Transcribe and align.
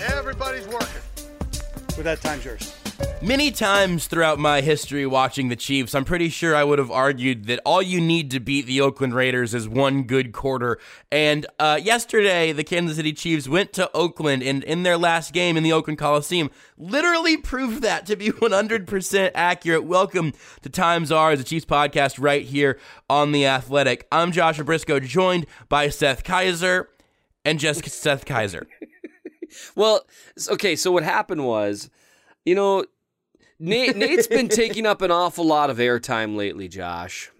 Everybody's 0.00 0.66
working. 0.68 1.02
With 1.96 2.04
that, 2.04 2.20
time's 2.20 2.44
yours. 2.44 2.74
Many 3.20 3.50
times 3.50 4.06
throughout 4.06 4.38
my 4.38 4.60
history 4.60 5.04
watching 5.04 5.48
the 5.48 5.56
Chiefs, 5.56 5.92
I'm 5.92 6.04
pretty 6.04 6.28
sure 6.28 6.54
I 6.54 6.62
would 6.62 6.78
have 6.78 6.90
argued 6.90 7.46
that 7.46 7.60
all 7.64 7.82
you 7.82 8.00
need 8.00 8.30
to 8.30 8.38
beat 8.38 8.66
the 8.66 8.80
Oakland 8.80 9.12
Raiders 9.12 9.54
is 9.54 9.68
one 9.68 10.04
good 10.04 10.32
quarter. 10.32 10.78
And 11.10 11.44
uh, 11.58 11.80
yesterday, 11.82 12.52
the 12.52 12.62
Kansas 12.62 12.96
City 12.96 13.12
Chiefs 13.12 13.48
went 13.48 13.72
to 13.72 13.90
Oakland 13.92 14.44
and 14.44 14.62
in 14.62 14.84
their 14.84 14.96
last 14.96 15.32
game 15.32 15.56
in 15.56 15.64
the 15.64 15.72
Oakland 15.72 15.98
Coliseum 15.98 16.48
literally 16.76 17.36
proved 17.36 17.82
that 17.82 18.06
to 18.06 18.14
be 18.14 18.28
100% 18.30 19.30
accurate. 19.34 19.82
Welcome 19.82 20.32
to 20.62 20.68
Times 20.68 21.10
Are, 21.10 21.34
the 21.34 21.42
Chiefs 21.42 21.66
podcast 21.66 22.18
right 22.20 22.44
here 22.44 22.78
on 23.10 23.32
The 23.32 23.46
Athletic. 23.46 24.06
I'm 24.12 24.30
Joshua 24.30 24.64
Brisco, 24.64 25.04
joined 25.04 25.46
by 25.68 25.88
Seth 25.88 26.22
Keysor 26.22 26.86
and 27.44 27.58
just 27.58 27.84
Seth 27.88 28.24
Keysor. 28.24 28.66
Well, 29.74 30.06
okay, 30.48 30.76
so 30.76 30.92
what 30.92 31.02
happened 31.02 31.46
was, 31.46 31.90
you 32.44 32.54
know, 32.54 32.84
Nate 33.58 33.96
Nate's 33.96 34.26
been 34.26 34.48
taking 34.48 34.86
up 34.86 35.02
an 35.02 35.10
awful 35.10 35.44
lot 35.46 35.70
of 35.70 35.78
airtime 35.78 36.36
lately, 36.36 36.68
Josh. 36.68 37.30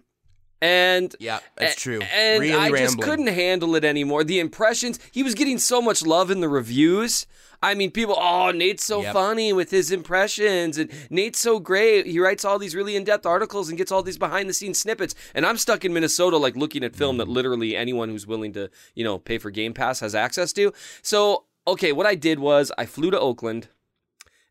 And 0.61 1.15
yeah, 1.21 1.39
that's 1.57 1.81
true. 1.81 2.01
And 2.01 2.41
really 2.41 2.53
I 2.53 2.71
rambling. 2.71 2.85
just 2.85 3.01
couldn't 3.01 3.29
handle 3.29 3.77
it 3.77 3.85
anymore. 3.85 4.25
The 4.25 4.41
impressions, 4.41 4.99
he 5.13 5.23
was 5.23 5.35
getting 5.35 5.59
so 5.59 5.81
much 5.81 6.05
love 6.05 6.31
in 6.31 6.41
the 6.41 6.49
reviews. 6.49 7.27
I 7.63 7.75
mean, 7.75 7.91
people, 7.91 8.17
oh, 8.19 8.53
Nate's 8.53 8.85
so 8.85 9.03
Yep. 9.03 9.13
funny 9.13 9.53
with 9.53 9.71
his 9.71 9.91
impressions, 9.91 10.79
and 10.79 10.91
Nate's 11.11 11.41
so 11.41 11.59
great. 11.59 12.07
He 12.07 12.21
writes 12.21 12.45
all 12.45 12.59
these 12.59 12.75
really 12.75 12.95
in 12.95 13.03
depth 13.03 13.27
articles 13.27 13.69
and 13.69 13.77
gets 13.77 13.91
all 13.91 14.03
these 14.03 14.19
behind 14.19 14.49
the 14.49 14.55
scenes 14.55 14.79
snippets. 14.79 15.15
And 15.35 15.45
I'm 15.45 15.59
stuck 15.59 15.85
in 15.85 15.93
Minnesota, 15.93 16.37
like 16.37 16.55
looking 16.55 16.85
at 16.85 16.95
film 16.95 17.17
that 17.19 17.27
hmm. 17.27 17.33
literally 17.33 17.77
anyone 17.77 18.09
who's 18.11 18.27
willing 18.27 18.53
to, 18.53 18.71
you 18.95 19.03
know, 19.03 19.19
pay 19.19 19.39
for 19.39 19.51
Game 19.51 19.75
Pass 19.75 20.01
has 20.01 20.15
access 20.15 20.53
to. 20.55 20.73
So, 21.03 21.45
okay, 21.73 21.93
what 21.93 22.07
I 22.07 22.15
did 22.15 22.39
was 22.39 22.73
I 22.79 22.87
flew 22.87 23.11
to 23.11 23.19
Oakland 23.19 23.69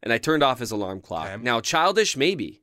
and 0.03 0.13
I 0.13 0.17
turned 0.17 0.43
off 0.43 0.59
his 0.59 0.71
alarm 0.71 1.01
clock. 1.01 1.27
Okay. 1.27 1.43
Now, 1.43 1.59
childish, 1.59 2.15
maybe. 2.15 2.61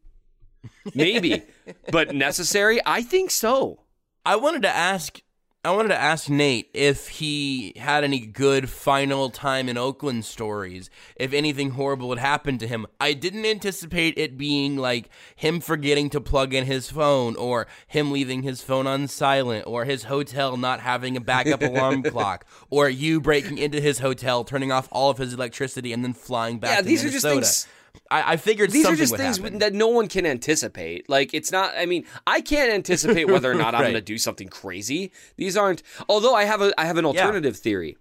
Maybe. 0.94 1.42
but 1.90 2.14
necessary? 2.14 2.80
I 2.86 3.02
think 3.02 3.30
so. 3.30 3.80
I 4.24 4.36
wanted 4.36 4.62
to 4.62 4.68
ask 4.68 5.20
I 5.66 5.70
wanted 5.70 5.88
to 5.88 6.00
ask 6.00 6.28
Nate 6.28 6.68
if 6.74 7.08
he 7.08 7.72
had 7.76 8.04
any 8.04 8.18
good 8.20 8.68
final 8.68 9.30
time 9.30 9.66
in 9.66 9.78
Oakland 9.78 10.26
stories, 10.26 10.90
if 11.16 11.32
anything 11.32 11.70
horrible 11.70 12.10
had 12.10 12.18
happened 12.18 12.60
to 12.60 12.66
him. 12.66 12.86
I 13.00 13.14
didn't 13.14 13.46
anticipate 13.46 14.18
it 14.18 14.36
being 14.36 14.76
like 14.76 15.08
him 15.34 15.60
forgetting 15.60 16.10
to 16.10 16.20
plug 16.20 16.52
in 16.52 16.66
his 16.66 16.90
phone 16.90 17.34
or 17.36 17.66
him 17.86 18.12
leaving 18.12 18.42
his 18.42 18.60
phone 18.62 18.86
on 18.86 19.08
silent 19.08 19.64
or 19.66 19.86
his 19.86 20.04
hotel 20.04 20.58
not 20.58 20.80
having 20.80 21.16
a 21.16 21.20
backup 21.20 21.62
alarm 21.62 22.02
clock 22.10 22.44
or 22.68 22.90
you 22.90 23.18
breaking 23.18 23.56
into 23.56 23.80
his 23.80 24.00
hotel, 24.00 24.44
turning 24.44 24.70
off 24.70 24.86
all 24.92 25.08
of 25.08 25.16
his 25.16 25.32
electricity 25.32 25.94
and 25.94 26.04
then 26.04 26.12
flying 26.12 26.58
back 26.58 26.72
Yeah, 26.72 26.82
to 26.82 26.86
these 26.86 27.02
are 27.06 27.08
just 27.08 27.24
Minnesota. 27.24 27.40
things- 27.46 27.66
I, 28.10 28.32
I 28.32 28.36
figured 28.36 28.70
These 28.70 28.86
are 28.86 28.96
just 28.96 29.16
things 29.16 29.38
happen. 29.38 29.58
that 29.58 29.72
no 29.72 29.88
one 29.88 30.08
can 30.08 30.26
anticipate. 30.26 31.08
Like, 31.08 31.32
it's 31.34 31.50
not, 31.52 31.74
I 31.76 31.86
mean, 31.86 32.04
I 32.26 32.40
can't 32.40 32.70
anticipate 32.72 33.26
whether 33.28 33.50
or 33.50 33.54
not 33.64 33.74
I'm 33.74 33.82
going 33.82 33.94
to 33.94 34.00
do 34.00 34.18
something 34.18 34.48
crazy. 34.48 35.12
These 35.36 35.56
aren't, 35.56 35.82
although 36.08 36.34
I 36.34 36.44
have 36.44 36.60
a, 36.60 36.72
I 36.78 36.84
have 36.86 36.96
an 36.98 37.04
alternative 37.06 37.56
theory. 37.56 37.96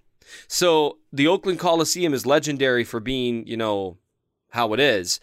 So, 0.48 0.98
the 1.12 1.28
Oakland 1.28 1.60
Coliseum 1.60 2.14
is 2.14 2.26
legendary 2.26 2.84
for 2.84 3.00
being, 3.00 3.46
you 3.48 3.56
know, 3.58 3.98
how 4.52 4.74
it 4.74 4.80
is. 4.80 5.20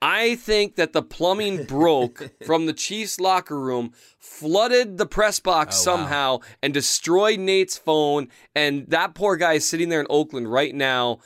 I 0.00 0.36
think 0.36 0.76
that 0.76 0.92
the 0.92 1.02
plumbing 1.02 1.64
broke 1.68 2.30
from 2.46 2.66
the 2.66 2.72
Chiefs 2.72 3.18
locker 3.20 3.58
room, 3.58 3.92
flooded 4.18 4.96
the 4.98 5.06
press 5.06 5.40
box 5.40 5.76
Oh, 5.76 5.78
wow. 5.92 5.96
somehow, 5.96 6.38
and 6.62 6.72
destroyed 6.74 7.40
Nate's 7.40 7.76
phone. 7.78 8.28
And 8.54 8.86
that 8.88 9.14
poor 9.14 9.36
guy 9.36 9.54
is 9.54 9.68
sitting 9.68 9.88
there 9.88 10.00
in 10.00 10.06
Oakland 10.10 10.50
right 10.52 10.74
now, 10.74 11.18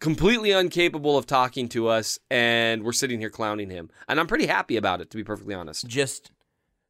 completely 0.00 0.52
incapable 0.52 1.16
of 1.16 1.26
talking 1.26 1.68
to 1.70 1.88
us, 1.88 2.18
and 2.30 2.82
we're 2.84 2.92
sitting 2.92 3.20
here 3.20 3.30
clowning 3.30 3.70
him. 3.70 3.90
And 4.08 4.18
I'm 4.20 4.26
pretty 4.26 4.46
happy 4.46 4.76
about 4.76 5.00
it, 5.00 5.10
to 5.10 5.16
be 5.16 5.24
perfectly 5.24 5.54
honest. 5.54 5.86
just 5.86 6.30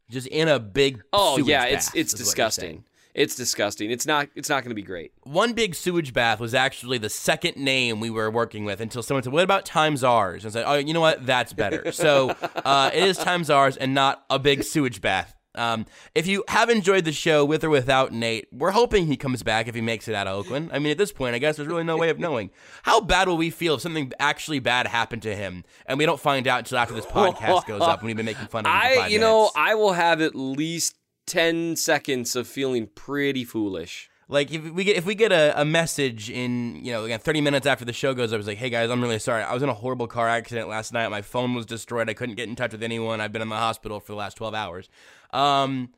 just 0.08 0.26
in 0.28 0.48
a 0.48 0.58
big 0.60 1.02
Oh 1.12 1.38
yeah, 1.38 1.64
it's 1.64 1.94
it's 1.94 2.12
is 2.14 2.20
what 2.20 2.38
you're 2.38 2.50
saying. 2.50 2.76
disgusting. 2.76 2.84
It's 3.14 3.34
disgusting. 3.34 3.90
It's 3.90 4.06
not 4.06 4.28
it's 4.34 4.48
not 4.50 4.62
going 4.62 4.70
to 4.70 4.74
be 4.74 4.82
great. 4.82 5.12
One 5.22 5.54
big 5.54 5.74
sewage 5.74 6.12
bath 6.12 6.38
was 6.38 6.54
actually 6.54 6.98
the 6.98 7.08
second 7.08 7.56
name 7.56 7.98
we 7.98 8.10
were 8.10 8.30
working 8.30 8.64
with 8.66 8.80
until 8.80 9.02
someone 9.02 9.22
said, 9.22 9.32
"What 9.32 9.42
about 9.42 9.64
Times 9.64 10.04
Ours?" 10.04 10.44
And 10.44 10.50
I 10.50 10.52
said, 10.52 10.64
"Oh, 10.66 10.74
you 10.74 10.92
know 10.92 11.00
what? 11.00 11.24
That's 11.24 11.52
better." 11.54 11.92
so 11.92 12.30
uh, 12.64 12.90
it 12.92 13.02
is 13.04 13.16
Times 13.16 13.48
Ours 13.50 13.76
and 13.76 13.94
not 13.94 14.24
a 14.28 14.38
big 14.38 14.62
sewage 14.64 15.00
bath. 15.00 15.34
Um, 15.56 15.86
if 16.14 16.26
you 16.26 16.44
have 16.48 16.70
enjoyed 16.70 17.04
the 17.04 17.12
show 17.12 17.44
with 17.44 17.64
or 17.64 17.70
without 17.70 18.12
Nate, 18.12 18.48
we're 18.52 18.72
hoping 18.72 19.06
he 19.06 19.16
comes 19.16 19.42
back 19.42 19.68
if 19.68 19.74
he 19.74 19.80
makes 19.80 20.08
it 20.08 20.14
out 20.14 20.26
of 20.26 20.36
Oakland. 20.36 20.70
I 20.72 20.78
mean, 20.78 20.92
at 20.92 20.98
this 20.98 21.12
point, 21.12 21.34
I 21.34 21.38
guess 21.38 21.56
there's 21.56 21.68
really 21.68 21.84
no 21.84 21.96
way 21.96 22.10
of 22.10 22.18
knowing. 22.18 22.50
How 22.82 23.00
bad 23.00 23.28
will 23.28 23.36
we 23.36 23.50
feel 23.50 23.74
if 23.74 23.80
something 23.80 24.12
actually 24.18 24.58
bad 24.58 24.86
happened 24.86 25.22
to 25.22 25.34
him 25.34 25.64
and 25.86 25.98
we 25.98 26.06
don't 26.06 26.20
find 26.20 26.46
out 26.46 26.60
until 26.60 26.78
after 26.78 26.94
this 26.94 27.06
podcast 27.06 27.66
goes 27.66 27.82
up 27.82 28.00
and 28.00 28.06
we've 28.06 28.16
been 28.16 28.26
making 28.26 28.46
fun 28.48 28.66
of 28.66 28.72
him 28.72 28.78
I 28.78 29.06
you 29.08 29.18
know, 29.18 29.38
minutes? 29.38 29.54
I 29.56 29.74
will 29.74 29.92
have 29.92 30.20
at 30.20 30.34
least 30.34 30.96
10 31.26 31.76
seconds 31.76 32.36
of 32.36 32.46
feeling 32.46 32.88
pretty 32.94 33.44
foolish. 33.44 34.10
Like 34.28 34.52
if 34.52 34.72
we 34.72 34.82
get 34.82 34.96
if 34.96 35.06
we 35.06 35.14
get 35.14 35.30
a, 35.30 35.60
a 35.60 35.64
message 35.64 36.30
in 36.30 36.84
you 36.84 36.90
know 36.90 37.04
again 37.04 37.20
30 37.20 37.40
minutes 37.42 37.64
after 37.64 37.84
the 37.84 37.92
show 37.92 38.12
goes 38.12 38.32
up, 38.32 38.40
it's 38.40 38.48
like, 38.48 38.58
hey 38.58 38.70
guys, 38.70 38.90
I'm 38.90 39.00
really 39.00 39.20
sorry. 39.20 39.44
I 39.44 39.54
was 39.54 39.62
in 39.62 39.68
a 39.68 39.74
horrible 39.74 40.08
car 40.08 40.28
accident 40.28 40.68
last 40.68 40.92
night. 40.92 41.08
My 41.10 41.22
phone 41.22 41.54
was 41.54 41.64
destroyed. 41.64 42.10
I 42.10 42.14
couldn't 42.14 42.34
get 42.34 42.48
in 42.48 42.56
touch 42.56 42.72
with 42.72 42.82
anyone. 42.82 43.20
I've 43.20 43.32
been 43.32 43.42
in 43.42 43.48
the 43.48 43.56
hospital 43.56 44.00
for 44.00 44.10
the 44.12 44.16
last 44.16 44.36
12 44.36 44.52
hours. 44.52 44.88
Um, 45.36 45.90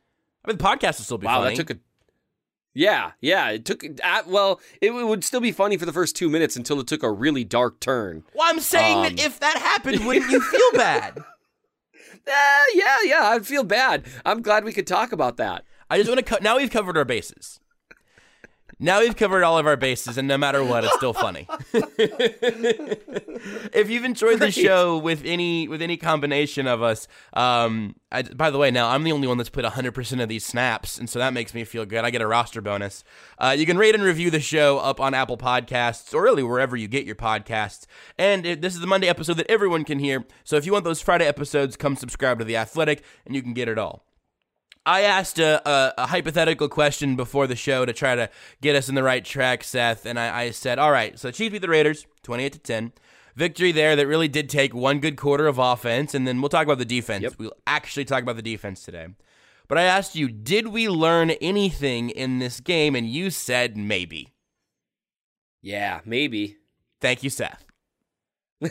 I 0.43 0.49
mean 0.49 0.57
the 0.57 0.63
podcast 0.63 0.97
will 0.99 1.05
still 1.05 1.17
be 1.17 1.27
Wow, 1.27 1.41
funny. 1.41 1.55
that 1.55 1.67
took 1.67 1.77
a 1.77 1.79
Yeah, 2.73 3.11
yeah, 3.21 3.49
it 3.49 3.65
took 3.65 3.83
uh, 4.03 4.23
well, 4.27 4.59
it 4.81 4.91
would 4.91 5.23
still 5.23 5.41
be 5.41 5.51
funny 5.51 5.77
for 5.77 5.85
the 5.85 5.93
first 5.93 6.15
2 6.15 6.29
minutes 6.29 6.55
until 6.55 6.79
it 6.79 6.87
took 6.87 7.03
a 7.03 7.11
really 7.11 7.43
dark 7.43 7.79
turn. 7.79 8.23
well, 8.33 8.47
I'm 8.49 8.59
saying 8.59 8.97
Um, 8.97 9.03
that 9.03 9.19
if 9.19 9.39
that 9.39 9.57
happened, 9.57 10.05
wouldn't 10.05 10.29
you 10.31 10.41
feel 10.51 10.71
bad? 10.73 11.17
Uh, 12.27 12.63
yeah, 12.73 12.97
yeah, 13.03 13.23
I'd 13.29 13.47
feel 13.47 13.63
bad. 13.63 14.05
I'm 14.25 14.41
glad 14.41 14.63
we 14.63 14.73
could 14.73 14.85
talk 14.87 15.11
about 15.11 15.37
that. 15.37 15.63
I 15.89 15.97
just 15.97 16.09
want 16.09 16.19
to 16.19 16.25
cut. 16.25 16.43
Now 16.43 16.57
we've 16.57 16.69
covered 16.69 16.97
our 16.97 17.05
bases. 17.05 17.59
Now 18.81 19.01
we've 19.01 19.15
covered 19.15 19.43
all 19.43 19.57
of 19.57 19.67
our 19.67 19.75
bases, 19.75 20.17
and 20.17 20.25
no 20.25 20.37
matter 20.37 20.63
what, 20.63 20.85
it's 20.85 20.93
still 20.95 21.11
funny. 21.13 21.47
if 23.73 23.89
you've 23.89 24.05
enjoyed 24.05 24.39
the 24.39 24.51
show 24.51 24.97
with 24.97 25.21
any 25.25 25.67
with 25.67 25.81
any 25.81 25.97
combination 25.97 26.65
of 26.65 26.81
us, 26.81 27.05
um, 27.33 27.97
I, 28.09 28.21
by 28.21 28.49
the 28.49 28.57
way, 28.57 28.71
now 28.71 28.87
I'm 28.87 29.03
the 29.03 29.11
only 29.11 29.27
one 29.27 29.37
that's 29.37 29.49
played 29.49 29.65
100% 29.65 30.23
of 30.23 30.29
these 30.29 30.45
snaps, 30.45 30.97
and 30.97 31.09
so 31.09 31.19
that 31.19 31.33
makes 31.33 31.53
me 31.53 31.65
feel 31.65 31.85
good. 31.85 32.05
I 32.05 32.09
get 32.09 32.21
a 32.21 32.27
roster 32.27 32.61
bonus. 32.61 33.03
Uh, 33.37 33.53
you 33.57 33.65
can 33.65 33.77
rate 33.77 33.95
and 33.95 34.03
review 34.03 34.31
the 34.31 34.39
show 34.39 34.79
up 34.79 35.01
on 35.01 35.13
Apple 35.13 35.37
Podcasts 35.37 36.13
or 36.13 36.23
really 36.23 36.43
wherever 36.43 36.77
you 36.77 36.87
get 36.87 37.05
your 37.05 37.15
podcasts. 37.15 37.85
And 38.17 38.45
it, 38.45 38.61
this 38.61 38.75
is 38.75 38.79
the 38.79 38.87
Monday 38.87 39.09
episode 39.09 39.35
that 39.37 39.51
everyone 39.51 39.83
can 39.83 39.99
hear. 39.99 40.25
So 40.45 40.55
if 40.55 40.65
you 40.65 40.71
want 40.71 40.85
those 40.85 41.01
Friday 41.01 41.27
episodes, 41.27 41.75
come 41.75 41.97
subscribe 41.97 42.39
to 42.39 42.45
the 42.45 42.55
Athletic, 42.55 43.03
and 43.25 43.35
you 43.35 43.41
can 43.41 43.53
get 43.53 43.67
it 43.67 43.77
all. 43.77 44.05
I 44.89 45.01
asked 45.01 45.37
a, 45.37 45.61
a, 45.69 45.93
a 45.99 46.07
hypothetical 46.07 46.67
question 46.67 47.15
before 47.15 47.45
the 47.45 47.55
show 47.55 47.85
to 47.85 47.93
try 47.93 48.15
to 48.15 48.29
get 48.59 48.75
us 48.75 48.89
in 48.89 48.95
the 48.95 49.03
right 49.03 49.23
track, 49.23 49.63
Seth, 49.63 50.07
and 50.07 50.19
I, 50.19 50.45
I 50.45 50.49
said, 50.51 50.79
"All 50.79 50.91
right, 50.91 51.17
so 51.19 51.29
Chiefs 51.29 51.51
beat 51.51 51.61
the 51.61 51.69
Raiders, 51.69 52.07
twenty-eight 52.23 52.53
to 52.53 52.59
ten. 52.59 52.93
Victory 53.35 53.71
there 53.71 53.95
that 53.95 54.07
really 54.07 54.27
did 54.27 54.49
take 54.49 54.73
one 54.73 54.99
good 54.99 55.15
quarter 55.15 55.45
of 55.45 55.59
offense, 55.59 56.15
and 56.15 56.27
then 56.27 56.41
we'll 56.41 56.49
talk 56.49 56.65
about 56.65 56.79
the 56.79 56.85
defense. 56.85 57.21
Yep. 57.21 57.33
We'll 57.37 57.53
actually 57.67 58.05
talk 58.05 58.23
about 58.23 58.35
the 58.35 58.41
defense 58.41 58.83
today. 58.83 59.07
But 59.67 59.77
I 59.77 59.83
asked 59.83 60.15
you, 60.15 60.27
did 60.27 60.69
we 60.69 60.89
learn 60.89 61.29
anything 61.29 62.09
in 62.09 62.39
this 62.39 62.59
game? 62.59 62.95
And 62.95 63.07
you 63.07 63.29
said 63.29 63.77
maybe. 63.77 64.33
Yeah, 65.61 66.01
maybe. 66.03 66.57
Thank 66.99 67.23
you, 67.23 67.29
Seth. 67.29 67.68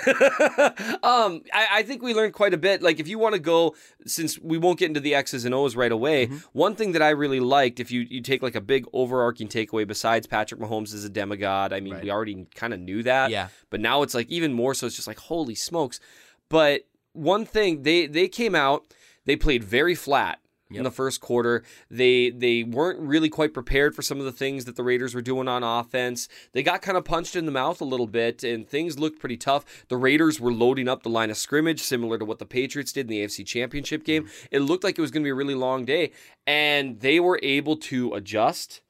um, 1.03 1.43
I, 1.53 1.67
I 1.73 1.83
think 1.83 2.03
we 2.03 2.15
learned 2.15 2.35
quite 2.35 2.53
a 2.55 2.59
bit. 2.59 2.83
Like, 2.83 3.01
if 3.01 3.09
you 3.09 3.19
want 3.19 3.35
to 3.35 3.39
go, 3.41 3.75
since 4.07 4.39
we 4.39 4.59
won't 4.59 4.79
get 4.79 4.87
into 4.89 5.01
the 5.01 5.15
X's 5.15 5.45
and 5.45 5.55
O's 5.55 5.77
right 5.77 5.93
away, 5.93 6.27
Mm-hmm. 6.27 6.37
one 6.53 6.75
thing 6.75 6.93
that 6.93 7.03
I 7.03 7.11
really 7.11 7.41
liked, 7.41 7.81
if 7.81 7.91
you, 7.91 8.01
you 8.01 8.21
take 8.21 8.43
like 8.43 8.55
a 8.55 8.61
big 8.61 8.87
overarching 8.93 9.49
takeaway, 9.49 9.87
besides 9.87 10.27
Patrick 10.27 10.61
Mahomes 10.61 10.93
is 10.93 11.05
a 11.05 11.09
demigod, 11.09 11.73
I 11.73 11.81
mean, 11.81 11.95
Right. 11.95 12.03
we 12.05 12.11
already 12.11 12.47
kind 12.55 12.75
of 12.75 12.81
knew 12.81 13.03
that. 13.05 13.31
Yeah. 13.31 13.49
But 13.71 13.81
now 13.81 14.03
it's 14.03 14.15
like 14.15 14.29
even 14.29 14.53
more 14.53 14.75
so, 14.75 14.87
it's 14.87 14.97
just 14.97 15.09
like, 15.09 15.19
holy 15.19 15.55
smokes. 15.55 16.01
But 16.49 16.83
one 17.13 17.45
thing, 17.47 17.83
they, 17.83 18.07
they 18.07 18.29
came 18.29 18.55
out, 18.55 18.85
they 19.25 19.37
played 19.37 19.65
very 19.65 19.95
flat. 19.95 20.39
In 20.71 20.85
the 20.85 20.91
first 20.91 21.21
quarter, 21.21 21.65
they 21.91 22.29
they 22.29 22.63
weren't 22.63 23.01
really 23.01 23.31
quite 23.31 23.55
prepared 23.55 23.95
for 23.95 24.03
some 24.03 24.19
of 24.19 24.27
the 24.27 24.33
things 24.33 24.67
that 24.67 24.77
the 24.77 24.83
Raiders 24.83 25.15
were 25.15 25.23
doing 25.23 25.49
on 25.49 25.63
offense. 25.63 26.29
They 26.53 26.63
got 26.63 26.83
kind 26.83 26.99
of 26.99 27.07
punched 27.07 27.37
in 27.37 27.47
the 27.47 27.53
mouth 27.53 27.81
a 27.81 27.87
little 27.87 28.07
bit, 28.07 28.45
and 28.45 28.69
things 28.69 28.99
looked 28.99 29.19
pretty 29.19 29.39
tough. 29.39 29.65
The 29.89 29.97
Raiders 29.97 30.39
were 30.39 30.53
loading 30.53 30.87
up 30.87 31.03
the 31.03 31.09
line 31.09 31.31
of 31.31 31.39
scrimmage, 31.39 31.81
similar 31.81 32.19
to 32.19 32.25
what 32.25 32.39
the 32.39 32.45
Patriots 32.45 32.93
did 32.93 33.03
in 33.03 33.07
the 33.09 33.25
AFC 33.25 33.47
Championship 33.47 34.05
game. 34.05 34.25
Mm-hmm. 34.25 34.47
It 34.51 34.61
looked 34.61 34.85
like 34.85 34.99
it 34.99 35.03
was 35.03 35.11
going 35.11 35.23
to 35.23 35.27
be 35.27 35.31
a 35.31 35.35
really 35.35 35.55
long 35.55 35.87
day, 35.87 36.13
and 36.47 37.01
they 37.01 37.19
were 37.19 37.41
able 37.43 37.77
to 37.77 38.13
adjust 38.13 38.83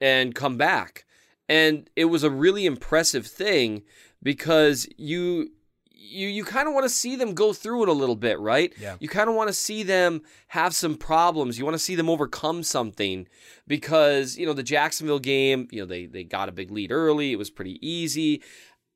and 0.00 0.34
come 0.34 0.56
back. 0.56 1.04
And 1.48 1.90
it 1.96 2.06
was 2.06 2.22
a 2.22 2.30
really 2.30 2.66
impressive 2.66 3.26
thing 3.26 3.82
because 4.22 4.86
you 4.96 5.50
you 6.00 6.28
you 6.28 6.44
kind 6.44 6.68
of 6.68 6.74
want 6.74 6.84
to 6.84 6.90
see 6.90 7.16
them 7.16 7.34
go 7.34 7.52
through 7.52 7.82
it 7.82 7.88
a 7.88 7.92
little 7.92 8.16
bit, 8.16 8.38
right? 8.38 8.72
Yeah. 8.80 8.96
You 9.00 9.08
kind 9.08 9.28
of 9.28 9.34
want 9.34 9.48
to 9.48 9.52
see 9.52 9.82
them 9.82 10.22
have 10.48 10.74
some 10.74 10.96
problems. 10.96 11.58
You 11.58 11.64
want 11.64 11.74
to 11.74 11.78
see 11.78 11.96
them 11.96 12.08
overcome 12.08 12.62
something 12.62 13.26
because, 13.66 14.38
you 14.38 14.46
know, 14.46 14.52
the 14.52 14.62
Jacksonville 14.62 15.18
game, 15.18 15.68
you 15.70 15.80
know, 15.80 15.86
they 15.86 16.06
they 16.06 16.24
got 16.24 16.48
a 16.48 16.52
big 16.52 16.70
lead 16.70 16.92
early. 16.92 17.32
It 17.32 17.36
was 17.36 17.50
pretty 17.50 17.84
easy. 17.86 18.42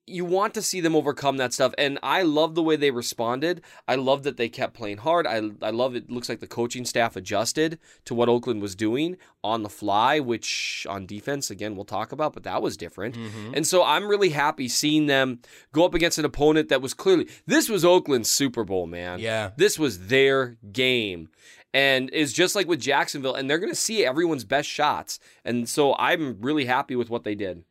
You 0.06 0.25
want 0.25 0.52
to 0.54 0.62
see 0.62 0.81
them 0.81 0.96
overcome 0.96 1.37
that 1.37 1.52
stuff 1.52 1.75
and 1.78 1.99
I 2.02 2.22
love 2.22 2.54
the 2.54 2.62
way 2.62 2.76
they 2.76 2.90
responded. 2.90 3.62
I 3.87 3.94
love 3.94 4.25
that 4.25 4.37
they 4.37 4.49
kept 4.49 4.75
playing 4.75 4.99
hard. 4.99 5.26
I 5.26 5.43
I 5.62 5.70
love 5.70 5.94
it 5.94 6.10
looks 6.10 6.28
like 6.28 6.40
the 6.40 6.46
coaching 6.46 6.84
staff 6.84 7.14
adjusted 7.14 7.78
to 8.06 8.14
what 8.14 8.28
Oakland 8.28 8.60
was 8.60 8.75
doing 8.75 9.16
on 9.44 9.62
the 9.62 9.69
fly, 9.69 10.19
which 10.19 10.87
on 10.90 11.06
defense 11.06 11.50
again 11.50 11.76
we'll 11.76 11.84
talk 11.84 12.10
about, 12.10 12.32
but 12.32 12.43
that 12.43 12.62
was 12.62 12.76
different. 12.76 13.16
Mm-hmm. 13.16 13.54
And 13.54 13.66
so 13.66 13.84
I'm 13.84 14.08
really 14.08 14.31
happy 14.31 14.69
seeing 14.69 15.06
them 15.06 15.40
go 15.72 15.84
up 15.84 15.94
against 15.94 16.19
an 16.19 16.25
opponent 16.25 16.69
that 16.69 16.82
was 16.82 16.94
clearly 16.94 17.28
this 17.46 17.69
was 17.69 17.84
Oakland's 17.84 18.31
Super 18.31 18.64
Bowl, 18.64 18.87
man. 18.87 19.20
Yeah. 19.20 19.50
This 19.56 19.78
was 19.78 20.08
their 20.08 20.56
game. 20.72 21.28
And 21.75 22.10
it's 22.12 22.32
just 22.32 22.54
like 22.54 22.69
with 22.69 22.81
Jacksonville, 22.81 23.34
and 23.34 23.49
they're 23.49 23.58
going 23.58 23.72
to 23.72 23.76
see 23.76 24.04
everyone's 24.04 24.44
best 24.44 24.69
shots. 24.69 25.19
And 25.44 25.69
so 25.69 25.94
I'm 25.94 26.38
really 26.40 26.66
happy 26.66 26.96
with 26.96 27.08
what 27.08 27.25
they 27.25 27.34
did. 27.34 27.64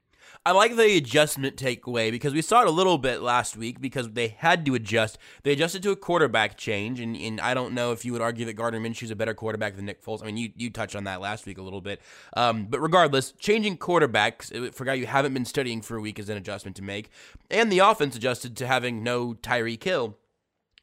I 0.43 0.53
like 0.53 0.75
the 0.75 0.97
adjustment 0.97 1.55
takeaway 1.55 2.09
because 2.09 2.33
we 2.33 2.41
saw 2.41 2.61
it 2.61 2.67
a 2.67 2.71
little 2.71 2.97
bit 2.97 3.21
last 3.21 3.55
week 3.55 3.79
because 3.79 4.09
they 4.13 4.29
had 4.29 4.65
to 4.65 4.73
adjust. 4.73 5.19
They 5.43 5.51
adjusted 5.51 5.83
to 5.83 5.91
a 5.91 5.95
quarterback 5.95 6.57
change, 6.57 6.99
and, 6.99 7.15
and 7.15 7.39
I 7.39 7.53
don't 7.53 7.75
know 7.75 7.91
if 7.91 8.03
you 8.03 8.11
would 8.13 8.23
argue 8.23 8.45
that 8.45 8.53
Gardner 8.53 8.79
Minshew's 8.79 9.11
a 9.11 9.15
better 9.15 9.35
quarterback 9.35 9.75
than 9.75 9.85
Nick 9.85 10.03
Foles. 10.03 10.23
I 10.23 10.25
mean, 10.25 10.37
you, 10.37 10.51
you 10.55 10.71
touched 10.71 10.95
on 10.95 11.03
that 11.03 11.21
last 11.21 11.45
week 11.45 11.59
a 11.59 11.61
little 11.61 11.79
bit. 11.79 12.01
Um, 12.35 12.65
but 12.65 12.79
regardless, 12.79 13.33
changing 13.33 13.77
quarterbacks 13.77 14.51
uh, 14.51 14.71
for 14.71 14.81
a 14.83 14.87
guy 14.87 14.93
you 14.95 15.05
haven't 15.05 15.35
been 15.35 15.45
studying 15.45 15.79
for 15.79 15.95
a 15.95 16.01
week 16.01 16.17
is 16.17 16.27
an 16.27 16.37
adjustment 16.37 16.75
to 16.77 16.81
make. 16.81 17.11
And 17.51 17.71
the 17.71 17.79
offense 17.79 18.15
adjusted 18.15 18.57
to 18.57 18.67
having 18.67 19.03
no 19.03 19.35
Tyreek 19.35 19.83
Hill. 19.83 20.17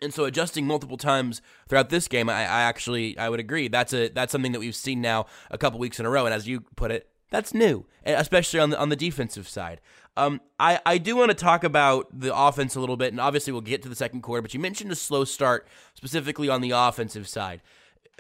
And 0.00 0.14
so 0.14 0.25
adjusting 0.25 0.69
multiple 0.69 0.96
times 0.96 1.43
throughout 1.69 1.90
this 1.90 2.06
game, 2.06 2.31
I, 2.31 2.43
I 2.43 2.62
actually 2.62 3.19
I 3.19 3.28
would 3.28 3.40
agree. 3.40 3.66
That's 3.66 3.93
a 3.93 4.06
that's 4.06 4.31
something 4.31 4.52
that 4.52 4.60
we've 4.60 4.76
seen 4.76 5.00
now 5.00 5.26
a 5.50 5.58
couple 5.58 5.81
weeks 5.81 5.99
in 5.99 6.06
a 6.06 6.10
row. 6.10 6.26
And 6.26 6.32
as 6.32 6.46
you 6.46 6.60
put 6.76 6.93
it, 6.93 7.08
that's 7.30 7.54
new, 7.54 7.86
especially 8.04 8.60
on 8.60 8.70
the 8.70 8.78
on 8.78 8.88
the 8.88 8.96
defensive 8.96 9.48
side. 9.48 9.80
Um, 10.16 10.40
I 10.58 10.80
I 10.84 10.98
do 10.98 11.16
want 11.16 11.30
to 11.30 11.34
talk 11.34 11.62
about 11.64 12.08
the 12.19 12.36
offense 12.36 12.75
a 12.75 12.80
little 12.80 12.96
bit, 12.96 13.12
and 13.12 13.20
obviously 13.20 13.52
we'll 13.52 13.62
get 13.62 13.82
to 13.82 13.88
the 13.88 13.94
second 13.94 14.22
quarter. 14.22 14.42
But 14.42 14.54
you 14.54 14.60
mentioned 14.60 14.90
a 14.90 14.96
slow 14.96 15.25
start 15.25 15.69
specifically 15.94 16.48
on 16.48 16.60
the 16.60 16.70
offensive 16.70 17.28
side. 17.28 17.60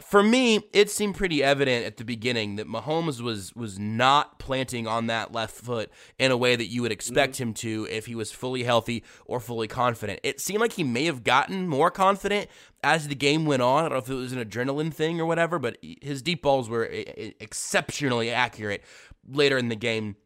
For 0.02 0.22
me, 0.22 0.68
it 0.72 0.90
seemed 0.90 1.16
pretty 1.16 1.42
evident 1.42 1.84
at 1.84 1.96
the 1.96 2.04
beginning 2.04 2.56
that 2.56 2.68
Mahomes 2.68 3.20
was 3.20 3.54
was 3.56 3.78
not 3.78 4.38
planting 4.38 4.86
on 4.86 5.08
that 5.08 5.32
left 5.32 5.56
foot 5.56 5.90
in 6.18 6.30
a 6.30 6.36
way 6.36 6.54
that 6.54 6.66
you 6.66 6.82
would 6.82 6.92
expect 6.92 7.34
mm-hmm. 7.34 7.48
him 7.48 7.54
to 7.54 7.88
if 7.90 8.06
he 8.06 8.14
was 8.14 8.30
fully 8.30 8.62
healthy 8.62 9.02
or 9.26 9.40
fully 9.40 9.66
confident. 9.66 10.20
It 10.22 10.40
seemed 10.40 10.60
like 10.60 10.74
he 10.74 10.84
may 10.84 11.06
have 11.06 11.24
gotten 11.24 11.66
more 11.66 11.90
confident 11.90 12.48
as 12.84 13.08
the 13.08 13.16
game 13.16 13.44
went 13.44 13.62
on. 13.62 13.84
I 13.84 13.88
don't 13.88 13.92
know 13.92 13.98
if 13.98 14.08
it 14.08 14.14
was 14.14 14.32
an 14.32 14.44
adrenaline 14.44 14.94
thing 14.94 15.20
or 15.20 15.26
whatever, 15.26 15.58
but 15.58 15.78
his 16.00 16.22
deep 16.22 16.42
balls 16.42 16.68
were 16.68 16.84
exceptionally 16.84 18.30
accurate 18.30 18.84
later 19.28 19.58
in 19.58 19.68
the 19.68 19.76
game. 19.76 20.16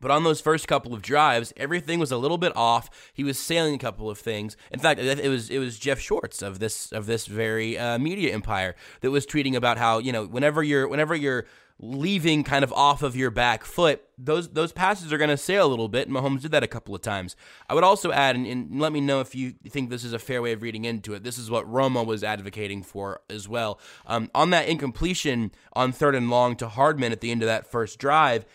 But 0.00 0.10
on 0.10 0.24
those 0.24 0.40
first 0.40 0.68
couple 0.68 0.94
of 0.94 1.02
drives, 1.02 1.52
everything 1.56 1.98
was 1.98 2.12
a 2.12 2.16
little 2.16 2.38
bit 2.38 2.52
off. 2.56 2.90
He 3.12 3.24
was 3.24 3.38
sailing 3.38 3.74
a 3.74 3.78
couple 3.78 4.10
of 4.10 4.18
things. 4.18 4.56
In 4.70 4.80
fact, 4.80 5.00
it 5.00 5.28
was 5.28 5.50
it 5.50 5.58
was 5.58 5.78
Jeff 5.78 5.98
Schwartz 5.98 6.42
of 6.42 6.58
this 6.58 6.92
of 6.92 7.06
this 7.06 7.26
very 7.26 7.78
uh, 7.78 7.98
media 7.98 8.32
empire 8.32 8.76
that 9.00 9.10
was 9.10 9.26
tweeting 9.26 9.54
about 9.54 9.78
how 9.78 9.98
you 9.98 10.12
know 10.12 10.26
whenever 10.26 10.62
you're 10.62 10.88
whenever 10.88 11.14
you're 11.14 11.46
leaving 11.78 12.42
kind 12.42 12.64
of 12.64 12.72
off 12.72 13.02
of 13.02 13.14
your 13.14 13.30
back 13.30 13.64
foot, 13.64 14.02
those 14.16 14.48
those 14.48 14.72
passes 14.72 15.12
are 15.12 15.18
going 15.18 15.30
to 15.30 15.36
sail 15.36 15.66
a 15.66 15.68
little 15.68 15.88
bit. 15.88 16.08
And 16.08 16.16
Mahomes 16.16 16.42
did 16.42 16.52
that 16.52 16.62
a 16.62 16.68
couple 16.68 16.94
of 16.94 17.02
times. 17.02 17.36
I 17.68 17.74
would 17.74 17.84
also 17.84 18.12
add, 18.12 18.34
and, 18.34 18.46
and 18.46 18.80
let 18.80 18.92
me 18.92 19.00
know 19.00 19.20
if 19.20 19.34
you 19.34 19.54
think 19.68 19.90
this 19.90 20.04
is 20.04 20.12
a 20.12 20.18
fair 20.18 20.40
way 20.40 20.52
of 20.52 20.62
reading 20.62 20.84
into 20.84 21.14
it. 21.14 21.22
This 21.22 21.38
is 21.38 21.50
what 21.50 21.70
Romo 21.70 22.04
was 22.04 22.24
advocating 22.24 22.82
for 22.82 23.20
as 23.28 23.48
well. 23.48 23.78
Um, 24.06 24.30
on 24.34 24.50
that 24.50 24.68
incompletion 24.68 25.52
on 25.74 25.92
third 25.92 26.14
and 26.14 26.30
long 26.30 26.56
to 26.56 26.68
Hardman 26.68 27.12
at 27.12 27.20
the 27.20 27.30
end 27.30 27.42
of 27.42 27.46
that 27.46 27.70
first 27.70 27.98
drive. 27.98 28.46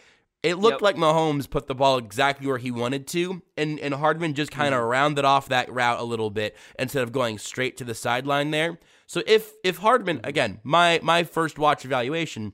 It 0.44 0.56
looked 0.56 0.76
Yep. 0.76 0.82
like 0.82 0.96
Mahomes 0.96 1.48
put 1.48 1.68
the 1.68 1.76
ball 1.76 1.98
exactly 1.98 2.48
where 2.48 2.58
he 2.58 2.72
wanted 2.72 3.06
to, 3.10 3.44
and, 3.56 3.80
and 3.80 3.94
Hardman 3.94 4.34
just 4.34 4.52
kind 4.52 4.74
of 4.74 4.80
mm-hmm. 4.80 4.90
rounded 4.90 5.26
off 5.26 5.48
that 5.50 5.72
route 5.72 6.00
a 6.00 6.04
little 6.04 6.32
bit 6.32 6.58
instead 6.80 7.04
of 7.04 7.12
going 7.12 7.38
straight 7.38 7.78
to 7.78 7.84
the 7.84 7.94
sideline 7.94 8.50
there. 8.50 8.80
So 9.06 9.22
if 9.28 9.54
if 9.64 9.78
Hardman 9.78 10.18
mm-hmm. 10.18 10.28
again, 10.28 10.60
my 10.64 11.00
my 11.04 11.24
first 11.24 11.60
watch 11.60 11.86
evaluation, 11.86 12.54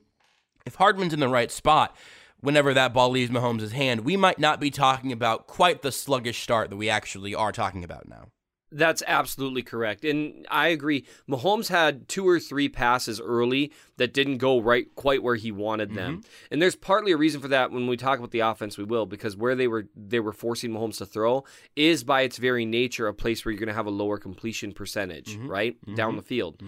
if 0.65 0.75
Hardman's 0.75 1.13
in 1.13 1.21
the 1.21 1.29
right 1.29 1.51
spot, 1.51 1.95
whenever 2.41 2.73
that 2.73 2.93
ball 2.93 3.09
leaves 3.09 3.31
Mahomes' 3.31 3.71
hand, 3.71 4.01
we 4.01 4.17
might 4.17 4.39
not 4.39 4.59
be 4.59 4.69
talking 4.69 5.13
about 5.13 5.47
quite 5.47 5.81
the 5.81 5.91
sluggish 5.91 6.41
start 6.41 6.69
that 6.69 6.77
we 6.77 6.89
actually 6.89 7.33
are 7.33 7.53
talking 7.53 7.85
about 7.85 8.09
now. 8.09 8.27
That's 8.71 9.01
absolutely 9.07 9.61
correct. 9.61 10.03
And 10.03 10.45
I 10.51 10.67
agree. 10.67 11.05
Mahomes 11.29 11.69
had 11.69 12.09
two 12.09 12.27
or 12.27 12.39
three 12.39 12.67
passes 12.67 13.21
early 13.21 13.71
that 13.95 14.13
didn't 14.13 14.39
go 14.39 14.59
right 14.59 14.93
quite 14.95 15.23
where 15.23 15.35
he 15.35 15.51
wanted 15.51 15.93
them. 15.93 16.17
Mm-hmm. 16.17 16.27
And 16.51 16.61
there's 16.61 16.75
partly 16.75 17.13
a 17.13 17.17
reason 17.17 17.39
for 17.39 17.47
that 17.47 17.71
when 17.71 17.87
we 17.87 17.95
talk 17.95 18.19
about 18.19 18.31
the 18.31 18.41
offense 18.41 18.77
we 18.77 18.83
will 18.83 19.05
because 19.05 19.37
where 19.37 19.55
they 19.55 19.67
were 19.67 19.87
they 19.95 20.19
were 20.19 20.33
forcing 20.33 20.71
Mahomes 20.71 20.97
to 20.97 21.05
throw 21.05 21.45
is 21.75 22.03
by 22.03 22.21
its 22.21 22.37
very 22.37 22.65
nature 22.65 23.07
a 23.07 23.13
place 23.13 23.45
where 23.45 23.53
you're 23.53 23.59
going 23.59 23.67
to 23.67 23.73
have 23.73 23.87
a 23.87 23.91
lower 23.91 24.17
completion 24.17 24.73
percentage, 24.73 25.37
mm-hmm. 25.37 25.47
right? 25.47 25.81
Mm-hmm. 25.81 25.95
Down 25.95 26.17
the 26.17 26.21
field. 26.21 26.61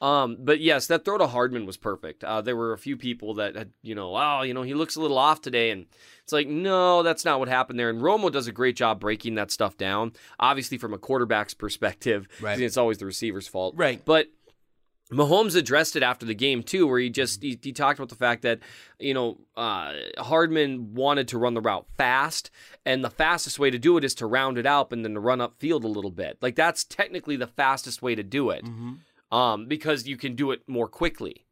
Um, 0.00 0.36
but 0.40 0.60
yes, 0.60 0.88
that 0.88 1.04
throw 1.06 1.16
to 1.16 1.26
Hardman 1.26 1.64
was 1.64 1.78
perfect. 1.78 2.22
Uh, 2.22 2.42
there 2.42 2.54
were 2.56 2.74
a 2.74 2.78
few 2.78 2.96
people 2.98 3.34
that 3.34 3.56
had, 3.56 3.70
you 3.82 3.94
know, 3.94 4.14
oh, 4.14 4.42
you 4.42 4.52
know, 4.52 4.62
he 4.62 4.74
looks 4.74 4.96
a 4.96 5.00
little 5.00 5.16
off 5.16 5.40
today, 5.40 5.70
and 5.70 5.86
it's 6.22 6.32
like, 6.34 6.46
no, 6.48 7.02
that's 7.02 7.24
not 7.24 7.38
what 7.38 7.48
happened 7.48 7.78
there. 7.78 7.88
And 7.88 8.02
Romo 8.02 8.30
does 8.30 8.46
a 8.46 8.52
great 8.52 8.76
job 8.76 9.00
breaking 9.00 9.36
that 9.36 9.50
stuff 9.50 9.78
down. 9.78 10.12
Obviously, 10.38 10.76
from 10.76 10.92
a 10.92 10.98
quarterback's 10.98 11.54
perspective, 11.64 12.28
Right. 12.42 12.60
it's 12.60 12.76
always 12.76 12.98
the 12.98 13.06
receiver's 13.06 13.48
fault, 13.48 13.74
Right. 13.76 14.04
But 14.04 14.26
Mahomes 15.12 15.54
addressed 15.56 15.94
it 15.94 16.02
after 16.02 16.26
the 16.26 16.34
game 16.34 16.62
too, 16.64 16.86
where 16.88 16.98
he 16.98 17.08
just 17.10 17.40
he, 17.40 17.56
he 17.62 17.72
talked 17.72 17.98
about 17.98 18.08
the 18.08 18.16
fact 18.16 18.42
that 18.42 18.58
you 18.98 19.14
know 19.14 19.38
uh, 19.56 19.92
Hardman 20.18 20.94
wanted 20.94 21.28
to 21.28 21.38
run 21.38 21.54
the 21.54 21.60
route 21.60 21.86
fast, 21.96 22.50
and 22.84 23.04
the 23.04 23.10
fastest 23.10 23.58
way 23.60 23.70
to 23.70 23.78
do 23.78 23.96
it 23.96 24.02
is 24.04 24.16
to 24.16 24.26
round 24.26 24.58
it 24.58 24.66
out 24.66 24.92
and 24.92 25.04
then 25.04 25.14
to 25.14 25.20
run 25.20 25.40
up 25.40 25.54
field 25.60 25.84
a 25.84 25.88
little 25.88 26.10
bit. 26.10 26.38
Like 26.42 26.56
that's 26.56 26.82
technically 26.82 27.36
the 27.36 27.46
fastest 27.46 28.02
way 28.02 28.16
to 28.16 28.24
do 28.24 28.50
it, 28.50 28.64
um, 29.30 29.66
because 29.66 30.06
you 30.06 30.16
can 30.16 30.34
do 30.34 30.50
it 30.50 30.62
more 30.66 30.88
quickly. 30.88 31.46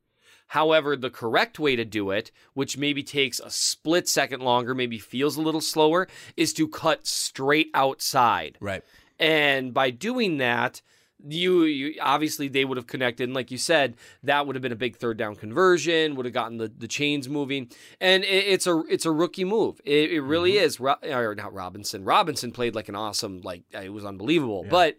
However, 0.48 0.96
the 0.96 1.10
correct 1.10 1.58
way 1.58 1.74
to 1.74 1.84
do 1.84 2.10
it, 2.10 2.30
which 2.52 2.78
maybe 2.78 3.02
takes 3.02 3.40
a 3.40 3.50
split 3.50 4.08
second 4.08 4.40
longer, 4.40 4.74
maybe 4.74 4.98
feels 4.98 5.36
a 5.36 5.42
little 5.42 5.60
slower, 5.60 6.06
is 6.36 6.52
to 6.54 6.68
cut 6.68 7.06
straight 7.06 7.70
outside. 7.74 8.58
Right. 8.60 8.84
And 9.18 9.72
by 9.72 9.90
doing 9.90 10.38
that, 10.38 10.82
you, 11.26 11.64
you 11.64 11.94
obviously 12.00 12.48
they 12.48 12.64
would 12.64 12.76
have 12.76 12.86
connected, 12.86 13.24
and 13.24 13.34
like 13.34 13.50
you 13.50 13.56
said, 13.56 13.96
that 14.22 14.46
would 14.46 14.56
have 14.56 14.62
been 14.62 14.72
a 14.72 14.76
big 14.76 14.96
third 14.96 15.16
down 15.16 15.36
conversion, 15.36 16.16
would 16.16 16.26
have 16.26 16.34
gotten 16.34 16.58
the, 16.58 16.68
the 16.68 16.88
chains 16.88 17.28
moving, 17.28 17.70
and 18.00 18.24
it, 18.24 18.44
it's 18.46 18.66
a 18.66 18.82
it's 18.90 19.06
a 19.06 19.12
rookie 19.12 19.44
move. 19.44 19.80
It, 19.84 20.12
it 20.12 20.20
really 20.20 20.58
is. 20.58 20.78
Ro- 20.78 20.96
or 21.02 21.34
not 21.34 21.54
Robinson. 21.54 22.04
Robinson 22.04 22.52
played 22.52 22.74
like 22.74 22.88
an 22.90 22.96
awesome, 22.96 23.40
like 23.40 23.62
it 23.70 23.92
was 23.92 24.04
unbelievable. 24.04 24.66
But 24.68 24.98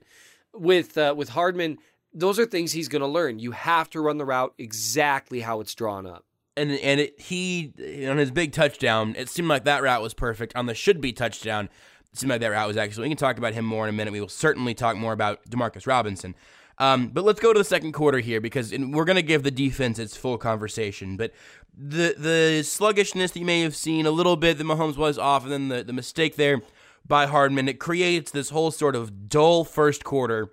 with 0.53 0.97
uh, 0.97 1.13
with 1.15 1.29
Hardman, 1.29 1.77
those 2.15 2.39
are 2.39 2.45
things 2.45 2.71
he's 2.71 2.87
going 2.87 3.01
to 3.01 3.07
learn. 3.07 3.37
You 3.39 3.51
have 3.51 3.89
to 3.91 4.01
run 4.01 4.17
the 4.17 4.25
route 4.25 4.53
exactly 4.57 5.41
how 5.41 5.59
it's 5.59 5.75
drawn 5.75 6.07
up. 6.07 6.25
and 6.57 6.71
and 6.71 6.99
it, 7.01 7.19
he 7.19 7.73
on 8.07 8.17
his 8.17 8.31
big 8.31 8.51
touchdown, 8.53 9.15
it 9.17 9.29
seemed 9.29 9.49
like 9.49 9.65
that 9.65 9.83
route 9.83 10.01
was 10.01 10.13
perfect. 10.13 10.55
On 10.55 10.65
the 10.65 10.73
should 10.73 11.01
be 11.01 11.11
touchdown, 11.13 11.69
it 12.11 12.17
seemed 12.17 12.31
like 12.31 12.41
that 12.41 12.47
route 12.47 12.67
was 12.67 12.77
actually. 12.77 13.03
We 13.03 13.09
can 13.09 13.17
talk 13.17 13.37
about 13.37 13.53
him 13.53 13.65
more 13.65 13.85
in 13.85 13.89
a 13.89 13.97
minute. 13.97 14.11
We 14.13 14.21
will 14.21 14.29
certainly 14.29 14.73
talk 14.73 14.95
more 14.95 15.13
about 15.13 15.45
Demarcus 15.49 15.85
Robinson. 15.85 16.35
Um, 16.77 17.07
but 17.07 17.23
let's 17.23 17.39
go 17.39 17.53
to 17.53 17.59
the 17.59 17.63
second 17.63 17.93
quarter 17.93 18.19
here 18.19 18.41
because 18.41 18.73
we're 18.77 19.05
going 19.05 19.15
to 19.15 19.21
give 19.21 19.43
the 19.43 19.51
defense 19.51 19.97
its 19.97 20.17
full 20.17 20.37
conversation. 20.37 21.15
But 21.17 21.31
the 21.77 22.15
the 22.17 22.63
sluggishness 22.63 23.31
that 23.31 23.39
you 23.39 23.45
may 23.45 23.61
have 23.61 23.75
seen 23.75 24.05
a 24.05 24.11
little 24.11 24.35
bit 24.35 24.57
that 24.57 24.63
Mahomes 24.63 24.97
was 24.97 25.17
off, 25.17 25.43
and 25.43 25.51
then 25.51 25.67
the, 25.69 25.83
the 25.83 25.93
mistake 25.93 26.35
there 26.35 26.61
by 27.07 27.27
Hardman, 27.27 27.69
it 27.69 27.79
creates 27.79 28.31
this 28.31 28.49
whole 28.49 28.71
sort 28.71 28.95
of 28.95 29.29
dull 29.29 29.63
first 29.63 30.03
quarter 30.03 30.49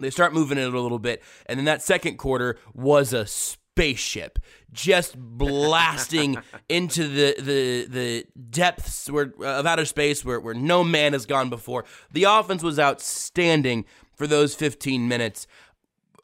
they 0.00 0.10
start 0.10 0.32
moving 0.32 0.58
it 0.58 0.72
a 0.72 0.80
little 0.80 0.98
bit, 0.98 1.22
and 1.46 1.58
then 1.58 1.64
that 1.66 1.82
second 1.82 2.16
quarter 2.16 2.58
was 2.74 3.12
a 3.12 3.26
spaceship 3.26 4.38
just 4.72 5.18
blasting 5.18 6.36
into 6.68 7.08
the 7.08 7.34
the 7.38 7.86
the 7.86 8.26
depths 8.50 9.10
where 9.10 9.32
of 9.42 9.66
outer 9.66 9.84
space 9.84 10.24
where, 10.24 10.40
where 10.40 10.54
no 10.54 10.84
man 10.84 11.12
has 11.12 11.26
gone 11.26 11.50
before. 11.50 11.84
The 12.12 12.24
offense 12.24 12.62
was 12.62 12.78
outstanding 12.78 13.84
for 14.14 14.26
those 14.26 14.54
15 14.54 15.08
minutes. 15.08 15.46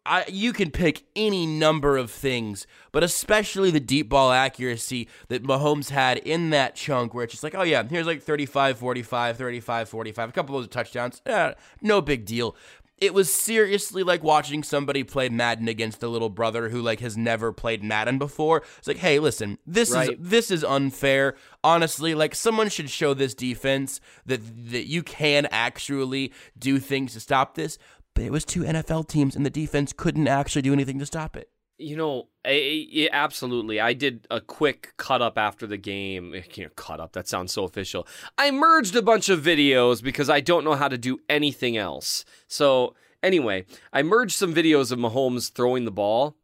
I, 0.09 0.25
you 0.29 0.53
can 0.53 0.71
pick 0.71 1.03
any 1.17 1.47
number 1.47 1.97
of 1.97 2.13
things, 2.13 2.67
but 2.93 3.03
especially 3.03 3.73
the 3.73 3.81
deep 3.81 4.09
ball 4.09 4.31
accuracy 4.31 5.09
that 5.29 5.43
Mahomes 5.43 5.91
had 5.91 6.19
in 6.19 6.51
that 6.51 6.77
chunk 6.77 7.13
where 7.13 7.25
it's 7.25 7.33
just 7.33 7.43
like, 7.43 7.57
oh 7.57 7.63
yeah, 7.63 7.83
here's 7.83 8.07
like 8.07 8.23
35 8.23 8.79
45, 8.79 9.37
35 9.37 9.89
45, 9.89 10.29
a 10.29 10.33
couple 10.33 10.57
of 10.57 10.63
those 10.63 10.71
touchdowns. 10.71 11.21
Eh, 11.27 11.55
no 11.83 12.01
big 12.01 12.25
deal. 12.25 12.55
It 12.99 13.13
was 13.13 13.33
seriously 13.33 14.03
like 14.03 14.23
watching 14.23 14.63
somebody 14.63 15.05
play 15.05 15.29
Madden 15.29 15.69
against 15.69 16.03
a 16.03 16.09
little 16.09 16.31
brother 16.31 16.71
who 16.71 16.81
like 16.81 17.01
has 17.01 17.17
never 17.17 17.53
played 17.53 17.83
Madden 17.85 18.19
before. 18.19 18.63
It's 18.79 18.89
like, 18.89 18.97
hey, 18.99 19.19
listen, 19.19 19.59
this 19.67 19.91
Right. 19.93 20.11
is 20.11 20.17
this 20.19 20.51
is 20.51 20.65
unfair. 20.65 21.35
Honestly, 21.63 22.15
like 22.15 22.35
someone 22.35 22.69
should 22.69 22.89
show 22.91 23.13
this 23.15 23.35
defense 23.35 24.01
that 24.25 24.41
that 24.71 24.87
you 24.87 25.03
can 25.03 25.47
actually 25.51 26.33
do 26.59 26.79
things 26.79 27.13
to 27.13 27.21
stop 27.21 27.55
this. 27.55 27.79
But 28.15 28.25
it 28.25 28.33
was 28.33 28.47
two 28.47 28.63
NFL 28.63 29.09
teams, 29.09 29.37
and 29.37 29.45
the 29.45 29.51
defense 29.51 29.93
couldn't 29.93 30.27
actually 30.27 30.63
do 30.63 30.73
anything 30.73 30.99
to 31.01 31.05
stop 31.07 31.37
it. 31.37 31.51
You 31.79 31.97
know, 31.97 32.29
I, 32.45 33.09
absolutely. 33.13 33.81
I 33.81 33.93
did 33.93 34.27
a 34.31 34.41
quick 34.41 34.95
cut 34.97 35.21
up 35.21 35.37
after 35.37 35.67
the 35.67 35.77
game. 35.77 36.35
Eh, 36.35 36.43
you 36.55 36.65
know, 36.65 36.71
cut 36.77 37.01
up. 37.01 37.13
That 37.13 37.29
sounds 37.29 37.53
so 37.53 37.65
official. 37.65 38.07
I 38.39 38.51
merged 38.51 38.97
a 38.97 39.03
bunch 39.03 39.29
of 39.29 39.41
videos 39.41 40.03
because 40.03 40.31
I 40.31 40.41
don't 40.41 40.65
know 40.65 40.75
how 40.75 40.89
to 40.89 40.97
do 40.97 41.19
anything 41.29 41.77
else. 41.77 42.25
So 42.49 42.95
anyway, 43.23 43.67
I 43.93 44.03
merged 44.03 44.37
some 44.37 44.55
videos 44.55 44.91
of 44.91 44.99
Mahomes 44.99 45.53
throwing 45.53 45.85
the 45.85 45.91
ball. 45.91 46.37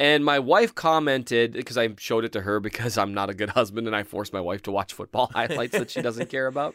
And 0.00 0.24
my 0.24 0.40
wife 0.40 0.74
commented 0.74 1.52
because 1.52 1.78
I 1.78 1.88
showed 1.98 2.24
it 2.24 2.32
to 2.32 2.40
her 2.40 2.58
because 2.58 2.98
I'm 2.98 3.14
not 3.14 3.30
a 3.30 3.34
good 3.34 3.50
husband 3.60 3.86
and 3.86 3.94
I 3.94 4.02
force 4.02 4.32
my 4.32 4.40
wife 4.40 4.62
to 4.62 4.72
watch 4.72 4.92
football 4.92 5.26
highlights 5.34 5.78
that 5.78 5.90
she 5.90 6.02
doesn't 6.02 6.30
care 6.30 6.48
about. 6.48 6.74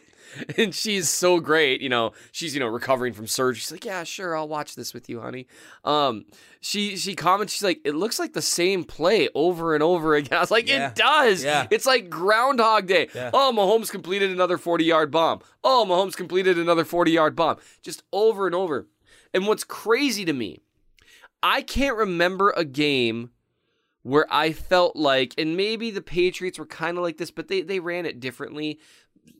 And 0.56 0.74
she's 0.74 1.08
so 1.10 1.38
great, 1.38 1.80
you 1.82 1.88
know. 1.88 2.12
She's 2.32 2.54
you 2.54 2.60
know 2.60 2.66
recovering 2.68 3.12
from 3.12 3.26
surgery. 3.26 3.58
She's 3.60 3.72
like, 3.72 3.84
"Yeah, 3.84 4.04
sure, 4.04 4.36
I'll 4.36 4.48
watch 4.48 4.74
this 4.74 4.94
with 4.94 5.08
you, 5.10 5.20
honey." 5.20 5.46
Um, 5.84 6.24
she 6.60 6.96
she 6.96 7.14
comments, 7.14 7.52
she's 7.52 7.62
like, 7.64 7.80
"It 7.84 7.94
looks 7.94 8.18
like 8.18 8.32
the 8.32 8.42
same 8.42 8.84
play 8.84 9.28
over 9.34 9.74
and 9.74 9.82
over 9.82 10.14
again." 10.14 10.36
I 10.38 10.40
was 10.40 10.50
like, 10.50 10.68
Yeah. 10.68 10.88
"It 10.88 10.94
does. 10.94 11.42
Yeah. 11.44 11.66
It's 11.70 11.84
like 11.86 12.08
Groundhog 12.08 12.86
Day." 12.86 13.08
Yeah. 13.14 13.30
Oh, 13.34 13.52
Mahomes 13.54 13.90
completed 13.90 14.30
another 14.30 14.56
40 14.56 14.84
yard 14.84 15.10
bomb. 15.10 15.40
Oh, 15.64 15.84
Mahomes 15.88 16.16
completed 16.16 16.58
another 16.58 16.84
40 16.84 17.10
yard 17.10 17.34
bomb. 17.36 17.56
Just 17.82 18.02
over 18.12 18.46
and 18.46 18.54
over. 18.54 18.86
And 19.34 19.46
what's 19.46 19.64
crazy 19.64 20.24
to 20.24 20.32
me, 20.32 20.62
I 21.42 21.62
can't 21.62 21.96
remember 21.96 22.52
a 22.56 22.64
game 22.64 23.30
where 24.02 24.26
I 24.30 24.52
felt 24.52 24.96
like, 24.96 25.34
and 25.38 25.56
maybe 25.56 25.90
the 25.90 26.02
Patriots 26.02 26.58
were 26.58 26.66
kind 26.66 26.96
of 26.96 27.02
like 27.02 27.18
this, 27.18 27.30
but 27.30 27.48
they, 27.48 27.62
they 27.62 27.80
ran 27.80 28.06
it 28.06 28.20
differently. 28.20 28.78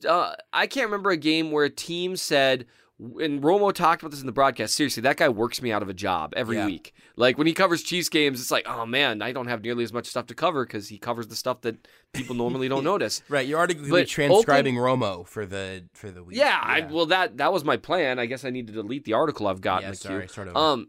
Uh, 0.07 0.35
I 0.53 0.67
can't 0.67 0.87
remember 0.87 1.11
a 1.11 1.17
game 1.17 1.51
where 1.51 1.65
a 1.65 1.71
team 1.71 2.17
said, 2.17 2.67
and 2.99 3.43
Romo 3.43 3.73
talked 3.73 4.03
about 4.03 4.11
this 4.11 4.21
in 4.21 4.27
the 4.27 4.33
broadcast. 4.33 4.75
Seriously, 4.75 5.01
that 5.03 5.17
guy 5.17 5.31
works 5.31 5.63
me 5.63 5.73
out 5.73 5.81
of 5.83 5.89
a 5.89 5.95
job 5.95 6.35
every 6.37 6.57
Yeah. 6.57 6.67
week. 6.67 6.93
Like 7.17 7.39
when 7.39 7.47
he 7.47 7.55
covers 7.55 7.83
Chiefs 7.83 8.11
games, 8.11 8.41
it's 8.41 8.51
like, 8.51 8.67
oh 8.69 8.85
man, 8.85 9.23
I 9.23 9.33
don't 9.33 9.47
have 9.47 9.63
nearly 9.63 9.85
as 9.85 9.93
much 9.93 10.07
stuff 10.07 10.27
to 10.27 10.35
cover 10.35 10.67
because 10.67 10.89
he 10.89 10.99
covers 10.99 11.27
the 11.29 11.37
stuff 11.37 11.63
that 11.63 11.89
people 12.13 12.35
normally 12.35 12.69
don't 12.69 12.85
notice. 12.93 13.23
Right, 13.31 13.47
you're 13.47 13.59
already 13.59 13.75
gonna 13.75 13.87
be 13.87 13.91
But 13.91 14.09
transcribing 14.09 14.75
Romo 14.77 15.27
for 15.27 15.47
the 15.47 15.85
for 15.95 16.11
the 16.11 16.23
week. 16.23 16.37
Yeah, 16.37 16.59
I, 16.63 16.81
well 16.91 17.07
that 17.07 17.39
that 17.39 17.53
was 17.53 17.65
my 17.65 17.79
plan. 17.79 18.19
I 18.19 18.27
guess 18.27 18.45
I 18.45 18.51
need 18.51 18.67
to 18.67 18.73
delete 18.75 19.05
the 19.05 19.15
article 19.15 19.47
I've 19.49 19.63
got 19.63 19.83
Yeah, 19.83 19.93
sorry, 19.93 20.29
start 20.29 20.49
over. 20.49 20.59
Um, 20.59 20.89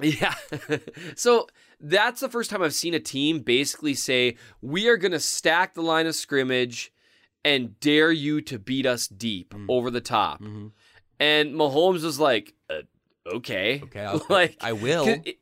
yeah. 0.00 0.34
so 1.16 1.46
that's 1.80 2.20
the 2.20 2.28
first 2.28 2.50
time 2.50 2.62
I've 2.62 2.74
seen 2.74 2.94
a 2.94 3.00
team 3.00 3.40
basically 3.40 3.94
say 3.94 4.36
we 4.60 4.88
are 4.88 4.96
going 4.96 5.12
to 5.12 5.20
stack 5.20 5.74
the 5.74 5.82
line 5.82 6.06
of 6.06 6.14
scrimmage 6.14 6.92
and 7.44 7.78
dare 7.80 8.10
you 8.12 8.40
to 8.42 8.58
beat 8.58 8.86
us 8.86 9.06
deep 9.08 9.54
Mm. 9.54 9.66
over 9.68 9.90
the 9.90 10.00
top. 10.00 10.40
Mhm. 10.42 10.72
And 11.20 11.54
Mahomes 11.54 12.02
was 12.04 12.18
like, 12.20 12.54
uh, 12.68 12.80
okay, 13.34 13.80
Okay, 13.84 14.00
I'll, 14.04 14.24
like 14.28 14.56
I 14.60 14.72
will. 14.72 15.06
It- 15.08 15.38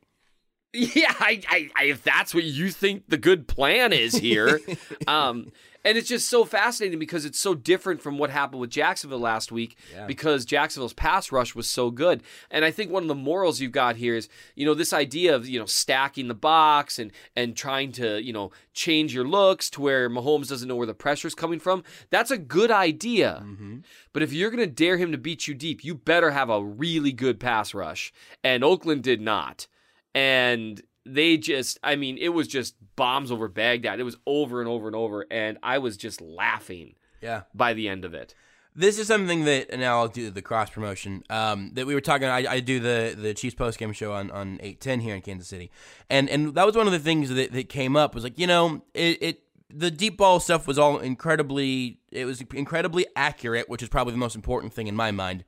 yeah, 0.75 1.15
I, 1.21 1.41
I, 1.49 1.71
I, 1.77 1.85
if 1.85 2.03
that's 2.03 2.35
what 2.35 2.43
you 2.43 2.69
think 2.71 3.05
the 3.09 3.17
good 3.17 3.47
plan 3.47 3.93
is 3.93 4.13
here, 4.17 4.61
um, 5.07 5.53
and 5.85 5.99
it's 5.99 6.09
just 6.09 6.29
so 6.29 6.45
fascinating 6.45 6.99
because 6.99 7.25
it's 7.25 7.39
so 7.39 7.55
different 7.55 8.01
from 8.01 8.19
what 8.19 8.31
happened 8.31 8.61
with 8.61 8.71
Jacksonville 8.71 9.19
last 9.19 9.53
week 9.53 9.77
Yeah. 9.93 10.07
because 10.07 10.45
Jacksonville's 10.45 10.93
pass 10.95 11.31
rush 11.31 11.55
was 11.55 11.69
so 11.69 11.91
good. 11.91 12.23
And 12.51 12.65
I 12.65 12.71
think 12.71 12.91
one 12.91 13.03
of 13.05 13.09
the 13.09 13.15
morals 13.15 13.61
you've 13.61 13.73
got 13.73 13.97
here 13.97 14.15
is, 14.15 14.29
you 14.55 14.65
know, 14.65 14.75
this 14.75 14.93
idea 14.93 15.35
of 15.35 15.49
you 15.49 15.59
know 15.59 15.67
stacking 15.67 16.29
the 16.29 16.35
box 16.35 16.99
and 16.99 17.13
and 17.37 17.57
trying 17.57 17.93
to 17.93 18.21
you 18.23 18.33
know 18.33 18.51
change 18.73 19.15
your 19.15 19.27
looks 19.27 19.71
to 19.71 19.81
where 19.81 20.09
Mahomes 20.11 20.49
doesn't 20.49 20.69
know 20.69 20.77
where 20.77 20.87
the 20.87 20.95
pressure's 20.95 21.35
coming 21.35 21.61
from. 21.61 21.85
That's 22.11 22.31
a 22.31 22.39
good 22.39 22.71
idea. 22.71 23.43
Mm-hmm. 23.45 23.79
But 24.13 24.23
if 24.23 24.33
you're 24.33 24.51
going 24.51 24.67
to 24.69 24.75
dare 24.75 24.97
him 24.97 25.13
to 25.13 25.19
beat 25.19 25.47
you 25.49 25.55
deep, 25.55 25.85
you 25.85 25.95
better 25.95 26.31
have 26.31 26.51
a 26.51 26.65
really 26.65 27.13
good 27.13 27.39
pass 27.41 27.75
rush. 27.75 28.13
And 28.43 28.65
Oakland 28.65 29.03
did 29.03 29.21
not. 29.21 29.67
And 30.15 30.81
they 31.05 31.37
just, 31.37 31.79
I 31.83 31.97
mean, 31.97 32.19
it 32.19 32.31
was 32.31 32.49
just 32.49 32.75
bombs 32.97 33.31
over 33.31 33.49
Baghdad. 33.49 34.01
It 34.01 34.05
was 34.05 34.17
over 34.27 34.61
and 34.61 34.69
over 34.69 34.87
and 34.87 34.97
over. 34.97 35.27
And 35.31 35.59
I 35.63 35.79
was 35.79 35.97
just 35.97 36.21
laughing 36.21 36.95
yeah. 37.21 37.43
by 37.55 37.75
the 37.75 37.89
end 37.89 38.05
of 38.05 38.15
it. 38.15 38.35
This 38.77 38.99
is 38.99 39.07
something 39.07 39.45
that 39.45 39.71
and 39.71 39.81
now 39.81 40.01
I'll 40.01 40.09
do 40.09 40.31
the 40.31 40.43
cross 40.43 40.69
promotion. 40.69 41.23
Um, 41.31 41.71
that 41.75 41.87
we 41.87 41.95
were 41.95 42.01
talking. 42.01 42.27
I, 42.27 42.55
I 42.55 42.61
do 42.61 42.81
the 42.81 43.15
the 43.17 43.33
Chiefs 43.33 43.55
post 43.55 43.79
game 43.79 43.93
show 43.93 44.13
on 44.13 44.33
on 44.33 44.59
eight 44.65 44.81
ten 44.81 44.99
here 44.99 45.15
in 45.15 45.23
Kansas 45.23 45.47
City, 45.47 45.71
and 46.11 46.29
and 46.29 46.57
that 46.57 46.67
was 46.67 46.75
one 46.75 46.87
of 46.89 46.93
the 46.93 46.99
things 46.99 47.31
that, 47.31 47.53
that 47.53 47.69
came 47.69 47.95
up 47.95 48.17
was 48.17 48.25
like 48.25 48.37
you 48.37 48.49
know 48.49 48.83
it, 48.93 49.23
it 49.23 49.43
the 49.73 49.93
deep 49.93 50.17
ball 50.17 50.41
stuff 50.41 50.67
was 50.67 50.77
all 50.77 50.99
incredibly 50.99 52.01
it 52.11 52.25
was 52.25 52.41
incredibly 52.53 53.07
accurate, 53.15 53.69
which 53.69 53.81
is 53.81 53.89
probably 53.89 54.13
the 54.13 54.19
most 54.19 54.35
important 54.35 54.73
thing 54.73 54.89
in 54.89 54.97
my 54.97 55.13
mind. 55.13 55.45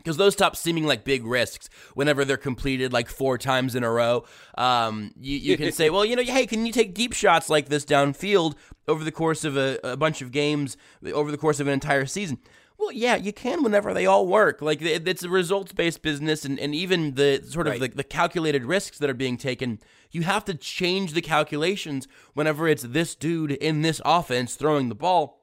Because 0.00 0.16
those 0.16 0.32
stop 0.32 0.56
seeming 0.56 0.86
like 0.86 1.04
big 1.04 1.24
risks 1.24 1.68
whenever 1.94 2.24
they're 2.24 2.36
completed 2.36 2.92
like 2.92 3.08
four 3.08 3.36
times 3.38 3.74
in 3.74 3.84
a 3.84 3.90
row. 3.90 4.24
Um, 4.56 5.12
you, 5.20 5.36
you 5.36 5.56
can 5.56 5.72
say, 5.72 5.90
well, 5.94 6.04
you 6.04 6.16
know, 6.16 6.22
hey, 6.22 6.46
can 6.46 6.64
you 6.66 6.72
take 6.72 6.94
deep 6.94 7.12
shots 7.12 7.48
like 7.50 7.68
this 7.68 7.84
downfield 7.84 8.54
over 8.88 9.04
the 9.04 9.12
course 9.12 9.44
of 9.44 9.56
a, 9.56 9.78
a 9.84 9.96
bunch 9.96 10.22
of 10.22 10.32
games, 10.32 10.76
over 11.12 11.30
the 11.30 11.36
course 11.38 11.60
of 11.60 11.66
an 11.66 11.72
entire 11.74 12.06
season? 12.06 12.38
Well, 12.78 12.92
yeah, 12.92 13.16
you 13.16 13.30
can 13.34 13.62
whenever 13.62 13.92
they 13.92 14.06
all 14.06 14.26
work. 14.26 14.62
Like 14.62 14.80
it- 14.80 15.06
it's 15.06 15.22
a 15.22 15.28
results 15.28 15.72
based 15.72 16.00
business, 16.00 16.46
and, 16.46 16.58
and 16.58 16.74
even 16.74 17.14
the 17.14 17.42
sort 17.46 17.66
of 17.66 17.72
Right. 17.74 17.90
the, 17.90 17.96
the 17.98 18.04
calculated 18.04 18.64
risks 18.64 18.96
that 18.98 19.10
are 19.10 19.14
being 19.14 19.36
taken, 19.36 19.80
you 20.10 20.22
have 20.22 20.46
to 20.46 20.54
change 20.54 21.12
the 21.12 21.20
calculations 21.20 22.08
whenever 22.32 22.66
it's 22.66 22.82
this 22.84 23.14
dude 23.14 23.52
in 23.52 23.82
this 23.82 24.00
offense 24.06 24.54
throwing 24.54 24.88
the 24.88 24.94
ball. 24.94 25.39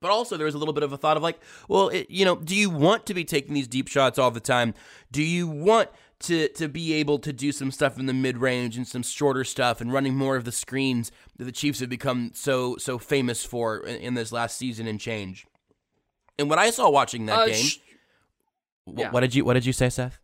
But 0.00 0.10
also, 0.10 0.36
there 0.36 0.46
was 0.46 0.54
a 0.54 0.58
little 0.58 0.72
bit 0.72 0.82
of 0.82 0.92
a 0.92 0.96
thought 0.96 1.16
of 1.18 1.22
like, 1.22 1.38
well, 1.68 1.88
it, 1.90 2.10
you 2.10 2.24
know, 2.24 2.36
do 2.36 2.54
you 2.56 2.70
want 2.70 3.04
to 3.06 3.14
be 3.14 3.24
taking 3.24 3.52
these 3.54 3.68
deep 3.68 3.86
shots 3.88 4.18
all 4.18 4.30
the 4.30 4.40
time? 4.40 4.74
Do 5.12 5.22
you 5.22 5.46
want 5.46 5.90
to 6.20 6.48
to 6.48 6.68
be 6.68 6.94
able 6.94 7.18
to 7.18 7.32
do 7.32 7.52
some 7.52 7.70
stuff 7.70 7.98
in 7.98 8.06
the 8.06 8.12
mid 8.14 8.38
range 8.38 8.76
and 8.76 8.86
some 8.88 9.02
shorter 9.02 9.44
stuff 9.44 9.80
and 9.80 9.92
running 9.92 10.14
more 10.14 10.36
of 10.36 10.44
the 10.44 10.52
screens 10.52 11.12
that 11.36 11.44
the 11.44 11.52
Chiefs 11.52 11.80
have 11.80 11.88
become 11.90 12.30
so 12.34 12.76
so 12.78 12.98
famous 12.98 13.44
for 13.44 13.78
in, 13.86 13.96
in 13.96 14.14
this 14.14 14.32
last 14.32 14.56
season 14.56 14.86
and 14.86 14.98
change? 14.98 15.46
And 16.38 16.48
what 16.48 16.58
I 16.58 16.70
saw 16.70 16.88
watching 16.88 17.26
that 17.26 17.38
Uh, 17.40 17.46
game, 17.46 17.54
sh- 17.56 17.78
yeah. 18.86 19.10
what 19.10 19.20
did 19.20 19.34
you 19.34 19.44
what 19.44 19.54
did 19.54 19.66
you 19.66 19.72
say, 19.74 19.90
Seth? 19.90 20.18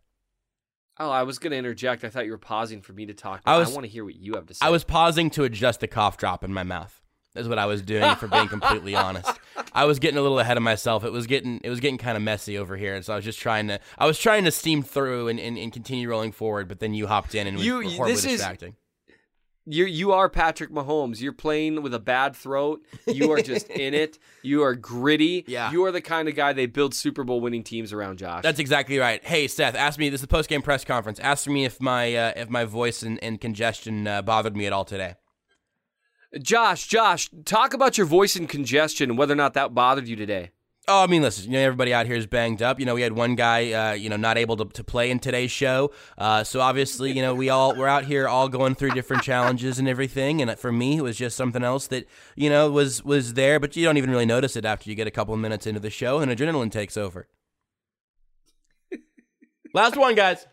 oh, 0.99 1.11
I 1.11 1.25
was 1.25 1.38
going 1.38 1.50
to 1.50 1.59
interject. 1.59 2.04
I 2.04 2.09
thought 2.09 2.25
you 2.25 2.30
were 2.30 2.38
pausing 2.38 2.80
for 2.80 2.95
me 2.95 3.04
to 3.04 3.12
talk. 3.12 3.42
I 3.45 3.56
I, 3.56 3.59
want 3.68 3.83
to 3.83 3.88
hear 3.88 4.02
what 4.06 4.14
you 4.16 4.33
have 4.37 4.47
to 4.47 4.54
say. 4.54 4.64
I 4.64 4.71
was 4.71 4.83
pausing 4.85 5.28
to 5.30 5.45
adjust 5.45 5.80
the 5.80 5.87
cough 5.87 6.16
drop 6.16 6.42
in 6.42 6.54
my 6.54 6.62
mouth. 6.62 7.02
That's 7.35 7.49
what 7.49 7.59
I 7.59 7.66
was 7.66 7.83
doing, 7.83 8.14
for 8.16 8.28
being 8.28 8.49
completely 8.56 8.95
honest. 8.95 9.30
I 9.73 9.85
was 9.85 9.99
getting 9.99 10.19
a 10.19 10.23
little 10.23 10.39
ahead 10.39 10.57
of 10.57 10.63
myself. 10.63 11.05
It 11.05 11.13
was 11.13 11.27
getting 11.27 11.61
it 11.63 11.71
was 11.71 11.81
getting 11.81 11.99
kind 11.99 12.17
of 12.17 12.23
messy 12.23 12.57
over 12.59 12.77
here, 12.77 12.95
and 12.95 13.05
so 13.05 13.13
I 13.13 13.17
was 13.17 13.25
just 13.25 13.39
trying 13.39 13.69
to 13.69 13.79
I 13.99 14.07
was 14.07 14.19
trying 14.19 14.45
to 14.45 14.51
steam 14.51 14.83
through 14.83 15.29
and, 15.29 15.39
and, 15.41 15.57
and 15.59 15.73
continue 15.73 16.09
rolling 16.09 16.33
forward. 16.33 16.69
But 16.69 16.81
then 16.81 16.95
you 16.95 17.07
hopped 17.07 17.35
in 17.35 17.47
and 17.47 17.59
You- 17.61 17.77
were 17.77 17.83
horribly 17.85 18.13
this 18.15 18.25
is- 18.25 18.33
distracting. 18.39 18.75
you 19.69 19.85
you 19.85 20.13
are 20.13 20.29
Patrick 20.29 20.71
Mahomes. 20.71 21.21
You're 21.21 21.33
playing 21.33 21.83
with 21.83 21.93
a 21.93 21.99
bad 21.99 22.37
throat. 22.37 22.81
You 23.07 23.33
are 23.33 23.41
just 23.43 23.69
in 23.71 23.95
it. 23.95 24.19
You 24.43 24.63
are 24.63 24.77
gritty. 24.77 25.45
Yeah. 25.49 25.73
You 25.73 25.85
are 25.87 25.91
the 25.91 26.01
kind 26.01 26.29
of 26.29 26.37
guy 26.37 26.53
they 26.53 26.67
build 26.67 26.95
Super 26.95 27.25
Bowl 27.25 27.41
winning 27.41 27.65
teams 27.65 27.93
around, 27.93 28.19
Josh. 28.19 28.45
That's 28.45 28.61
exactly 28.61 28.99
right. 28.99 29.25
Hey 29.25 29.49
Seth, 29.49 29.75
ask 29.75 29.99
me. 29.99 30.09
This 30.09 30.19
is 30.19 30.23
the 30.23 30.29
post 30.29 30.49
game 30.49 30.63
press 30.63 30.85
conference. 30.85 31.19
Ask 31.19 31.49
me 31.49 31.65
if 31.65 31.81
my 31.81 32.15
uh, 32.15 32.33
if 32.37 32.49
my 32.49 32.65
voice 32.65 33.03
and, 33.03 33.19
and 33.25 33.41
congestion 33.41 34.07
uh, 34.07 34.23
bothered 34.23 34.57
me 34.57 34.67
at 34.67 34.73
all 34.73 34.85
today. 34.85 35.15
Josh, 36.40 36.87
Josh, 36.87 37.30
talk 37.45 37.75
about 37.75 37.97
your 37.97 38.06
voice 38.06 38.37
and 38.37 38.49
congestion 38.49 39.11
and 39.11 39.18
whether 39.18 39.33
or 39.33 39.37
not 39.37 39.54
that 39.54 39.75
bothered 39.75 40.09
you 40.09 40.16
today. 40.16 40.50
Oh, 40.88 41.02
I 41.02 41.09
mean, 41.09 41.21
listen, 41.21 41.50
you 41.50 41.59
know, 41.59 41.64
everybody 41.64 41.92
out 41.92 42.06
here 42.06 42.14
is 42.14 42.28
banged 42.28 42.62
up. 42.62 42.78
You 42.78 42.87
know, 42.87 42.95
we 42.95 43.02
had 43.02 43.12
one 43.12 43.35
guy, 43.35 43.73
uh, 43.73 43.92
you 43.95 44.09
know, 44.09 44.16
not 44.16 44.38
able 44.38 44.56
to, 44.59 44.66
to 44.66 44.85
play 44.85 45.11
in 45.11 45.18
today's 45.18 45.50
show. 45.50 45.90
Uh, 46.16 46.45
so 46.45 46.61
obviously, 46.61 47.11
you 47.11 47.23
know, 47.23 47.35
we 47.35 47.49
all, 47.49 47.75
we're 47.75 47.88
out 47.88 48.04
here 48.04 48.28
all 48.28 48.49
going 48.49 48.76
through 48.76 48.90
different 48.90 49.25
challenges 49.25 49.80
and 49.80 49.88
everything. 49.88 50.40
And 50.40 50.56
for 50.56 50.71
me, 50.71 50.99
it 50.99 51.02
was 51.02 51.16
just 51.16 51.37
something 51.37 51.64
else 51.64 51.88
that, 51.88 52.06
you 52.37 52.49
know, 52.49 52.71
was, 52.71 53.04
was 53.04 53.35
there, 53.35 53.59
but 53.59 53.75
you 53.75 53.85
don't 53.85 53.97
even 53.97 54.11
really 54.11 54.26
notice 54.26 54.54
it 54.54 54.64
after 54.64 54.88
you 54.88 54.95
get 54.95 55.09
a 55.09 55.11
couple 55.11 55.35
of 55.35 55.40
minutes 55.40 55.66
into 55.66 55.80
the 55.80 55.90
show 55.90 56.21
and 56.21 56.30
adrenaline 56.30 56.71
takes 56.71 56.97
over. 56.97 57.26
Last 59.75 59.97
one, 59.97 60.14
guys. 60.14 60.47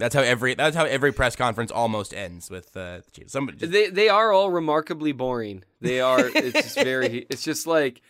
That's 0.00 0.14
how 0.14 0.22
every, 0.22 0.54
that's 0.54 0.74
how 0.74 0.84
every 0.84 1.12
press 1.12 1.36
conference 1.36 1.70
almost 1.70 2.12
ends 2.12 2.50
with, 2.50 2.76
uh, 2.76 2.98
the 3.04 3.10
Chiefs. 3.12 3.32
Somebody 3.32 3.58
just, 3.58 3.72
They 3.72 3.88
they 3.88 4.08
are 4.08 4.32
all 4.32 4.50
remarkably 4.50 5.12
boring. 5.12 5.62
They 5.80 6.00
are. 6.00 6.26
It's 6.34 6.60
just 6.60 6.74
very. 6.82 7.26
It's 7.30 7.44
just 7.44 7.66
like. 7.66 8.02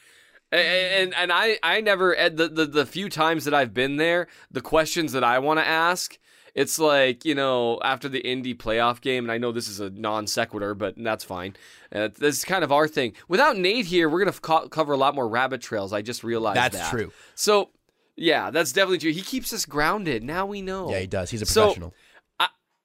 And 0.52 1.14
and 1.14 1.30
I 1.32 1.59
I 1.62 1.80
never 1.80 2.16
eh, 2.16 2.28
the, 2.28 2.49
the 2.49 2.66
the 2.66 2.85
few 2.87 3.09
times 3.09 3.44
that 3.44 3.54
I've 3.54 3.73
been 3.73 3.97
there, 3.99 4.26
the 4.50 4.61
questions 4.61 5.12
that 5.12 5.23
I 5.23 5.38
want 5.38 5.61
to 5.61 5.66
ask, 5.66 6.18
it's 6.56 6.76
like 6.76 7.25
you 7.25 7.37
know 7.37 7.78
after 7.85 8.09
the 8.09 8.18
Indy 8.18 8.52
playoff 8.54 9.00
game, 9.00 9.25
and 9.25 9.30
I 9.30 9.38
know 9.38 9.52
this 9.52 9.68
is 9.68 9.78
a 9.78 9.90
non 9.90 10.26
sequitur, 10.26 10.75
but 10.75 10.94
that's 10.97 11.23
fine. 11.23 11.54
Uh, 11.94 12.09
this 12.18 12.38
is 12.38 12.44
kind 12.44 12.64
of 12.64 12.73
our 12.73 12.88
thing. 12.88 13.12
Without 13.28 13.56
Nate 13.59 13.87
here, 13.87 14.09
we're 14.09 14.18
gonna 14.25 14.32
co- 14.32 14.68
cover 14.68 14.92
a 14.92 14.97
lot 14.97 15.14
more 15.14 15.28
rabbit 15.28 15.61
trails. 15.61 15.92
I 15.92 16.02
just 16.02 16.25
realized 16.25 16.56
That's 16.56 16.76
that. 16.76 16.90
true. 16.90 17.12
So 17.37 17.70
Yeah, 18.16 18.50
that's 18.50 18.72
definitely 18.72 18.98
true. 18.98 19.12
He 19.12 19.22
keeps 19.22 19.52
us 19.52 19.64
grounded. 19.66 20.22
Now 20.22 20.46
we 20.46 20.60
know. 20.62 20.90
Yeah, 20.90 21.00
he 21.00 21.06
does. 21.06 21.30
He's 21.30 21.42
a 21.42 21.46
professional. 21.46 21.64
So- 21.72 21.72
professional. 21.74 21.94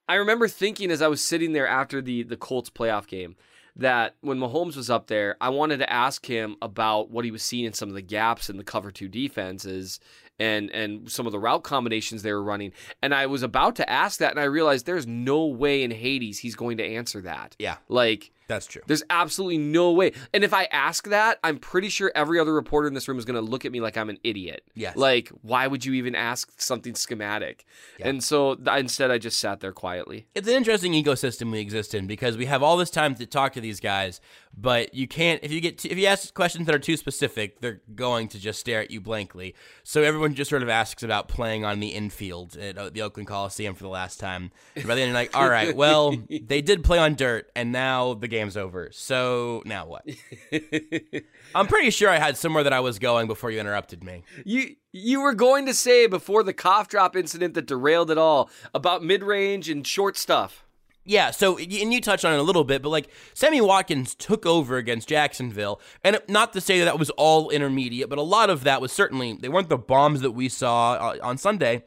I 0.07 0.15
remember 0.15 0.47
thinking 0.47 0.91
as 0.91 1.01
I 1.01 1.07
was 1.07 1.19
sitting 1.19 1.53
there 1.53 1.67
after 1.67 1.99
the 2.01 2.21
the 2.21 2.37
Colts 2.37 2.69
playoff 2.69 3.07
game 3.07 3.35
that 3.75 4.15
when 4.21 4.37
Mahomes 4.39 4.75
was 4.77 4.89
up 4.89 5.07
there, 5.07 5.35
I 5.41 5.49
wanted 5.49 5.77
to 5.79 5.91
ask 5.91 6.25
him 6.27 6.57
about 6.61 7.09
what 7.09 7.25
he 7.25 7.31
was 7.31 7.41
seeing 7.41 7.65
in 7.65 7.73
some 7.73 7.89
of 7.89 7.95
the 7.95 8.03
gaps 8.03 8.47
in 8.49 8.57
the 8.57 8.63
cover 8.63 8.91
two 8.91 9.07
defenses 9.07 9.99
and 10.37 10.69
and 10.69 11.09
some 11.11 11.25
of 11.25 11.31
the 11.31 11.39
route 11.39 11.63
combinations 11.63 12.21
they 12.21 12.31
were 12.33 12.43
running. 12.43 12.71
And 13.01 13.15
I 13.15 13.25
was 13.25 13.41
about 13.41 13.75
to 13.77 13.89
ask 13.89 14.19
that 14.19 14.29
and 14.29 14.39
I 14.39 14.43
realized 14.43 14.85
there's 14.85 15.07
no 15.07 15.45
way 15.47 15.81
in 15.81 15.89
Hades 15.89 16.37
he's 16.39 16.55
going 16.55 16.77
to 16.77 16.85
answer 16.85 17.21
that. 17.21 17.55
yeah, 17.57 17.77
Like 17.89 18.29
that's 18.47 18.65
true. 18.67 18.81
there's 18.87 19.03
absolutely 19.09 19.57
no 19.57 19.91
way. 19.91 20.11
And 20.33 20.43
if 20.43 20.53
I 20.53 20.65
ask 20.65 21.07
that, 21.09 21.39
I'm 21.43 21.57
pretty 21.57 21.89
sure 21.89 22.11
every 22.15 22.39
other 22.39 22.53
reporter 22.53 22.87
in 22.87 22.93
this 22.93 23.07
room 23.07 23.17
is 23.17 23.25
going 23.25 23.35
to 23.35 23.41
look 23.41 23.65
at 23.65 23.71
me 23.71 23.81
like 23.81 23.97
I'm 23.97 24.09
an 24.09 24.19
idiot. 24.23 24.63
Yes. 24.75 24.95
Like, 24.95 25.29
why 25.41 25.67
would 25.67 25.85
you 25.85 25.93
even 25.93 26.15
ask 26.15 26.51
something 26.61 26.95
schematic? 26.95 27.65
Yeah. 27.99 28.09
And 28.09 28.23
so 28.23 28.55
th- 28.55 28.79
instead, 28.79 29.11
I 29.11 29.17
just 29.17 29.39
sat 29.39 29.59
there 29.59 29.71
quietly. 29.71 30.27
It's 30.35 30.47
an 30.47 30.53
interesting 30.53 30.93
ecosystem 30.93 31.51
we 31.51 31.59
exist 31.59 31.93
in 31.93 32.07
because 32.07 32.37
we 32.37 32.45
have 32.45 32.61
all 32.61 32.77
this 32.77 32.89
time 32.89 33.15
to 33.15 33.25
talk 33.25 33.53
to 33.53 33.61
these 33.61 33.79
guys, 33.79 34.21
but 34.57 34.93
you 34.93 35.07
can't 35.07 35.43
if 35.43 35.51
you 35.51 35.59
get 35.59 35.83
if 35.85 35.97
you 35.97 36.05
ask 36.07 36.33
questions 36.33 36.65
that 36.65 36.75
are 36.75 36.79
too 36.79 36.97
specific, 36.97 37.59
they're 37.59 37.81
going 37.93 38.27
to 38.29 38.39
just 38.39 38.59
stare 38.59 38.81
at 38.81 38.91
you 38.91 39.01
blankly. 39.01 39.55
So 39.83 40.01
everyone 40.01 40.33
just 40.33 40.49
sort 40.49 40.63
of 40.63 40.69
asks 40.69 41.03
about 41.03 41.27
playing 41.27 41.65
on 41.65 41.79
the 41.79 41.89
infield 41.89 42.55
at 42.55 42.77
uh, 42.77 42.89
the 42.89 43.01
Oakland 43.01 43.27
Coliseum 43.27 43.75
for 43.75 43.83
the 43.83 43.89
last 43.89 44.19
time. 44.19 44.51
And 44.75 44.87
by 44.87 44.95
then 44.95 45.07
you're 45.07 45.13
like, 45.15 45.35
all 45.35 45.49
right, 45.49 45.75
well, 45.75 46.15
they 46.47 46.61
did 46.61 46.83
play 46.83 46.97
on 46.99 47.15
dirt, 47.15 47.51
and 47.55 47.71
now 47.71 48.13
the 48.13 48.27
game's 48.27 48.55
over. 48.55 48.89
So 48.93 49.61
now 49.65 49.85
what? 49.87 50.05
I'm 51.55 51.67
pretty 51.67 51.89
sure 51.89 52.09
I 52.09 52.17
had 52.17 52.37
somewhere 52.37 52.63
that 52.63 52.73
I 52.73 52.79
was 52.79 52.99
going 52.99 53.27
before 53.27 53.51
you 53.51 53.59
interrupted 53.59 54.03
me. 54.03 54.23
You 54.45 54.75
you 54.91 55.19
were 55.21 55.33
going 55.33 55.65
to 55.65 55.73
say 55.73 56.07
before 56.07 56.43
the 56.43 56.53
cough 56.53 56.87
drop 56.87 57.17
incident 57.17 57.53
that 57.55 57.65
derailed 57.65 58.09
it 58.09 58.17
all 58.17 58.49
about 58.73 59.03
mid 59.03 59.23
range 59.23 59.69
and 59.69 59.85
short 59.85 60.17
stuff. 60.17 60.64
Yeah, 61.07 61.29
so 61.29 61.57
and 61.57 61.93
you 61.93 62.01
touched 62.01 62.25
on 62.25 62.33
it 62.33 62.39
a 62.39 62.43
little 62.43 62.63
bit, 62.63 62.81
but 62.81 62.89
like 62.89 63.09
Sammy 63.35 63.61
Watkins 63.61 64.15
took 64.15 64.45
over 64.45 64.77
against 64.77 65.07
Jacksonville, 65.07 65.79
and 66.03 66.19
not 66.27 66.51
to 66.53 66.61
say 66.61 66.79
that 66.79 66.85
that 66.85 66.97
was 66.97 67.11
all 67.11 67.51
intermediate, 67.51 68.09
but 68.09 68.17
a 68.17 68.23
lot 68.23 68.49
of 68.49 68.63
that 68.63 68.81
was 68.81 68.91
certainly 68.91 69.33
they 69.33 69.47
weren't 69.47 69.69
the 69.69 69.77
bombs 69.77 70.21
that 70.21 70.31
we 70.31 70.49
saw 70.49 70.93
uh, 70.93 71.17
on 71.21 71.37
Sunday 71.37 71.83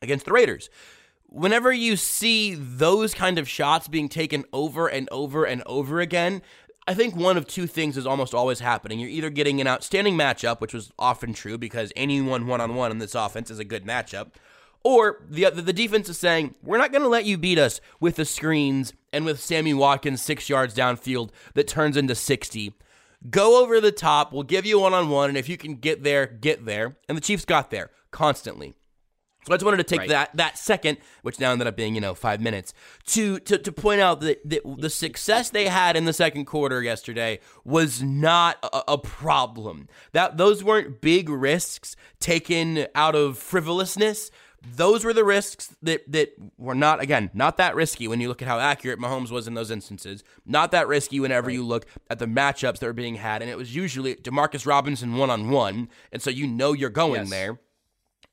against 0.00 0.24
the 0.24 0.32
Raiders. 0.32 0.70
Whenever 1.26 1.72
you 1.72 1.96
see 1.96 2.54
those 2.54 3.12
kind 3.12 3.40
of 3.40 3.48
shots 3.48 3.88
being 3.88 4.08
taken 4.08 4.44
over 4.52 4.86
and 4.86 5.08
over 5.10 5.44
and 5.44 5.64
over 5.66 6.00
again, 6.00 6.40
I 6.86 6.94
think 6.94 7.16
one 7.16 7.36
of 7.36 7.48
two 7.48 7.66
things 7.66 7.96
is 7.96 8.06
almost 8.06 8.34
always 8.34 8.60
happening. 8.60 9.00
You're 9.00 9.08
either 9.08 9.30
getting 9.30 9.60
an 9.60 9.66
outstanding 9.66 10.16
matchup, 10.16 10.60
which 10.60 10.74
was 10.74 10.92
often 10.96 11.32
true 11.32 11.58
because 11.58 11.92
anyone 11.96 12.46
one 12.46 12.60
on 12.60 12.76
one 12.76 12.92
in 12.92 12.98
this 12.98 13.16
offense 13.16 13.50
is 13.50 13.58
a 13.58 13.64
good 13.64 13.84
matchup, 13.84 14.32
or 14.84 15.24
the 15.28 15.50
the 15.50 15.72
defense 15.72 16.08
is 16.08 16.18
saying, 16.18 16.54
we're 16.62 16.78
not 16.78 16.92
going 16.92 17.02
to 17.02 17.08
let 17.08 17.24
you 17.24 17.36
beat 17.38 17.58
us 17.58 17.80
with 18.00 18.16
the 18.16 18.24
screens 18.24 18.92
and 19.12 19.24
with 19.24 19.40
Sammy 19.40 19.74
Watkins 19.74 20.22
six 20.22 20.48
yards 20.48 20.74
downfield 20.74 21.30
that 21.54 21.66
turns 21.66 21.96
into 21.96 22.14
60. 22.14 22.74
Go 23.30 23.62
over 23.62 23.80
the 23.80 23.92
top. 23.92 24.32
We'll 24.32 24.42
give 24.42 24.66
you 24.66 24.78
one 24.80 24.92
on 24.92 25.08
one. 25.08 25.30
And 25.30 25.38
if 25.38 25.48
you 25.48 25.56
can 25.56 25.76
get 25.76 26.02
there, 26.04 26.26
get 26.26 26.66
there. 26.66 26.96
And 27.08 27.16
the 27.16 27.22
Chiefs 27.22 27.46
got 27.46 27.70
there 27.70 27.90
constantly. 28.10 28.74
So 29.46 29.52
I 29.52 29.56
just 29.56 29.64
wanted 29.64 29.76
to 29.78 29.84
take 29.84 30.00
Right. 30.00 30.08
that 30.08 30.30
that 30.36 30.56
second, 30.58 30.98
which 31.22 31.38
now 31.38 31.52
ended 31.52 31.66
up 31.66 31.76
being 31.76 31.94
you 31.94 32.00
know 32.00 32.14
five 32.14 32.40
minutes, 32.40 32.72
to 33.08 33.38
to, 33.40 33.58
to 33.58 33.72
point 33.72 34.00
out 34.00 34.20
that, 34.20 34.40
that 34.48 34.62
the 34.78 34.88
success 34.90 35.50
they 35.50 35.68
had 35.68 35.96
in 35.96 36.06
the 36.06 36.14
second 36.14 36.46
quarter 36.46 36.82
yesterday 36.82 37.40
was 37.62 38.02
not 38.02 38.56
a, 38.62 38.92
a 38.92 38.98
problem. 38.98 39.88
That 40.12 40.38
those 40.38 40.64
weren't 40.64 41.02
big 41.02 41.28
risks 41.28 41.94
taken 42.20 42.86
out 42.94 43.14
of 43.14 43.36
frivolousness. 43.38 44.30
Those 44.76 45.04
were 45.04 45.12
the 45.12 45.24
risks 45.24 45.74
that 45.82 46.10
that 46.10 46.34
were 46.58 46.74
not 46.74 47.00
again 47.02 47.30
not 47.34 47.56
that 47.58 47.74
risky 47.74 48.08
when 48.08 48.20
you 48.20 48.28
look 48.28 48.40
at 48.42 48.48
how 48.48 48.58
accurate 48.58 48.98
Mahomes 48.98 49.30
was 49.30 49.46
in 49.46 49.54
those 49.54 49.70
instances. 49.70 50.24
Not 50.46 50.70
that 50.72 50.88
risky 50.88 51.20
whenever 51.20 51.50
you 51.50 51.64
look 51.64 51.86
at 52.08 52.18
the 52.18 52.26
matchups 52.26 52.78
that 52.78 52.86
were 52.86 52.92
being 52.92 53.16
had, 53.16 53.42
and 53.42 53.50
it 53.50 53.56
was 53.56 53.74
usually 53.76 54.14
Demarcus 54.16 54.66
Robinson 54.66 55.16
one 55.16 55.30
on 55.30 55.50
one, 55.50 55.88
and 56.12 56.22
so 56.22 56.30
you 56.30 56.46
know 56.46 56.72
you're 56.72 56.90
going 56.90 57.22
Yes. 57.22 57.30
there. 57.30 57.58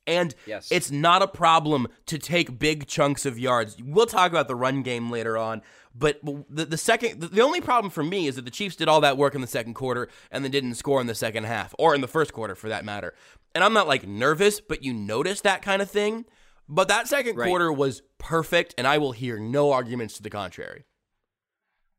And 0.04 0.34
Yes. 0.46 0.68
it's 0.72 0.90
not 0.90 1.22
a 1.22 1.28
problem 1.28 1.86
to 2.06 2.18
take 2.18 2.58
big 2.58 2.88
chunks 2.88 3.24
of 3.24 3.38
yards. 3.38 3.76
We'll 3.80 4.06
talk 4.06 4.32
about 4.32 4.48
the 4.48 4.56
run 4.56 4.82
game 4.82 5.10
later 5.12 5.38
on, 5.38 5.62
but 5.94 6.18
the, 6.50 6.64
the 6.64 6.76
second, 6.76 7.20
the 7.20 7.40
only 7.40 7.60
problem 7.60 7.88
for 7.88 8.02
me 8.02 8.26
is 8.26 8.34
that 8.34 8.44
the 8.44 8.50
Chiefs 8.50 8.74
did 8.74 8.88
all 8.88 9.00
that 9.02 9.16
work 9.16 9.36
in 9.36 9.42
the 9.42 9.46
second 9.46 9.74
quarter 9.74 10.08
and 10.32 10.42
then 10.42 10.50
didn't 10.50 10.74
score 10.74 11.00
in 11.00 11.06
the 11.06 11.14
second 11.14 11.44
half, 11.44 11.72
or 11.78 11.94
in 11.94 12.00
the 12.00 12.08
first 12.08 12.32
quarter 12.32 12.56
for 12.56 12.68
that 12.68 12.84
matter. 12.84 13.14
And 13.54 13.62
I'm 13.62 13.72
not 13.74 13.86
like 13.88 14.06
nervous, 14.06 14.60
but 14.60 14.82
you 14.82 14.92
notice 14.94 15.40
that 15.42 15.62
kind 15.62 15.82
of 15.82 15.90
thing. 15.90 16.24
But 16.68 16.88
that 16.88 17.08
second 17.08 17.36
Right. 17.36 17.48
quarter 17.48 17.72
was 17.72 18.02
perfect, 18.18 18.74
and 18.78 18.86
I 18.86 18.96
will 18.98 19.12
hear 19.12 19.38
no 19.38 19.72
arguments 19.72 20.14
to 20.16 20.22
the 20.22 20.30
contrary. 20.30 20.84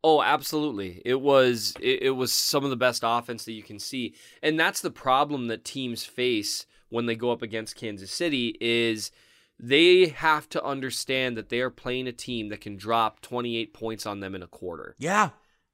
Oh, 0.04 0.22
absolutely. 0.22 1.02
It 1.06 1.22
was 1.22 1.76
it, 1.80 2.04
it 2.04 2.10
was 2.12 2.32
some 2.34 2.63
of 2.63 2.70
the 2.70 2.76
best 2.76 3.04
offense 3.06 3.46
that 3.46 3.54
you 3.54 3.63
can 3.63 3.80
see. 3.80 4.16
And 4.42 4.60
that's 4.60 4.82
the 4.82 4.92
problem 4.92 5.48
that 5.48 5.63
teams 5.63 6.04
face 6.04 6.66
when 6.89 7.06
they 7.06 7.16
go 7.16 7.32
up 7.32 7.42
against 7.42 7.76
Kansas 7.76 8.12
City 8.12 8.58
is 8.60 9.12
they 9.60 10.08
have 10.08 10.50
to 10.50 10.63
understand 10.63 11.38
that 11.38 11.50
they 11.50 11.62
are 11.62 11.70
playing 11.70 12.08
a 12.08 12.12
team 12.12 12.50
that 12.50 12.60
can 12.62 12.76
drop 12.76 13.22
28 13.22 13.74
points 13.74 14.06
on 14.06 14.20
them 14.20 14.36
in 14.36 14.44
a 14.44 14.48
quarter. 14.48 14.96
Yeah, 15.00 15.30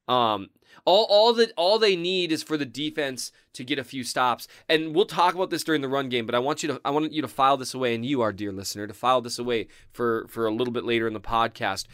Um, 0.09 0.49
all 0.85 1.05
all 1.09 1.33
that 1.33 1.51
all 1.55 1.77
they 1.77 1.95
need 1.95 2.31
is 2.31 2.41
for 2.43 2.57
the 2.57 2.65
defense 2.65 3.31
to 3.53 3.63
get 3.63 3.79
a 3.79 3.83
few 3.83 4.03
stops, 4.03 4.47
and 4.67 4.95
we'll 4.95 5.05
talk 5.05 5.35
about 5.35 5.49
this 5.51 5.63
during 5.63 5.81
the 5.81 5.87
run 5.87 6.09
game. 6.09 6.25
But 6.25 6.35
I 6.35 6.39
want 6.39 6.63
you 6.63 6.69
to 6.69 6.81
I 6.83 6.89
want 6.89 7.11
you 7.13 7.21
to 7.21 7.27
file 7.27 7.57
this 7.57 7.73
away, 7.73 7.93
and 7.93 8.05
you, 8.05 8.21
our 8.21 8.33
dear 8.33 8.51
listener, 8.51 8.87
to 8.87 8.93
file 8.93 9.21
this 9.21 9.37
away 9.37 9.67
for 9.91 10.25
for 10.27 10.47
a 10.47 10.51
little 10.51 10.73
bit 10.73 10.85
later 10.85 11.07
in 11.07 11.13
the 11.13 11.19
podcast. 11.21 11.85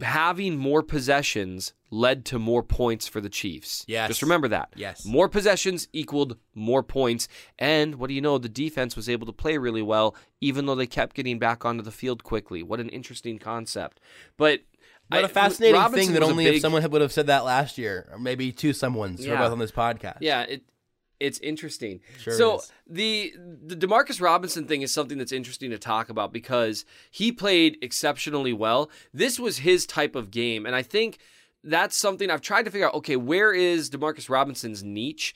Having 0.00 0.56
more 0.56 0.82
possessions 0.82 1.72
led 1.92 2.24
to 2.24 2.40
more 2.40 2.64
points 2.64 3.06
for 3.06 3.20
the 3.20 3.28
Chiefs. 3.28 3.84
Yes. 3.86 4.08
just 4.08 4.22
remember 4.22 4.48
that. 4.48 4.70
Yes. 4.74 5.04
more 5.06 5.28
possessions 5.28 5.86
equaled 5.92 6.38
more 6.56 6.82
points, 6.82 7.28
and 7.56 7.94
what 7.94 8.08
do 8.08 8.14
you 8.14 8.20
know? 8.20 8.38
The 8.38 8.48
defense 8.48 8.96
was 8.96 9.08
able 9.08 9.26
to 9.26 9.32
play 9.32 9.58
really 9.58 9.82
well, 9.82 10.16
even 10.40 10.66
though 10.66 10.74
they 10.74 10.88
kept 10.88 11.14
getting 11.14 11.38
back 11.38 11.64
onto 11.64 11.82
the 11.82 11.92
field 11.92 12.24
quickly. 12.24 12.62
What 12.62 12.80
an 12.80 12.88
interesting 12.88 13.38
concept! 13.38 14.00
But. 14.36 14.60
But 15.08 15.24
a 15.24 15.28
fascinating 15.28 15.74
Robinson 15.76 16.06
thing 16.06 16.14
that 16.14 16.22
only 16.22 16.46
if 16.46 16.60
someone 16.60 16.88
would 16.90 17.00
have 17.00 17.12
said 17.12 17.26
that 17.28 17.44
last 17.44 17.78
year, 17.78 18.08
or 18.12 18.18
maybe 18.18 18.52
two 18.52 18.72
someone's 18.72 19.24
Yeah. 19.24 19.38
both 19.38 19.52
on 19.52 19.58
this 19.58 19.72
podcast. 19.72 20.18
Yeah, 20.20 20.42
it 20.42 20.62
it's 21.18 21.38
interesting. 21.38 22.00
Sure 22.18 22.34
so 22.34 22.58
is. 22.58 22.72
the 22.86 23.32
the 23.64 23.74
Demarcus 23.76 24.20
Robinson 24.20 24.66
thing 24.66 24.82
is 24.82 24.92
something 24.92 25.16
that's 25.18 25.32
interesting 25.32 25.70
to 25.70 25.78
talk 25.78 26.08
about 26.08 26.32
because 26.32 26.84
he 27.10 27.32
played 27.32 27.78
exceptionally 27.80 28.52
well. 28.52 28.90
This 29.14 29.38
was 29.38 29.58
his 29.58 29.86
type 29.86 30.14
of 30.14 30.30
game, 30.30 30.66
and 30.66 30.74
I 30.74 30.82
think 30.82 31.18
that's 31.64 31.96
something 31.96 32.30
I've 32.30 32.42
tried 32.42 32.64
to 32.66 32.70
figure 32.70 32.86
out. 32.88 32.94
Okay, 32.94 33.16
where 33.16 33.52
is 33.52 33.90
Demarcus 33.90 34.28
Robinson's 34.28 34.82
niche? 34.84 35.34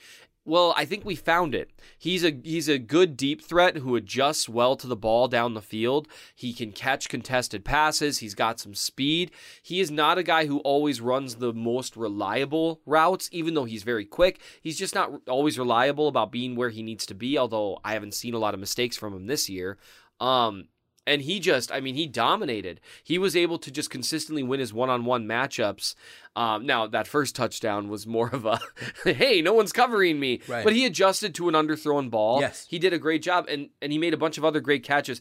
Well, 0.50 0.74
I 0.76 0.84
think 0.84 1.04
we 1.04 1.14
found 1.14 1.54
it. 1.54 1.70
He's 1.96 2.24
a 2.24 2.36
he's 2.42 2.68
a 2.68 2.76
good 2.76 3.16
deep 3.16 3.40
threat 3.40 3.76
who 3.76 3.94
adjusts 3.94 4.48
well 4.48 4.74
to 4.74 4.88
the 4.88 4.96
ball 4.96 5.28
down 5.28 5.54
the 5.54 5.62
field. 5.62 6.08
He 6.34 6.52
can 6.52 6.72
catch 6.72 7.08
contested 7.08 7.64
passes. 7.64 8.18
He's 8.18 8.34
got 8.34 8.58
some 8.58 8.74
speed. 8.74 9.30
He 9.62 9.78
is 9.78 9.92
not 9.92 10.18
a 10.18 10.24
guy 10.24 10.46
who 10.46 10.58
always 10.58 11.00
runs 11.00 11.36
the 11.36 11.52
most 11.52 11.96
reliable 11.96 12.80
routes, 12.84 13.28
even 13.30 13.54
though 13.54 13.64
he's 13.64 13.84
very 13.84 14.04
quick. 14.04 14.40
He's 14.60 14.76
just 14.76 14.92
not 14.92 15.12
always 15.28 15.56
reliable 15.56 16.08
about 16.08 16.32
being 16.32 16.56
where 16.56 16.70
he 16.70 16.82
needs 16.82 17.06
to 17.06 17.14
be. 17.14 17.38
Although 17.38 17.78
I 17.84 17.92
haven't 17.92 18.14
seen 18.14 18.34
a 18.34 18.38
lot 18.38 18.52
of 18.52 18.58
mistakes 18.58 18.96
from 18.96 19.14
him 19.14 19.28
this 19.28 19.48
year. 19.48 19.78
Um, 20.18 20.66
and 21.10 21.22
he 21.22 21.40
just, 21.40 21.72
I 21.72 21.80
mean, 21.80 21.96
he 21.96 22.06
dominated. 22.06 22.80
He 23.02 23.18
was 23.18 23.34
able 23.34 23.58
to 23.58 23.72
just 23.72 23.90
consistently 23.90 24.44
win 24.44 24.60
his 24.60 24.72
one 24.72 24.88
on 24.88 25.04
one 25.04 25.26
matchups. 25.26 25.96
Um, 26.36 26.64
now, 26.64 26.86
that 26.86 27.08
first 27.08 27.34
touchdown 27.34 27.88
was 27.88 28.06
more 28.06 28.28
of 28.28 28.46
a, 28.46 28.60
hey, 29.04 29.42
no 29.42 29.52
one's 29.52 29.72
covering 29.72 30.20
me. 30.20 30.40
Right. 30.46 30.62
But 30.62 30.72
he 30.72 30.86
adjusted 30.86 31.34
to 31.34 31.48
an 31.48 31.54
underthrown 31.56 32.10
ball. 32.10 32.40
Yes. 32.40 32.64
He 32.70 32.78
did 32.78 32.92
a 32.92 32.98
great 32.98 33.22
job, 33.22 33.46
and, 33.48 33.70
and 33.82 33.90
he 33.90 33.98
made 33.98 34.14
a 34.14 34.16
bunch 34.16 34.38
of 34.38 34.44
other 34.44 34.60
great 34.60 34.84
catches. 34.84 35.20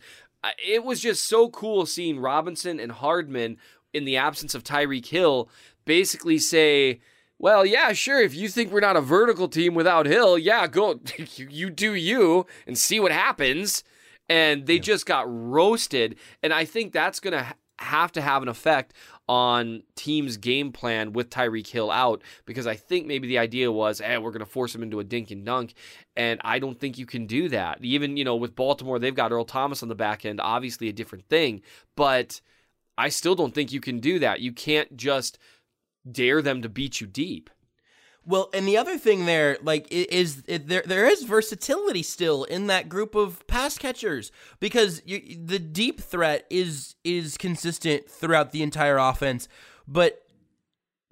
It 0.63 0.83
was 0.83 1.01
just 1.01 1.27
so 1.27 1.49
cool 1.49 1.87
seeing 1.87 2.19
Robinson 2.19 2.79
and 2.79 2.91
Hardman, 2.91 3.57
in 3.91 4.05
the 4.05 4.17
absence 4.17 4.53
of 4.53 4.63
Tyreek 4.63 5.07
Hill, 5.07 5.49
basically 5.85 6.37
say, 6.37 6.99
well, 7.39 7.65
yeah, 7.65 7.93
sure. 7.93 8.21
If 8.21 8.35
you 8.35 8.47
think 8.47 8.71
we're 8.71 8.79
not 8.79 8.95
a 8.95 9.01
vertical 9.01 9.47
team 9.47 9.73
without 9.73 10.05
Hill, 10.05 10.37
yeah, 10.37 10.67
go, 10.67 10.99
you 11.35 11.71
do 11.71 11.95
you 11.95 12.45
and 12.67 12.77
see 12.77 12.99
what 12.99 13.11
happens 13.11 13.83
and 14.29 14.65
they 14.65 14.79
just 14.79 15.05
got 15.05 15.25
roasted. 15.27 16.15
And 16.43 16.53
I 16.53 16.65
think 16.65 16.93
that's 16.93 17.19
going 17.19 17.33
to 17.33 17.53
have 17.79 18.11
to 18.11 18.21
have 18.21 18.41
an 18.43 18.49
effect 18.49 18.93
on 19.27 19.83
teams' 19.95 20.37
game 20.37 20.71
plan 20.71 21.13
with 21.13 21.29
Tyreek 21.29 21.67
Hill 21.67 21.91
out 21.91 22.21
because 22.45 22.67
I 22.67 22.75
think 22.75 23.07
maybe 23.07 23.27
the 23.27 23.37
idea 23.37 23.71
was, 23.71 23.99
hey, 23.99 24.17
we're 24.17 24.31
going 24.31 24.39
to 24.39 24.45
force 24.45 24.73
him 24.73 24.83
into 24.83 24.99
a 24.99 25.03
dink 25.03 25.31
and 25.31 25.45
dunk. 25.45 25.73
And 26.15 26.41
I 26.43 26.59
don't 26.59 26.79
think 26.79 26.97
you 26.97 27.05
can 27.05 27.25
do 27.25 27.47
that. 27.49 27.83
Even, 27.83 28.17
you 28.17 28.23
know, 28.23 28.35
with 28.35 28.55
Baltimore, 28.55 28.99
they've 28.99 29.15
got 29.15 29.31
Earl 29.31 29.45
Thomas 29.45 29.83
on 29.83 29.89
the 29.89 29.95
back 29.95 30.25
end, 30.25 30.41
obviously 30.41 30.89
a 30.89 30.93
different 30.93 31.25
thing. 31.29 31.61
But 31.95 32.41
I 32.97 33.09
still 33.09 33.35
don't 33.35 33.53
think 33.53 33.71
you 33.71 33.79
can 33.79 33.99
do 33.99 34.19
that. 34.19 34.41
You 34.41 34.51
can't 34.51 34.97
just 34.97 35.37
dare 36.09 36.41
them 36.41 36.61
to 36.61 36.69
beat 36.69 36.99
you 36.99 37.07
deep. 37.07 37.49
Well, 38.25 38.49
and 38.53 38.67
the 38.67 38.77
other 38.77 38.97
thing 38.97 39.25
there, 39.25 39.57
like, 39.63 39.87
is, 39.91 40.43
there 40.43 40.83
there 40.85 41.07
is 41.07 41.23
versatility 41.23 42.03
still 42.03 42.43
in 42.43 42.67
that 42.67 42.87
group 42.87 43.15
of 43.15 43.45
pass 43.47 43.77
catchers 43.77 44.31
because 44.59 45.01
you, 45.05 45.37
the 45.43 45.59
deep 45.59 45.99
threat 46.01 46.45
is 46.49 46.95
is 47.03 47.37
consistent 47.37 48.09
throughout 48.09 48.51
the 48.51 48.61
entire 48.61 48.97
offense, 48.97 49.47
but 49.87 50.23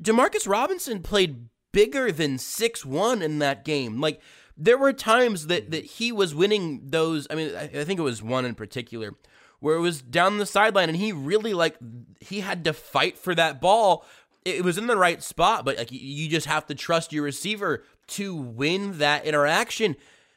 Demarcus 0.01 0.47
Robinson 0.47 1.01
played 1.01 1.47
bigger 1.71 2.11
than 2.11 2.37
six 2.37 2.85
one 2.85 3.21
in 3.21 3.39
that 3.39 3.65
game. 3.65 3.99
Like 3.99 4.21
there 4.55 4.77
were 4.77 4.93
times 4.93 5.47
that 5.47 5.71
that 5.71 5.85
he 5.85 6.11
was 6.11 6.35
winning 6.35 6.81
those. 6.83 7.27
I 7.29 7.35
mean, 7.35 7.55
I, 7.55 7.63
I 7.63 7.83
think 7.83 7.99
it 7.99 8.03
was 8.03 8.21
one 8.21 8.45
in 8.45 8.53
particular 8.53 9.13
where 9.59 9.75
it 9.75 9.81
was 9.81 10.01
down 10.01 10.37
the 10.37 10.45
sideline, 10.45 10.89
and 10.89 10.97
he 10.97 11.11
really 11.11 11.53
like 11.53 11.77
he 12.19 12.41
had 12.41 12.63
to 12.65 12.73
fight 12.73 13.17
for 13.17 13.33
that 13.35 13.59
ball. 13.59 14.05
It 14.47 14.63
was 14.63 14.77
in 14.77 14.87
the 14.87 14.97
right 14.97 15.21
spot, 15.21 15.65
but 15.65 15.77
like 15.77 15.91
you- 15.91 16.29
just 16.29 16.47
have 16.47 16.65
to 16.67 16.75
trust 16.75 17.11
your 17.13 17.23
receiver 17.23 17.83
to 18.07 18.35
win 18.35 18.99
that 18.99 19.25
interaction, 19.25 19.95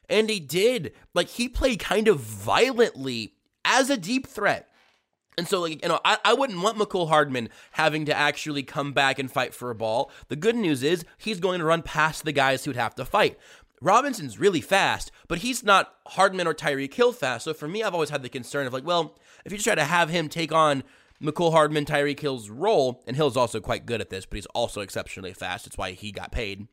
and 0.08 0.28
he 0.28 0.40
did. 0.40 0.92
Like 1.14 1.28
he 1.28 1.48
played 1.48 1.78
kind 1.78 2.08
of 2.08 2.20
violently 2.20 3.34
as 3.64 3.90
a 3.90 3.96
deep 3.96 4.26
threat. 4.26 4.66
And 5.38 5.48
so, 5.48 5.60
like, 5.60 5.82
you 5.82 5.88
know, 5.88 6.00
I, 6.04 6.18
I 6.24 6.34
wouldn't 6.34 6.60
want 6.60 6.76
Mecole 6.76 7.08
Hardman 7.08 7.48
having 7.70 8.04
to 8.06 8.14
actually 8.14 8.62
come 8.62 8.92
back 8.92 9.18
and 9.18 9.30
fight 9.30 9.54
for 9.54 9.70
a 9.70 9.74
ball. 9.74 10.10
The 10.28 10.36
good 10.36 10.56
news 10.56 10.82
is 10.82 11.04
he's 11.16 11.40
going 11.40 11.60
to 11.60 11.64
run 11.64 11.82
past 11.82 12.24
the 12.24 12.32
guys 12.32 12.64
who'd 12.64 12.76
have 12.76 12.94
to 12.96 13.04
fight. 13.04 13.38
Robinson's 13.80 14.38
really 14.38 14.60
fast, 14.60 15.10
but 15.28 15.38
he's 15.38 15.64
not 15.64 15.94
Hardman 16.08 16.46
or 16.46 16.52
Tyreek 16.52 16.92
Hill 16.92 17.12
fast. 17.12 17.44
So 17.44 17.54
for 17.54 17.68
me, 17.68 17.82
I've 17.82 17.94
always 17.94 18.10
had 18.10 18.22
the 18.22 18.28
concern 18.28 18.66
of 18.66 18.74
like, 18.74 18.84
well, 18.84 19.16
if 19.46 19.52
you 19.52 19.56
just 19.56 19.64
try 19.64 19.74
to 19.74 19.84
have 19.84 20.10
him 20.10 20.28
take 20.28 20.52
on 20.52 20.82
Mecole 21.22 21.52
Hardman, 21.52 21.84
Tyreek 21.84 22.20
Hill's 22.20 22.48
role, 22.48 23.02
and 23.06 23.16
Hill's 23.16 23.36
also 23.36 23.60
quite 23.60 23.86
good 23.86 24.00
at 24.00 24.10
this, 24.10 24.26
but 24.26 24.36
he's 24.36 24.46
also 24.46 24.80
exceptionally 24.80 25.34
fast. 25.34 25.64
That's 25.64 25.78
why 25.78 25.92
he 25.92 26.12
got 26.12 26.32
paid 26.32 26.66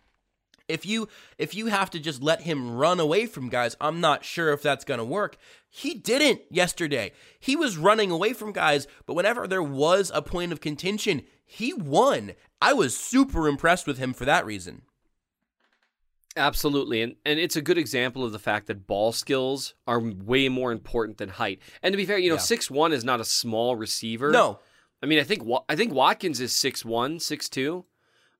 if 0.67 0.86
you 0.86 1.07
if 1.38 1.55
you 1.55 1.67
have 1.67 1.89
to 1.91 1.99
just 1.99 2.21
let 2.21 2.41
him 2.41 2.75
run 2.75 2.99
away 2.99 3.25
from 3.25 3.49
guys, 3.49 3.75
I'm 3.79 4.01
not 4.01 4.25
sure 4.25 4.51
if 4.51 4.62
that's 4.62 4.86
going 4.86 4.99
to 4.99 5.05
work. 5.05 5.38
He 5.69 5.93
didn't 5.93 6.41
yesterday. 6.49 7.12
He 7.39 7.55
was 7.55 7.77
running 7.77 8.12
away 8.12 8.33
from 8.33 8.51
guys, 8.51 8.88
but 9.05 9.13
whenever 9.13 9.47
there 9.47 9.63
was 9.63 10.12
a 10.13 10.21
point 10.21 10.51
of 10.51 10.62
contention, 10.62 11.23
he 11.45 11.73
won. 11.73 12.33
I 12.62 12.73
was 12.73 12.97
super 12.97 13.47
impressed 13.47 13.88
with 13.88 13.97
him 13.97 14.13
for 14.13 14.25
that 14.25 14.45
reason. 14.45 14.83
Absolutely. 16.38 17.02
And 17.02 17.15
and 17.26 17.39
it's 17.39 17.56
a 17.56 17.62
good 17.62 17.78
example 17.78 18.23
of 18.23 18.32
the 18.32 18.39
fact 18.39 18.67
that 18.67 18.88
ball 18.88 19.12
skills 19.12 19.73
are 19.88 20.00
way 20.00 20.47
more 20.50 20.71
important 20.71 21.17
than 21.17 21.30
height. 21.30 21.60
And 21.84 21.91
to 21.93 21.97
be 21.97 22.06
fair, 22.06 22.17
you 22.17 22.30
know, 22.30 22.36
Yeah. 22.36 22.39
six 22.41 22.69
one 22.71 22.93
is 22.93 23.04
not 23.04 23.19
a 23.19 23.26
small 23.26 23.76
receiver. 23.76 24.32
No. 24.32 24.60
I 25.02 25.06
mean, 25.06 25.19
I 25.19 25.23
think 25.23 25.43
I 25.67 25.76
think 25.76 25.93
Watkins 25.93 26.39
is 26.39 26.54
6'1", 26.54 27.17
6'2". 27.19 27.84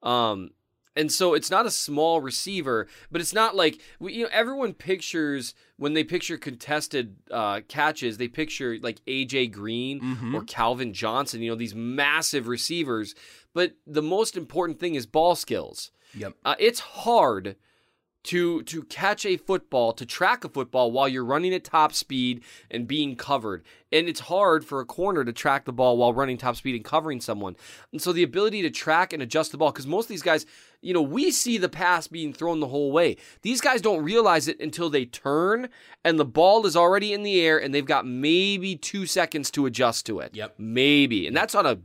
Um 0.08 0.52
and 0.96 1.12
so 1.12 1.36
it's 1.36 1.52
not 1.52 1.68
a 1.68 1.72
small 1.72 2.22
receiver, 2.22 2.88
but 3.12 3.22
it's 3.22 3.34
not 3.34 3.56
like 3.56 3.80
you 4.02 4.24
know 4.24 4.30
everyone 4.32 4.74
pictures 4.74 5.54
when 5.78 5.94
they 5.94 6.04
picture 6.04 6.38
contested 6.40 7.18
uh, 7.30 7.62
catches, 7.68 8.18
they 8.18 8.28
picture 8.28 8.78
like 8.82 9.04
AJ 9.06 9.52
Green 9.52 10.00
Mm-hmm. 10.02 10.36
or 10.36 10.44
Calvin 10.44 10.94
Johnson, 10.94 11.42
you 11.44 11.52
know 11.52 11.56
these 11.56 11.76
massive 11.76 12.48
receivers. 12.48 13.14
But 13.54 13.74
the 13.86 14.02
most 14.02 14.36
important 14.36 14.80
thing 14.80 14.96
is 14.96 15.06
ball 15.06 15.36
skills. 15.36 15.92
Yep. 16.16 16.34
Uh, 16.44 16.56
it's 16.58 16.80
hard 16.80 17.58
to 18.28 18.62
to 18.64 18.84
catch 18.84 19.26
a 19.26 19.38
football, 19.38 19.94
to 19.94 20.06
track 20.06 20.44
a 20.44 20.50
football 20.50 20.92
while 20.92 21.08
you're 21.08 21.24
running 21.24 21.54
at 21.54 21.64
top 21.64 21.94
speed 21.94 22.44
and 22.70 22.86
being 22.88 23.16
covered. 23.16 23.64
And 23.90 24.10
it's 24.10 24.20
hard 24.20 24.66
for 24.66 24.82
a 24.82 24.86
corner 24.86 25.24
to 25.24 25.32
track 25.32 25.64
the 25.64 25.72
ball 25.72 25.96
while 25.96 26.14
running 26.14 26.38
top 26.38 26.58
speed 26.58 26.76
and 26.76 26.84
covering 26.84 27.22
someone. 27.22 27.56
And 27.94 28.02
so 28.02 28.12
the 28.12 28.24
ability 28.24 28.62
to 28.64 28.70
track 28.70 29.14
and 29.14 29.24
adjust 29.24 29.54
the 29.54 29.58
ball, 29.58 29.72
because 29.72 29.88
most 29.88 30.06
of 30.06 30.10
these 30.10 30.22
guys, 30.22 30.46
you 30.82 30.94
know, 30.94 31.02
we 31.02 31.32
see 31.32 31.58
the 31.58 31.70
pass 31.70 32.08
being 32.08 32.34
thrown 32.34 32.60
the 32.60 32.68
whole 32.68 32.92
way. 32.92 33.16
These 33.44 33.62
guys 33.62 33.82
don't 33.82 34.04
realize 34.04 34.50
it 34.50 34.60
until 34.60 34.90
they 34.90 35.06
turn 35.06 35.70
and 36.04 36.20
the 36.20 36.26
ball 36.26 36.66
is 36.66 36.76
already 36.76 37.14
in 37.14 37.24
the 37.24 37.40
air 37.40 37.58
and 37.58 37.74
they've 37.74 37.86
got 37.86 38.06
maybe 38.06 38.76
two 38.76 39.06
seconds 39.06 39.50
to 39.52 39.66
adjust 39.66 40.06
to 40.08 40.20
it. 40.20 40.36
Yep. 40.36 40.56
Maybe. 40.58 41.28
And 41.28 41.36
that's 41.36 41.56
on 41.56 41.66
a 41.66 41.78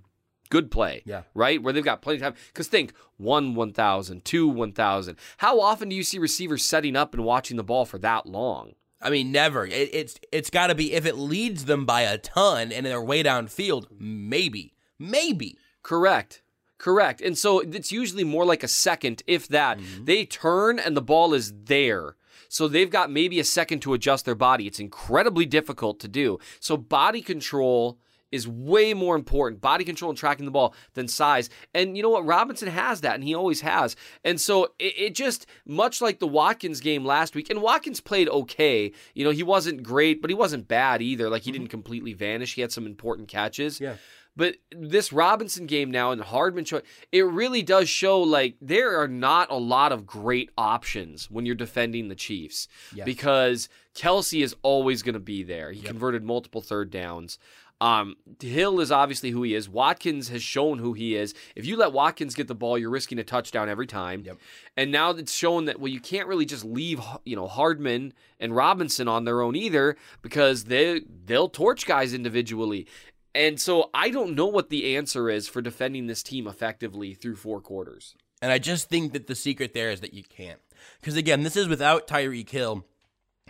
good 0.53 0.71
play. 0.71 1.03
Yeah. 1.07 1.23
Right? 1.33 1.63
Where 1.63 1.73
they've 1.73 1.83
got 1.83 2.03
plenty 2.03 2.19
of 2.19 2.23
time. 2.23 2.35
Because 2.49 2.69
think 2.69 2.93
one 3.17 3.55
1,000, 3.55 4.23
two 4.23 4.47
1,000. 4.47 5.17
How 5.39 5.61
often 5.61 5.89
do 5.89 5.97
you 5.97 6.03
see 6.03 6.19
receivers 6.19 6.63
setting 6.63 6.95
up 6.95 7.15
and 7.15 7.25
watching 7.25 7.57
the 7.57 7.65
ball 7.65 7.87
for 7.87 7.97
that 7.99 8.27
long? 8.27 8.75
I 9.01 9.09
mean, 9.09 9.33
never. 9.33 9.65
It, 9.67 9.89
it's 9.93 10.21
it's 10.31 10.51
got 10.51 10.67
to 10.67 10.75
be 10.75 10.93
if 10.93 11.07
it 11.07 11.17
leads 11.17 11.65
them 11.65 11.87
by 11.87 12.03
a 12.03 12.19
ton 12.19 12.71
and 12.71 12.85
they're 12.85 13.03
way 13.03 13.23
downfield, 13.23 13.87
maybe, 13.99 14.75
maybe. 14.99 15.59
Correct. 15.83 16.43
Correct. 16.77 17.23
And 17.23 17.37
so 17.39 17.61
it's 17.61 17.91
usually 17.91 18.25
more 18.25 18.45
like 18.45 18.63
a 18.63 18.69
second, 18.69 19.23
if 19.27 19.49
that. 19.49 19.79
Mm-hmm. 19.79 20.05
They 20.05 20.27
turn 20.27 20.79
and 20.79 20.95
the 20.95 21.03
ball 21.03 21.33
is 21.33 21.53
there. 21.65 22.17
So 22.49 22.69
they've 22.69 22.91
got 22.91 23.11
maybe 23.11 23.41
a 23.41 23.45
second 23.45 23.81
to 23.81 23.95
adjust 23.95 24.27
their 24.27 24.35
body. 24.35 24.67
It's 24.67 24.79
incredibly 24.79 25.47
difficult 25.47 25.99
to 26.01 26.09
do. 26.09 26.39
So 26.61 26.77
body 26.77 27.23
control 27.23 27.99
is 28.33 28.49
way 28.49 28.95
more 28.95 29.15
important, 29.15 29.61
body 29.61 29.85
control 29.85 30.11
and 30.11 30.19
tracking 30.19 30.47
the 30.47 30.51
ball 30.51 30.75
than 30.95 31.07
size. 31.07 31.51
And 31.75 31.97
you 31.97 32.03
know 32.03 32.11
what? 32.11 32.27
Robinson 32.27 32.69
has 32.69 33.03
that, 33.03 33.15
and 33.15 33.23
he 33.23 33.35
always 33.35 33.61
has. 33.61 33.95
And 34.25 34.41
so 34.41 34.73
it, 34.79 34.95
it 34.97 35.15
just, 35.15 35.47
much 35.67 36.01
like 36.01 36.19
the 36.19 36.27
Watkins 36.27 36.81
game 36.81 37.05
last 37.05 37.35
week, 37.35 37.51
and 37.51 37.63
Watkins 37.63 38.01
played 38.01 38.29
okay. 38.29 38.93
You 39.15 39.25
know, 39.25 39.31
he 39.31 39.43
wasn't 39.43 39.83
great, 39.83 40.21
but 40.21 40.31
he 40.31 40.35
wasn't 40.35 40.67
bad 40.67 41.03
either. 41.03 41.29
Like 41.29 41.43
he 41.43 41.51
mm-hmm. 41.51 41.61
didn't 41.61 41.71
completely 41.71 42.15
vanish. 42.15 42.55
He 42.55 42.63
had 42.63 42.73
some 42.73 42.87
important 42.87 43.29
catches. 43.29 43.81
Yeah. 43.81 43.97
But 44.35 44.57
this 44.75 45.13
Robinson 45.13 45.67
game 45.67 45.91
now 45.91 46.11
and 46.11 46.21
Hardman 46.21 46.65
show 46.65 46.81
it 47.11 47.23
really 47.27 47.63
does 47.63 47.89
show 47.89 48.23
like 48.23 48.57
there 48.61 48.99
are 48.99 49.09
not 49.09 49.51
a 49.51 49.57
lot 49.57 49.93
of 49.93 50.07
great 50.07 50.51
options 50.57 51.31
when 51.31 51.45
you're 51.45 51.55
defending 51.55 52.09
the 52.09 52.15
Chiefs 52.15 52.67
Yes. 52.95 53.05
because 53.05 53.69
Kelce 53.95 54.43
is 54.43 54.57
always 54.63 55.03
going 55.03 55.15
to 55.15 55.21
be 55.21 55.43
there. 55.43 55.71
He 55.71 55.83
converted 55.83 56.25
multiple 56.25 56.63
third 56.63 56.91
downs. 56.91 57.39
Um, 57.83 58.15
Hill 58.41 58.79
is 58.79 58.93
obviously 58.93 59.31
who 59.31 59.43
he 59.43 59.57
is. 59.57 59.69
Watkins 59.69 60.29
has 60.29 60.41
shown 60.41 60.79
who 60.79 60.93
he 60.93 61.17
is. 61.17 61.35
If 61.57 61.67
you 61.67 61.77
let 61.77 61.93
Watkins 61.93 62.37
get 62.37 62.47
the 62.47 62.55
ball, 62.55 62.79
you're 62.79 62.91
risking 62.91 63.19
a 63.19 63.25
touchdown 63.25 63.69
every 63.69 63.89
time. 63.89 64.23
Yep. 64.25 64.39
And 64.77 64.93
now 64.93 65.11
it's 65.11 65.35
shown 65.35 65.65
that 65.65 65.81
well, 65.81 65.89
you 65.89 65.99
can't 65.99 66.29
really 66.29 66.45
just 66.45 66.65
leave 66.65 67.01
you 67.25 67.35
know 67.35 67.49
Hardman 67.49 68.13
and 68.39 68.55
Robinson 68.55 69.09
on 69.09 69.25
their 69.25 69.43
own 69.43 69.57
either 69.57 69.97
because 70.23 70.65
they 70.65 71.01
they'll 71.27 71.49
torch 71.49 71.85
guys 71.85 72.15
individually. 72.15 72.87
And 73.35 73.61
so 73.61 73.91
I 73.93 74.11
don't 74.11 74.37
know 74.37 74.47
what 74.47 74.71
the 74.71 74.95
answer 74.95 75.29
is 75.29 75.49
for 75.49 75.61
defending 75.61 76.07
this 76.07 76.23
team 76.23 76.47
effectively 76.47 77.15
through 77.15 77.35
four 77.35 77.61
quarters. 77.61 78.15
And 78.41 78.53
I 78.53 78.59
just 78.59 78.91
think 78.91 79.13
that 79.13 79.27
the 79.27 79.35
secret 79.35 79.75
there 79.75 79.91
is 79.91 80.03
that 80.03 80.15
you 80.15 80.23
can't. 80.23 80.61
Because 81.01 81.17
again, 81.17 81.43
this 81.43 81.57
is 81.57 81.67
without 81.67 82.07
Tyreek 82.07 82.51
Hill. 82.51 82.87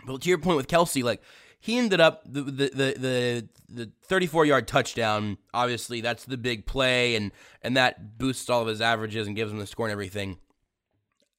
But 0.07 0.21
to 0.21 0.29
your 0.29 0.39
point 0.39 0.57
with 0.57 0.67
Kelce, 0.67 1.03
like 1.03 1.21
he 1.63 1.77
ended 1.77 2.01
up 2.01 2.23
the 2.25 2.41
the 2.41 2.69
the 2.75 2.93
the, 2.99 3.47
the 3.69 3.91
34 4.03 4.45
yard 4.45 4.67
touchdown. 4.67 5.37
Obviously, 5.53 6.01
that's 6.01 6.25
the 6.25 6.35
big 6.35 6.65
play, 6.65 7.15
and 7.15 7.31
and 7.61 7.77
that 7.77 8.17
boosts 8.17 8.49
all 8.49 8.61
of 8.61 8.67
his 8.67 8.81
averages 8.81 9.27
and 9.27 9.35
gives 9.35 9.49
him 9.49 9.59
the 9.59 9.65
score 9.65 9.85
and 9.85 9.91
everything. 9.93 10.39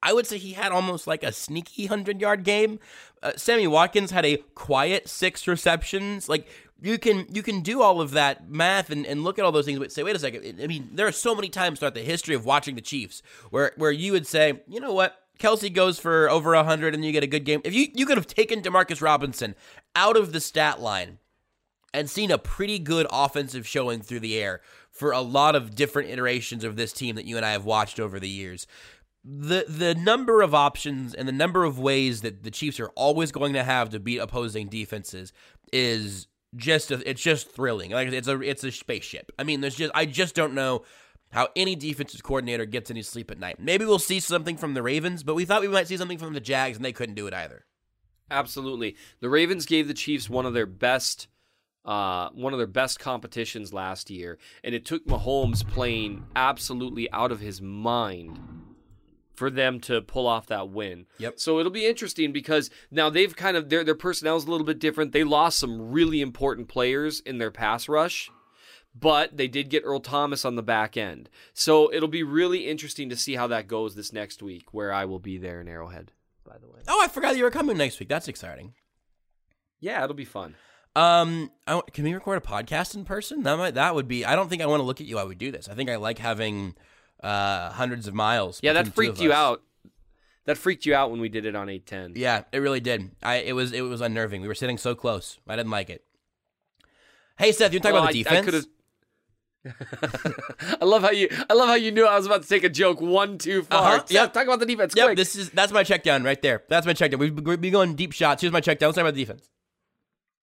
I 0.03 0.15
would 0.15 0.27
say 0.27 0.39
he 0.39 0.55
had 0.55 0.73
almost 0.73 1.07
like 1.07 1.23
a 1.23 1.31
sneaky 1.31 1.83
100 1.85 2.23
yard 2.23 2.43
game. 2.43 2.81
Uh, 3.23 3.33
Sammy 3.37 3.67
Watkins 3.67 4.13
had 4.13 4.25
a 4.25 4.39
quiet 4.55 5.11
six 5.11 5.47
receptions. 5.47 6.27
Like 6.27 6.49
you 6.81 6.99
can 6.99 7.27
you 7.31 7.43
can 7.43 7.61
do 7.61 7.83
all 7.83 8.01
of 8.01 8.13
that 8.13 8.49
math 8.49 8.89
and, 8.89 9.07
and 9.07 9.25
look 9.25 9.39
at 9.39 9.45
all 9.45 9.53
those 9.53 9.67
things, 9.67 9.79
but 9.79 9.93
say, 9.93 10.03
wait 10.03 10.17
a 10.17 10.19
second. 10.19 10.59
I 10.63 10.67
mean, 10.67 10.89
there 10.95 11.07
are 11.07 11.13
so 11.13 11.35
many 11.35 11.51
times 11.51 11.81
throughout 11.81 11.93
the 11.93 12.01
history 12.01 12.35
of 12.35 12.47
watching 12.47 12.77
the 12.77 12.81
Chiefs 12.81 13.21
where 13.51 13.73
where 13.77 13.93
you 13.93 14.13
would 14.13 14.27
say, 14.27 14.63
you 14.69 14.81
know 14.81 14.95
what, 14.95 15.19
Kelce 15.39 15.73
goes 15.73 15.99
for 15.99 16.31
over 16.31 16.55
100 16.55 16.95
and 16.95 17.05
you 17.05 17.13
get 17.13 17.25
a 17.25 17.27
good 17.27 17.45
game. 17.45 17.61
If 17.63 17.75
you 17.75 17.89
you 17.93 18.07
could 18.07 18.17
have 18.17 18.27
taken 18.27 18.63
Demarcus 18.63 19.03
Robinson 19.03 19.55
out 19.95 20.17
of 20.17 20.33
the 20.33 20.41
stat 20.41 20.81
line 20.81 21.19
and 21.93 22.11
seen 22.11 22.31
a 22.31 22.39
pretty 22.39 22.79
good 22.79 23.07
offensive 23.11 23.67
showing 23.67 24.01
through 24.03 24.21
the 24.21 24.39
air 24.39 24.61
for 24.91 25.13
a 25.13 25.21
lot 25.21 25.55
of 25.55 25.75
different 25.75 26.11
iterations 26.11 26.65
of 26.65 26.77
this 26.77 26.93
team 26.93 27.17
that 27.17 27.25
you 27.25 27.37
and 27.37 27.47
I 27.47 27.53
have 27.53 27.65
watched 27.65 28.01
over 28.01 28.19
the 28.19 28.29
years. 28.29 28.67
The 29.25 29.65
the 29.67 29.95
number 29.95 30.43
of 30.43 30.55
options 30.55 31.15
and 31.15 31.27
the 31.27 31.33
number 31.33 31.65
of 31.65 31.79
ways 31.79 32.21
that 32.21 32.43
the 32.43 32.51
Chiefs 32.51 32.79
are 32.79 32.91
always 32.91 33.33
going 33.33 33.55
to 33.55 33.65
have 33.65 33.89
to 33.91 34.01
beat 34.01 34.19
opposing 34.19 34.69
defenses 34.69 35.33
is 35.73 36.27
just 36.57 36.91
a, 36.91 37.09
it's 37.09 37.23
just 37.23 37.51
thrilling. 37.51 37.93
Like 37.93 38.09
it's 38.09 38.29
a 38.29 38.41
it's 38.41 38.65
a 38.65 38.71
spaceship. 38.71 39.33
I 39.39 39.45
mean, 39.45 39.61
there's 39.63 39.77
just 39.77 39.93
I 39.95 40.05
just 40.05 40.35
don't 40.35 40.53
know 40.55 40.85
how 41.33 41.49
any 41.57 41.75
defensive 41.75 42.23
coordinator 42.23 42.67
gets 42.67 42.91
any 42.91 43.03
sleep 43.03 43.31
at 43.31 43.39
night. 43.39 43.59
Maybe 43.59 43.85
we'll 43.85 43.99
see 43.99 44.21
something 44.21 44.57
from 44.57 44.75
the 44.75 44.83
Ravens, 44.83 45.23
but 45.23 45.35
we 45.35 45.45
thought 45.45 45.63
we 45.63 45.69
might 45.69 45.89
see 45.89 45.97
something 45.97 46.19
from 46.19 46.35
the 46.35 46.41
Jags 46.41 46.77
and 46.77 46.85
they 46.85 46.93
couldn't 46.93 47.17
do 47.17 47.27
it 47.27 47.35
either. 47.35 47.65
Absolutely. 48.35 48.97
The 49.21 49.29
Ravens 49.29 49.65
gave 49.67 49.87
the 49.89 49.95
Chiefs 49.95 50.29
one 50.29 50.47
of 50.47 50.55
their 50.55 50.67
best 50.67 51.29
uh, 51.85 52.31
one 52.31 52.53
of 52.55 52.59
their 52.59 52.67
best 52.67 52.99
competitions 52.99 53.73
last 53.73 54.09
year, 54.11 54.39
and 54.65 54.75
it 54.75 54.85
took 54.87 55.07
Mahomes 55.07 55.67
playing 55.67 56.25
absolutely 56.35 57.11
out 57.13 57.31
of 57.31 57.41
his 57.41 57.61
mind 57.61 58.39
for 59.35 59.51
them 59.51 59.81
to 59.81 60.01
pull 60.01 60.27
off 60.27 60.47
that 60.47 60.71
win. 60.71 61.07
Yep. 61.19 61.35
So 61.39 61.59
it'll 61.59 61.73
be 61.73 61.87
interesting 61.87 62.33
because 62.33 62.71
now 62.91 63.11
they've 63.11 63.35
kind 63.37 63.57
of 63.57 63.69
their 63.69 63.85
their 63.85 63.95
personnel 63.95 64.37
is 64.37 64.45
a 64.45 64.51
little 64.51 64.67
bit 64.67 64.79
different. 64.79 65.13
They 65.13 65.25
lost 65.25 65.59
some 65.59 65.91
really 65.93 66.21
important 66.23 66.69
players 66.69 67.21
in 67.21 67.39
their 67.39 67.51
pass 67.51 67.89
rush. 67.89 68.31
but 68.95 69.37
they 69.37 69.49
did 69.49 69.71
get 69.71 69.83
Earl 69.85 70.01
Thomas 70.01 70.45
on 70.45 70.55
the 70.55 70.63
back 70.63 70.97
end. 70.97 71.29
So 71.53 71.93
it'll 71.93 72.09
be 72.09 72.23
really 72.23 72.67
interesting 72.69 73.09
to 73.11 73.17
see 73.17 73.35
how 73.35 73.49
that 73.49 73.67
goes 73.67 73.95
this 73.95 74.13
next 74.13 74.43
week, 74.43 74.73
where 74.73 74.93
I 74.93 75.05
will 75.05 75.19
be 75.19 75.37
there 75.37 75.61
in 75.61 75.69
Arrowhead, 75.69 76.13
by 76.45 76.59
the 76.59 76.69
way. 76.69 76.81
Oh, 76.89 77.01
I 77.03 77.09
forgot 77.09 77.37
you 77.37 77.45
were 77.45 77.51
coming 77.51 77.77
next 77.77 77.99
week. 78.01 78.09
That's 78.09 78.29
exciting. 78.29 78.75
Yeah, 79.81 80.03
it'll 80.05 80.15
be 80.15 80.25
fun. 80.25 80.55
Um, 80.97 81.51
I, 81.67 81.81
can 81.93 82.05
we 82.05 82.15
record 82.15 82.39
a 82.39 82.41
podcast 82.47 82.95
in 82.95 83.05
person? 83.05 83.43
That 83.43 83.57
might 83.59 83.75
that 83.75 83.95
would 83.95 84.07
be. 84.09 84.25
I 84.25 84.37
don't 84.37 84.49
think 84.49 84.63
I 84.63 84.67
want 84.67 84.81
to 84.81 84.85
look 84.85 85.01
at 85.01 85.07
you 85.07 85.17
while 85.17 85.27
we 85.27 85.35
do 85.35 85.51
this. 85.51 85.69
I 85.69 85.75
think 85.75 85.91
I 85.91 85.97
like 85.97 86.19
having 86.19 86.75
uh 87.23 87.71
hundreds 87.71 88.07
of 88.07 88.15
miles. 88.15 88.61
Yeah, 88.63 88.73
that 88.75 88.85
between 88.87 89.09
the 89.09 89.13
two 89.13 89.17
freaked 89.19 89.23
you 89.25 89.31
us. 89.33 89.37
out. 89.37 89.63
That 90.47 90.59
freaked 90.59 90.85
you 90.87 90.95
out 90.95 91.11
when 91.11 91.21
we 91.21 91.31
did 91.31 91.47
it 91.47 91.57
on 91.57 91.69
810. 91.71 92.21
Yeah, 92.21 92.43
it 92.53 92.59
really 92.59 92.81
did. 92.81 93.11
I 93.23 93.37
it 93.37 93.55
was 93.55 93.73
it 93.73 93.81
was 93.81 94.01
unnerving. 94.01 94.43
We 94.43 94.49
were 94.49 94.55
sitting 94.55 94.79
so 94.79 94.95
close. 94.95 95.39
I 95.49 95.57
didn't 95.57 95.71
like 95.73 95.91
it. 95.91 96.05
Hey 97.39 97.51
Seth, 97.51 97.73
you 97.73 97.79
want 97.79 97.83
to 97.85 97.89
talk 97.89 97.93
Well, 97.95 98.03
about 98.05 98.13
the 98.13 98.19
I- 98.19 98.21
I 98.21 98.23
defense? 98.41 98.45
could've- 98.45 98.67
I 100.81 100.85
love 100.85 101.03
how 101.03 101.11
you. 101.11 101.29
I 101.49 101.55
love 101.55 101.69
how 101.69 101.75
you 101.75 101.91
knew 101.91 102.07
I 102.07 102.17
was 102.17 102.27
about 102.27 102.43
to 102.43 102.49
take 102.49 102.65
a 102.65 102.69
joke 102.69 103.01
one 103.01 103.39
too 103.39 103.63
far. 103.63 103.97
Uh-huh. 103.97 104.05
Yeah, 104.11 104.27
talk 104.27 104.45
about 104.47 104.61
the 104.61 104.67
defense. 104.67 104.95
Yep, 104.97 105.07
quick. 105.07 105.17
this 105.17 105.37
is 105.37 105.51
that's 105.51 105.73
my 105.73 105.83
check 105.83 106.03
down 106.03 106.23
right 106.23 106.41
there. 106.43 106.63
That's 106.69 106.87
my 106.87 106.93
check 106.93 107.11
down. 107.11 107.21
We've 107.21 107.35
we've 107.35 107.61
been 107.61 107.73
going 107.73 107.95
deep 107.95 108.13
shots. 108.13 108.43
Here's 108.43 108.53
my 108.53 108.61
check 108.61 108.79
down. 108.79 108.89
Let's 108.89 108.97
talk 108.97 109.03
about 109.03 109.15
the 109.15 109.25
defense. 109.25 109.49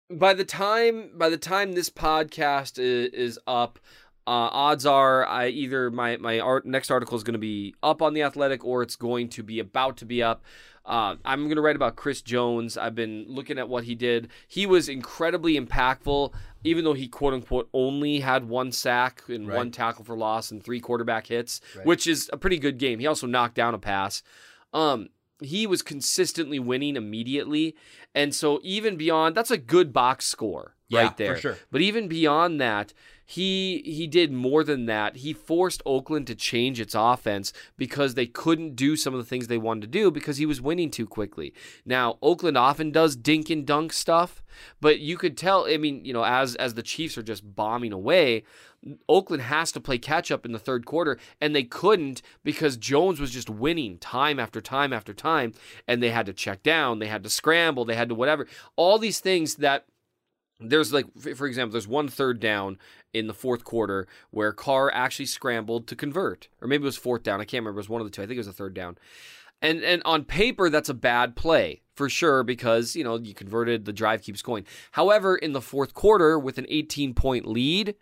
by 0.09 0.33
the 0.33 0.43
time 0.45 1.11
by 1.15 1.29
the 1.29 1.37
time 1.37 1.73
this 1.73 1.89
podcast 1.89 2.77
is, 2.77 3.11
is 3.13 3.39
up, 3.47 3.79
uh, 4.27 4.49
odds 4.51 4.85
are 4.85 5.25
I 5.25 5.47
either 5.47 5.89
my 5.91 6.17
my 6.17 6.39
art, 6.39 6.65
next 6.65 6.91
article 6.91 7.15
is 7.15 7.23
going 7.23 7.33
to 7.33 7.39
be 7.39 7.73
up 7.81 8.01
on 8.01 8.13
the 8.13 8.23
Athletic 8.23 8.65
or 8.65 8.81
it's 8.81 8.95
going 8.95 9.29
to 9.29 9.43
be 9.43 9.59
about 9.59 9.97
to 9.97 10.05
be 10.05 10.21
up. 10.21 10.43
Uh, 10.85 11.15
I'm 11.25 11.45
going 11.45 11.55
to 11.55 11.63
write 11.63 11.75
about 11.75 11.95
Chris 11.95 12.21
Jones. 12.21 12.77
I've 12.77 12.93
been 12.93 13.25
looking 13.27 13.57
at 13.57 13.67
what 13.67 13.85
he 13.85 13.95
did. 13.95 14.29
He 14.47 14.67
was 14.67 14.87
incredibly 14.87 15.59
impactful, 15.59 16.31
even 16.67 16.83
though 16.83 16.93
he 16.93 17.07
quote 17.07 17.33
unquote 17.33 17.69
only 17.73 18.19
had 18.19 18.47
one 18.49 18.71
sack 18.71 19.23
and 19.27 19.47
Right. 19.47 19.55
one 19.57 19.71
tackle 19.71 20.03
for 20.05 20.17
loss 20.17 20.51
and 20.51 20.63
three 20.63 20.79
quarterback 20.79 21.27
hits, 21.27 21.61
which 21.83 22.07
is 22.07 22.29
a 22.33 22.37
pretty 22.37 22.57
good 22.57 22.77
game. 22.77 22.99
He 22.99 23.07
also 23.07 23.27
knocked 23.27 23.55
down 23.55 23.73
a 23.73 23.79
pass. 23.79 24.23
Um, 24.73 25.09
he 25.41 25.67
was 25.67 25.81
consistently 25.81 26.59
winning 26.59 26.95
immediately. 26.95 27.75
And 28.13 28.33
so 28.33 28.59
even 28.63 28.95
beyond 28.95 29.35
that's 29.35 29.51
a 29.51 29.57
good 29.57 29.91
box 29.93 30.25
score 30.27 30.75
Yeah, 30.87 31.01
right 31.01 31.11
for 31.11 31.17
there. 31.17 31.37
sure. 31.37 31.57
But 31.71 31.81
even 31.81 32.07
beyond 32.07 32.59
that, 32.61 32.93
he 33.25 33.81
he 33.85 34.05
did 34.07 34.31
more 34.31 34.63
than 34.63 34.85
that. 34.85 35.17
He 35.17 35.33
forced 35.33 35.81
Oakland 35.85 36.27
to 36.27 36.35
change 36.35 36.79
its 36.79 36.93
offense 36.95 37.51
because 37.75 38.13
they 38.13 38.27
couldn't 38.27 38.75
do 38.75 38.95
some 38.95 39.13
of 39.13 39.19
the 39.19 39.25
things 39.25 39.47
they 39.47 39.57
wanted 39.57 39.81
to 39.81 39.87
do 39.87 40.11
because 40.11 40.37
he 40.37 40.45
was 40.45 40.61
winning 40.61 40.91
too 40.91 41.07
quickly. 41.07 41.53
Now, 41.85 42.17
Oakland 42.21 42.57
often 42.57 42.91
does 42.91 43.15
dink 43.15 43.49
and 43.49 43.65
dunk 43.65 43.93
stuff, 43.93 44.43
but 44.79 44.99
you 44.99 45.17
could 45.17 45.37
tell, 45.37 45.65
I 45.67 45.77
mean, 45.77 46.05
you 46.05 46.13
know, 46.13 46.23
as 46.23 46.55
as 46.55 46.75
the 46.75 46.83
Chiefs 46.83 47.17
are 47.17 47.23
just 47.23 47.55
bombing 47.55 47.91
away, 47.91 48.43
Oakland 49.09 49.43
has 49.43 49.71
to 49.71 49.79
play 49.79 49.97
catch 49.97 50.31
up 50.31 50.45
in 50.45 50.51
the 50.51 50.59
third 50.59 50.85
quarter, 50.85 51.17
and 51.41 51.55
they 51.55 51.63
couldn't 51.63 52.21
because 52.43 52.77
Jones 52.77 53.19
was 53.19 53.31
just 53.31 53.49
winning 53.49 53.97
time 53.97 54.39
after 54.39 54.61
time 54.61 54.93
after 54.93 55.13
time, 55.13 55.53
and 55.87 56.01
they 56.01 56.11
had 56.11 56.27
to 56.27 56.33
check 56.33 56.61
down, 56.61 56.99
they 56.99 57.07
had 57.07 57.23
to 57.23 57.29
scramble, 57.29 57.85
they 57.85 57.95
had 57.95 58.09
to 58.09 58.15
whatever. 58.15 58.45
All 58.75 58.99
these 58.99 59.19
things 59.19 59.55
that 59.55 59.85
there's 60.59 60.93
like, 60.93 61.05
for 61.35 61.47
example, 61.47 61.73
there's 61.73 61.87
one 61.87 62.07
third 62.07 62.39
down 62.39 62.77
in 63.13 63.27
the 63.27 63.33
fourth 63.33 63.63
quarter 63.63 64.07
where 64.31 64.51
Carr 64.51 64.91
actually 64.93 65.25
scrambled 65.25 65.87
to 65.87 65.95
convert, 65.95 66.47
or 66.61 66.67
maybe 66.67 66.83
it 66.83 66.85
was 66.85 66.97
fourth 66.97 67.23
down. 67.23 67.41
I 67.41 67.45
can't 67.45 67.61
remember. 67.61 67.79
It 67.79 67.83
was 67.83 67.89
one 67.89 68.01
of 68.01 68.07
the 68.07 68.11
two. 68.11 68.21
I 68.21 68.25
think 68.25 68.35
it 68.35 68.39
was 68.39 68.47
a 68.47 68.53
third 68.53 68.73
down. 68.73 68.97
And 69.61 69.83
and 69.83 70.01
on 70.05 70.25
paper, 70.25 70.69
that's 70.69 70.89
a 70.89 70.93
bad 70.93 71.35
play 71.35 71.81
for 71.95 72.09
sure 72.09 72.43
because 72.43 72.95
you 72.95 73.03
know 73.03 73.17
you 73.17 73.33
converted, 73.33 73.85
the 73.85 73.93
drive 73.93 74.21
keeps 74.21 74.41
going. 74.41 74.65
However, 74.91 75.35
in 75.35 75.53
the 75.53 75.61
fourth 75.61 75.93
quarter, 75.93 76.37
with 76.37 76.57
an 76.57 76.65
18 76.69 77.13
point 77.13 77.47
lead, 77.47 77.95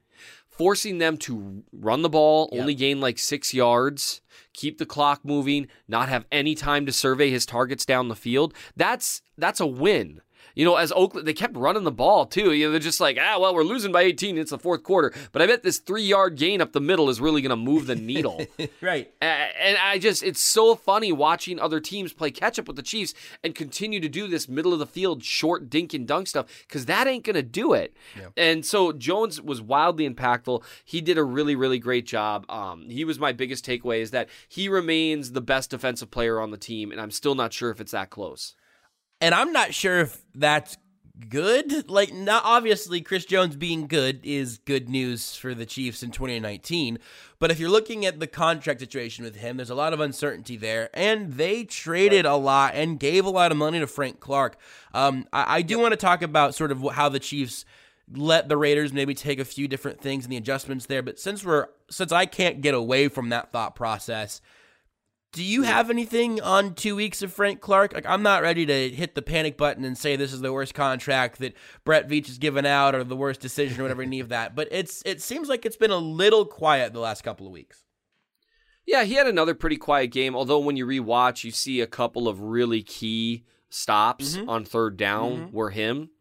forcing 0.48 0.98
them 0.98 1.18
to 1.18 1.63
run 1.72 2.02
the 2.02 2.10
ball, 2.10 2.50
only 2.52 2.74
gain 2.76 3.00
like 3.00 3.18
six 3.18 3.54
yards, 3.54 4.22
keep 4.54 4.78
the 4.78 4.86
clock 4.86 5.22
moving, 5.24 5.68
not 5.88 6.10
have 6.10 6.26
any 6.32 6.56
time 6.56 6.86
to 6.86 6.92
survey 6.92 7.30
his 7.30 7.46
targets 7.46 7.86
down 7.86 8.08
the 8.08 8.16
field. 8.16 8.54
That's 8.76 9.22
that's 9.38 9.60
a 9.60 9.68
win. 9.68 10.22
You 10.56 10.66
know, 10.66 10.76
as 10.76 10.92
Oakland, 10.92 11.28
they 11.28 11.34
kept 11.34 11.56
running 11.58 11.84
the 11.84 11.92
ball 11.92 12.26
too. 12.26 12.54
You 12.54 12.66
know, 12.66 12.72
they're 12.72 12.80
just 12.80 13.00
like, 13.00 13.18
ah, 13.20 13.39
well, 13.39 13.54
we're 13.54 13.63
losing 13.63 13.92
by 13.92 14.04
18. 14.04 14.38
It's 14.38 14.52
the 14.52 14.60
fourth 14.60 14.84
quarter, 14.84 15.13
but 15.32 15.42
I 15.42 15.48
bet 15.48 15.63
this 15.63 15.80
three 15.80 16.04
yard 16.04 16.38
gain 16.38 16.62
up 16.62 16.72
the 16.74 16.80
middle 16.80 17.10
is 17.10 17.20
really 17.20 17.42
going 17.42 17.50
to 17.50 17.56
move 17.56 17.88
the 17.88 17.96
needle. 17.96 18.42
Right. 18.82 19.12
And 19.22 19.78
I 19.78 19.98
just, 19.98 20.24
it's 20.24 20.42
so 20.42 20.76
funny 20.76 21.12
watching 21.12 21.60
other 21.60 21.80
teams 21.80 22.12
play 22.12 22.32
catch 22.32 22.60
up 22.60 22.68
with 22.68 22.76
the 22.76 22.82
Chiefs 22.82 23.13
and 23.44 23.56
continue 23.56 24.00
to 24.00 24.10
do 24.10 24.28
this 24.28 24.50
middle 24.50 24.74
of 24.74 24.80
the 24.80 24.86
field 24.86 25.24
short 25.24 25.70
dink 25.70 25.94
and 25.94 26.08
dunk 26.08 26.28
stuff 26.28 26.46
because 26.68 26.86
that 26.86 27.08
ain't 27.08 27.24
going 27.24 27.36
to 27.36 27.44
do 27.44 27.74
it. 27.74 27.96
And 28.36 28.66
so 28.66 28.92
Jones 28.92 29.42
was 29.42 29.62
wildly 29.62 30.10
impactful. 30.10 30.63
He 30.84 31.02
did 31.02 31.18
a 31.18 31.24
really, 31.24 31.56
really 31.56 31.80
great 31.80 32.06
job. 32.06 32.46
Um, 32.50 32.89
he 32.89 33.06
was 33.06 33.20
my 33.20 33.32
biggest 33.32 33.66
takeaway 33.66 34.00
is 34.00 34.12
that 34.12 34.30
he 34.48 34.68
remains 34.68 35.32
the 35.32 35.42
best 35.42 35.70
defensive 35.70 36.12
player 36.12 36.39
on 36.39 36.52
the 36.52 36.58
team, 36.58 36.92
and 36.92 37.00
I'm 37.00 37.12
still 37.12 37.36
not 37.36 37.54
sure 37.54 37.70
if 37.72 37.80
it's 37.80 37.92
that 37.92 38.10
close. 38.10 38.56
And 39.24 39.34
I'm 39.34 39.54
not 39.54 39.74
sure 39.74 40.02
if 40.02 40.22
that's 40.36 40.76
good. 41.30 41.90
Like, 41.90 42.14
not 42.14 42.44
obviously, 42.44 43.00
Chris 43.00 43.24
Jones 43.24 43.56
being 43.56 43.88
good 43.88 44.20
is 44.26 44.58
good 44.58 44.90
news 44.90 45.34
for 45.34 45.54
the 45.54 45.66
Chiefs 45.66 46.04
in 46.04 46.12
2019. 46.12 47.00
But 47.40 47.50
if 47.50 47.58
you're 47.58 47.70
looking 47.70 48.06
at 48.06 48.20
the 48.20 48.28
contract 48.28 48.82
situation 48.82 49.24
with 49.24 49.38
him, 49.38 49.56
there's 49.56 49.70
a 49.70 49.76
lot 49.76 49.94
of 49.94 50.02
uncertainty 50.02 50.58
there. 50.58 50.90
And 50.94 51.32
they 51.36 51.64
traded 51.64 52.26
a 52.26 52.36
lot 52.36 52.76
and 52.76 53.00
gave 53.00 53.24
a 53.24 53.30
lot 53.30 53.54
of 53.54 53.58
money 53.58 53.80
to 53.80 53.88
Frank 53.88 54.20
Clark. 54.20 54.58
Um, 54.94 55.26
I, 55.32 55.60
I 55.60 55.62
do 55.62 55.80
want 55.80 55.94
to 55.94 55.98
talk 55.98 56.22
about 56.22 56.54
sort 56.54 56.74
of 56.74 56.86
how 56.92 57.08
the 57.08 57.20
Chiefs 57.20 57.64
let 58.14 58.50
the 58.50 58.58
Raiders 58.58 58.92
maybe 58.92 59.14
take 59.14 59.40
a 59.40 59.46
few 59.46 59.70
different 59.70 60.02
things 60.02 60.26
and 60.26 60.34
the 60.34 60.38
adjustments 60.38 60.88
there. 60.88 61.02
But 61.02 61.18
since 61.18 61.46
we're 61.46 61.68
since 61.90 62.12
I 62.12 62.26
can't 62.26 62.60
get 62.60 62.74
away 62.74 63.08
from 63.08 63.30
that 63.30 63.54
thought 63.54 63.74
process, 63.74 64.42
do 65.34 65.43
you 65.43 65.63
have 65.63 65.89
anything 65.89 66.39
on 66.41 66.76
two 66.76 66.96
weeks 66.96 67.24
of 67.24 67.34
Frank 67.34 67.60
Clark? 67.60 67.93
Like, 67.93 68.06
I'm 68.06 68.22
not 68.22 68.43
ready 68.43 68.67
to 68.67 68.89
hit 68.89 69.15
the 69.15 69.22
panic 69.24 69.58
button 69.58 69.84
and 69.84 69.98
say 69.98 70.15
this 70.15 70.32
is 70.32 70.41
the 70.41 70.54
worst 70.54 70.76
contract 70.76 71.39
that 71.39 71.56
Brett 71.84 72.08
Veach 72.08 72.28
has 72.28 72.38
given 72.38 72.67
out 72.67 72.93
or 72.93 73.04
the 73.04 73.15
worst 73.15 73.41
decision 73.41 73.80
or 73.80 73.84
whatever, 73.84 74.04
any 74.04 74.19
of 74.19 74.30
that. 74.30 74.56
But 74.56 74.67
it's 74.72 75.02
it 75.06 75.22
seems 75.22 75.50
like 75.50 75.65
it's 75.65 75.76
been 75.76 75.91
a 75.91 75.98
little 75.98 76.46
quiet 76.46 76.93
the 76.93 77.00
last 77.00 77.24
couple 77.24 77.48
of 77.48 77.52
weeks. 77.52 77.84
Yeah, 78.86 79.06
he 79.06 79.15
had 79.15 79.28
another 79.28 79.56
pretty 79.56 79.78
quiet 79.78 80.12
game. 80.12 80.36
Although 80.36 80.60
when 80.60 80.78
you 80.78 80.86
rewatch, 80.86 81.43
you 81.43 81.52
see 81.52 81.82
a 81.82 81.88
couple 81.88 82.28
of 82.28 82.39
really 82.39 82.84
key 82.84 83.43
stops 83.69 84.38
on 84.48 84.65
third 84.65 84.98
down 84.98 85.52
were 85.52 85.72
him, 85.72 86.12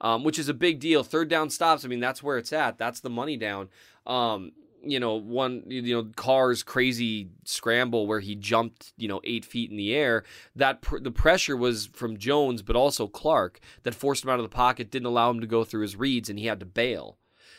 um, 0.00 0.22
which 0.22 0.38
is 0.38 0.48
a 0.48 0.54
big 0.54 0.78
deal. 0.78 1.02
Third 1.02 1.28
down 1.28 1.50
stops. 1.50 1.84
I 1.84 1.88
mean, 1.88 1.98
that's 1.98 2.22
where 2.22 2.38
it's 2.38 2.52
at. 2.52 2.78
That's 2.78 3.00
the 3.00 3.10
money 3.10 3.36
down. 3.36 3.68
Um, 4.06 4.52
you 4.82 5.00
know, 5.00 5.14
one 5.14 5.62
you 5.66 5.82
know 5.94 6.10
Carr's 6.16 6.62
crazy 6.62 7.28
scramble 7.44 8.06
where 8.06 8.20
he 8.20 8.34
jumped 8.34 8.92
you 8.96 9.08
know 9.08 9.20
eight 9.24 9.44
feet 9.44 9.70
in 9.70 9.76
the 9.76 9.94
air. 9.94 10.24
That 10.56 10.82
pr- 10.82 10.98
the 10.98 11.10
pressure 11.10 11.56
was 11.56 11.86
from 11.86 12.18
Jones, 12.18 12.62
but 12.62 12.76
also 12.76 13.06
Clark 13.06 13.60
that 13.82 13.94
forced 13.94 14.24
him 14.24 14.30
out 14.30 14.38
of 14.38 14.44
the 14.44 14.54
pocket, 14.54 14.90
didn't 14.90 15.06
allow 15.06 15.30
him 15.30 15.40
to 15.40 15.46
go 15.46 15.64
through 15.64 15.82
his 15.82 15.96
reads, 15.96 16.28
and 16.30 16.38
he 16.38 16.46
had 16.46 16.60
to 16.60 16.66
bail. 16.66 17.18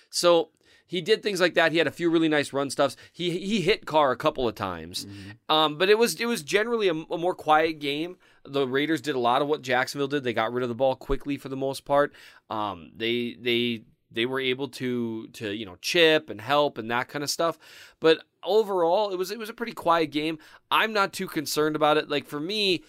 So 0.10 0.50
he 0.86 1.00
did 1.00 1.24
things 1.24 1.40
like 1.40 1.54
that. 1.54 1.72
He 1.72 1.78
had 1.78 1.88
a 1.88 1.92
few 1.92 2.10
really 2.10 2.28
nice 2.28 2.52
run 2.52 2.70
stuffs. 2.70 2.98
He 3.14 3.40
he 3.40 3.62
hit 3.62 3.86
Carr 3.86 4.12
a 4.12 4.18
couple 4.18 4.46
of 4.48 4.56
times, 4.56 5.08
um, 5.48 5.78
but 5.78 5.90
it 5.90 5.98
was 5.98 6.20
it 6.20 6.26
was 6.26 6.44
generally 6.44 6.90
a, 6.90 6.94
a 6.94 7.18
more 7.18 7.34
quiet 7.34 7.80
game. 7.80 8.18
The 8.44 8.68
Raiders 8.68 9.00
did 9.00 9.16
a 9.16 9.20
lot 9.20 9.42
of 9.42 9.48
what 9.48 9.62
Jacksonville 9.62 10.10
did. 10.10 10.24
They 10.24 10.34
got 10.34 10.52
rid 10.52 10.64
of 10.64 10.70
the 10.70 10.76
ball 10.76 10.96
quickly 10.96 11.38
for 11.38 11.48
the 11.48 11.56
most 11.56 11.86
part. 11.86 12.12
Um, 12.50 12.92
they 12.94 13.38
they 13.40 13.84
they 14.12 14.26
were 14.26 14.40
able 14.40 14.68
to 14.68 15.28
to 15.28 15.52
you 15.52 15.66
know 15.66 15.78
chip 15.82 16.30
and 16.30 16.42
help 16.42 16.78
and 16.78 16.90
that 16.92 17.08
kind 17.08 17.24
of 17.24 17.30
stuff. 17.30 17.58
But 18.00 18.24
overall, 18.44 19.12
it 19.12 19.18
was 19.18 19.32
it 19.32 19.40
was 19.40 19.50
a 19.50 19.54
pretty 19.54 19.74
quiet 19.74 20.12
game. 20.12 20.38
I'm 20.70 20.94
not 20.94 21.14
too 21.14 21.28
concerned 21.28 21.76
about 21.76 21.98
it. 21.98 22.10
Like 22.10 22.26
for 22.26 22.40
me, 22.40 22.84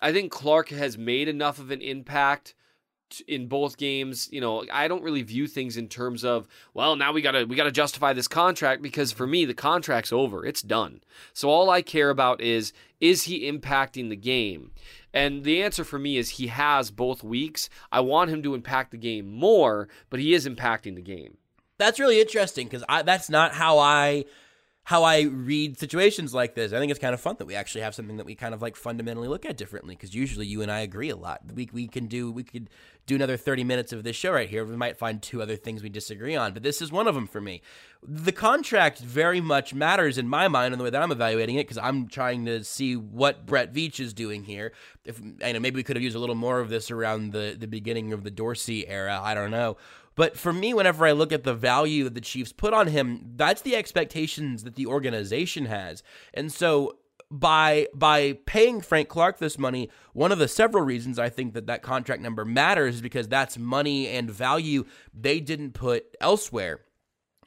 I 0.00 0.12
think 0.12 0.32
Clark 0.32 0.70
has 0.70 0.98
made 0.98 1.28
enough 1.28 1.58
of 1.58 1.70
an 1.70 1.80
impact 1.80 2.54
in 3.26 3.48
both 3.48 3.76
games. 3.76 4.28
You 4.30 4.40
know, 4.40 4.64
I 4.72 4.88
don't 4.88 5.02
really 5.02 5.22
view 5.22 5.46
things 5.46 5.76
in 5.76 5.88
terms 5.88 6.24
of, 6.24 6.46
well, 6.74 6.96
now 6.96 7.12
we 7.12 7.22
got 7.22 7.32
to 7.32 7.44
we 7.44 7.56
got 7.56 7.64
to 7.64 7.72
justify 7.72 8.12
this 8.12 8.28
contract 8.28 8.82
because 8.82 9.12
for 9.12 9.26
me 9.26 9.44
the 9.44 9.54
contract's 9.54 10.12
over. 10.12 10.44
It's 10.44 10.62
done. 10.62 11.00
So 11.32 11.48
all 11.48 11.70
I 11.70 11.82
care 11.82 12.10
about 12.10 12.40
is 12.40 12.72
is 13.00 13.24
he 13.24 13.50
impacting 13.50 14.08
the 14.08 14.16
game? 14.16 14.72
And 15.12 15.44
the 15.44 15.62
answer 15.62 15.84
for 15.84 15.98
me 15.98 16.16
is 16.16 16.30
he 16.30 16.46
has 16.48 16.90
both 16.90 17.24
weeks. 17.24 17.68
I 17.90 18.00
want 18.00 18.30
him 18.30 18.42
to 18.44 18.54
impact 18.54 18.92
the 18.92 18.96
game 18.96 19.32
more, 19.32 19.88
but 20.08 20.20
he 20.20 20.34
is 20.34 20.46
impacting 20.46 20.94
the 20.94 21.02
game. 21.02 21.36
That's 21.78 21.98
really 21.98 22.20
interesting 22.20 22.66
because 22.66 22.84
that's 23.04 23.30
not 23.30 23.54
how 23.54 23.78
I 23.78 24.26
how 24.84 25.04
I 25.04 25.22
read 25.22 25.78
situations 25.78 26.34
like 26.34 26.54
this. 26.54 26.72
I 26.72 26.78
think 26.78 26.90
it's 26.90 26.98
kind 26.98 27.14
of 27.14 27.20
fun 27.20 27.36
that 27.38 27.46
we 27.46 27.54
actually 27.54 27.82
have 27.82 27.94
something 27.94 28.16
that 28.16 28.26
we 28.26 28.34
kind 28.34 28.54
of 28.54 28.62
like 28.62 28.76
fundamentally 28.76 29.28
look 29.28 29.44
at 29.44 29.56
differently 29.56 29.94
because 29.94 30.14
usually 30.14 30.46
you 30.46 30.62
and 30.62 30.70
I 30.70 30.80
agree 30.80 31.10
a 31.10 31.16
lot. 31.16 31.42
We 31.54 31.68
we 31.72 31.86
can 31.86 32.06
do 32.06 32.32
we 32.32 32.42
could 32.42 32.70
do 33.06 33.14
another 33.14 33.36
30 33.36 33.64
minutes 33.64 33.92
of 33.92 34.04
this 34.04 34.16
show 34.16 34.32
right 34.32 34.48
here. 34.48 34.64
We 34.64 34.76
might 34.76 34.96
find 34.96 35.20
two 35.20 35.42
other 35.42 35.56
things 35.56 35.82
we 35.82 35.88
disagree 35.88 36.34
on, 36.34 36.52
but 36.52 36.62
this 36.62 36.80
is 36.80 36.90
one 36.90 37.06
of 37.06 37.14
them 37.14 37.26
for 37.26 37.40
me. 37.40 37.62
The 38.02 38.32
contract 38.32 39.00
very 39.00 39.40
much 39.40 39.74
matters 39.74 40.16
in 40.16 40.28
my 40.28 40.48
mind 40.48 40.72
in 40.72 40.78
the 40.78 40.84
way 40.84 40.90
that 40.90 41.02
I'm 41.02 41.12
evaluating 41.12 41.56
it 41.56 41.64
because 41.64 41.78
I'm 41.78 42.08
trying 42.08 42.46
to 42.46 42.64
see 42.64 42.96
what 42.96 43.46
Brett 43.46 43.72
Veach 43.72 44.00
is 44.00 44.14
doing 44.14 44.44
here. 44.44 44.72
If 45.04 45.20
I 45.44 45.52
know 45.52 45.60
maybe 45.60 45.76
we 45.76 45.82
could 45.82 45.96
have 45.96 46.02
used 46.02 46.16
a 46.16 46.20
little 46.20 46.34
more 46.34 46.60
of 46.60 46.68
this 46.68 46.90
around 46.90 47.32
the 47.32 47.56
the 47.58 47.68
beginning 47.68 48.12
of 48.12 48.24
the 48.24 48.30
Dorsey 48.30 48.88
era. 48.88 49.20
I 49.22 49.34
don't 49.34 49.50
know. 49.50 49.76
But 50.20 50.36
for 50.36 50.52
me, 50.52 50.74
whenever 50.74 51.06
I 51.06 51.12
look 51.12 51.32
at 51.32 51.44
the 51.44 51.54
value 51.54 52.04
that 52.04 52.12
the 52.12 52.20
Chiefs 52.20 52.52
put 52.52 52.74
on 52.74 52.88
him, 52.88 53.32
that's 53.36 53.62
the 53.62 53.74
expectations 53.74 54.64
that 54.64 54.74
the 54.74 54.84
organization 54.84 55.64
has. 55.64 56.02
And 56.34 56.52
so 56.52 56.98
by 57.30 57.86
by 57.94 58.36
paying 58.44 58.82
Frank 58.82 59.08
Clark 59.08 59.38
this 59.38 59.58
money, 59.58 59.88
one 60.12 60.30
of 60.30 60.38
the 60.38 60.46
several 60.46 60.84
reasons 60.84 61.18
I 61.18 61.30
think 61.30 61.54
that 61.54 61.68
that 61.68 61.80
contract 61.80 62.20
number 62.20 62.44
matters 62.44 62.96
is 62.96 63.00
because 63.00 63.28
that's 63.28 63.56
money 63.56 64.08
and 64.08 64.30
value 64.30 64.84
they 65.14 65.40
didn't 65.40 65.72
put 65.72 66.14
elsewhere. 66.20 66.80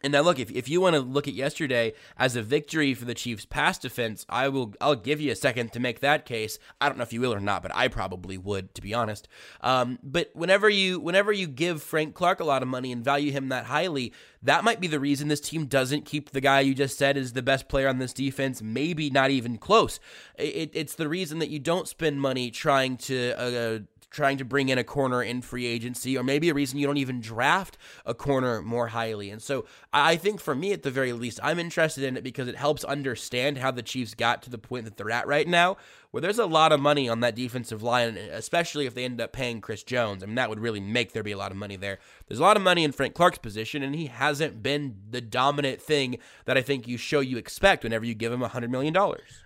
And 0.03 0.11
now 0.11 0.21
look, 0.21 0.37
if, 0.37 0.51
if 0.51 0.67
you 0.67 0.81
want 0.81 0.95
to 0.95 0.99
look 0.99 1.29
at 1.29 1.33
yesterday 1.33 1.93
as 2.17 2.35
a 2.35 2.43
victory 2.43 2.93
for 2.93 3.05
the 3.05 3.13
Chiefs 3.13 3.45
pass 3.45 3.77
defense, 3.77 4.25
I 4.27 4.49
will 4.49 4.73
I'll 4.81 4.95
give 4.95 5.21
you 5.21 5.31
a 5.31 5.35
second 5.35 5.71
to 5.73 5.79
make 5.79 6.01
that 6.01 6.25
case. 6.25 6.59
I 6.81 6.89
don't 6.89 6.97
know 6.97 7.03
if 7.03 7.13
you 7.13 7.21
will 7.21 7.33
or 7.33 7.39
not, 7.39 7.61
but 7.61 7.73
I 7.73 7.87
probably 7.87 8.37
would, 8.37 8.75
to 8.75 8.81
be 8.81 8.93
honest. 8.93 9.29
Um, 9.61 9.99
but 10.03 10.29
whenever 10.33 10.69
you 10.69 10.99
whenever 10.99 11.31
you 11.31 11.47
give 11.47 11.81
Frank 11.81 12.15
Clark 12.15 12.41
a 12.41 12.43
lot 12.43 12.61
of 12.61 12.67
money 12.67 12.91
and 12.91 13.03
value 13.03 13.31
him 13.31 13.47
that 13.49 13.65
highly, 13.65 14.11
that 14.41 14.65
might 14.65 14.81
be 14.81 14.87
the 14.87 14.99
reason 14.99 15.29
this 15.29 15.39
team 15.39 15.67
doesn't 15.67 16.03
keep 16.05 16.31
the 16.31 16.41
guy 16.41 16.59
you 16.59 16.75
just 16.75 16.97
said 16.97 17.15
is 17.15 17.31
the 17.31 17.41
best 17.41 17.69
player 17.69 17.87
on 17.87 17.99
this 17.99 18.11
defense, 18.11 18.61
maybe 18.61 19.09
not 19.09 19.31
even 19.31 19.57
close. 19.57 20.01
It, 20.37 20.71
it's 20.73 20.95
the 20.95 21.07
reason 21.07 21.39
that 21.39 21.49
you 21.49 21.59
don't 21.59 21.87
spend 21.87 22.19
money 22.19 22.51
trying 22.51 22.97
to 22.97 23.31
uh, 23.39 23.79
trying 24.13 24.37
to 24.37 24.45
bring 24.45 24.69
in 24.69 24.77
a 24.77 24.83
corner 24.83 25.21
in 25.21 25.41
free 25.41 25.65
agency, 25.65 26.17
or 26.17 26.23
maybe 26.23 26.47
a 26.47 26.53
reason 26.53 26.79
you 26.79 26.87
don't 26.87 26.97
even 26.97 27.19
draft 27.19 27.77
a 28.05 28.13
corner 28.13 28.61
more 28.61 28.87
highly. 28.87 29.29
And 29.29 29.41
so 29.41 29.65
I 29.91 30.15
think 30.15 30.39
for 30.39 30.55
me, 30.55 30.71
at 30.71 30.83
the 30.83 30.91
very 30.91 31.11
least, 31.11 31.39
I'm 31.43 31.59
interested 31.59 32.03
in 32.05 32.15
it 32.15 32.23
because 32.23 32.47
it 32.47 32.55
helps 32.55 32.83
understand 32.83 33.57
how 33.57 33.71
the 33.71 33.81
Chiefs 33.81 34.13
got 34.13 34.43
to 34.43 34.49
the 34.49 34.57
point 34.57 34.85
that 34.85 34.95
they're 34.95 35.11
at 35.11 35.27
right 35.27 35.47
now, 35.47 35.77
where 36.13 36.21
there's 36.21 36.37
a 36.37 36.45
lot 36.45 36.71
of 36.71 36.79
money 36.79 37.09
on 37.09 37.21
that 37.21 37.33
defensive 37.33 37.81
line, 37.81 38.17
especially 38.17 38.85
if 38.85 38.93
they 38.93 39.03
end 39.03 39.19
up 39.19 39.33
paying 39.33 39.59
Chris 39.59 39.81
Jones. 39.81 40.21
I 40.21 40.27
mean, 40.27 40.35
that 40.35 40.47
would 40.47 40.59
really 40.59 40.79
make 40.79 41.11
there 41.11 41.23
be 41.23 41.31
a 41.31 41.37
lot 41.37 41.49
of 41.49 41.57
money 41.57 41.75
there. 41.75 41.97
There's 42.27 42.39
a 42.39 42.43
lot 42.43 42.55
of 42.55 42.61
money 42.61 42.83
in 42.83 42.91
Frank 42.91 43.15
Clark's 43.15 43.39
position, 43.39 43.81
and 43.81 43.95
he 43.95 44.05
hasn't 44.05 44.61
been 44.61 44.95
the 45.09 45.21
dominant 45.21 45.81
thing 45.81 46.19
that 46.45 46.55
I 46.55 46.61
think 46.61 46.87
you 46.87 46.97
show 46.97 47.19
you 47.19 47.37
expect 47.37 47.83
whenever 47.83 48.05
you 48.05 48.13
give 48.13 48.31
him 48.31 48.41
$100 48.41 48.69
million. 48.69 48.95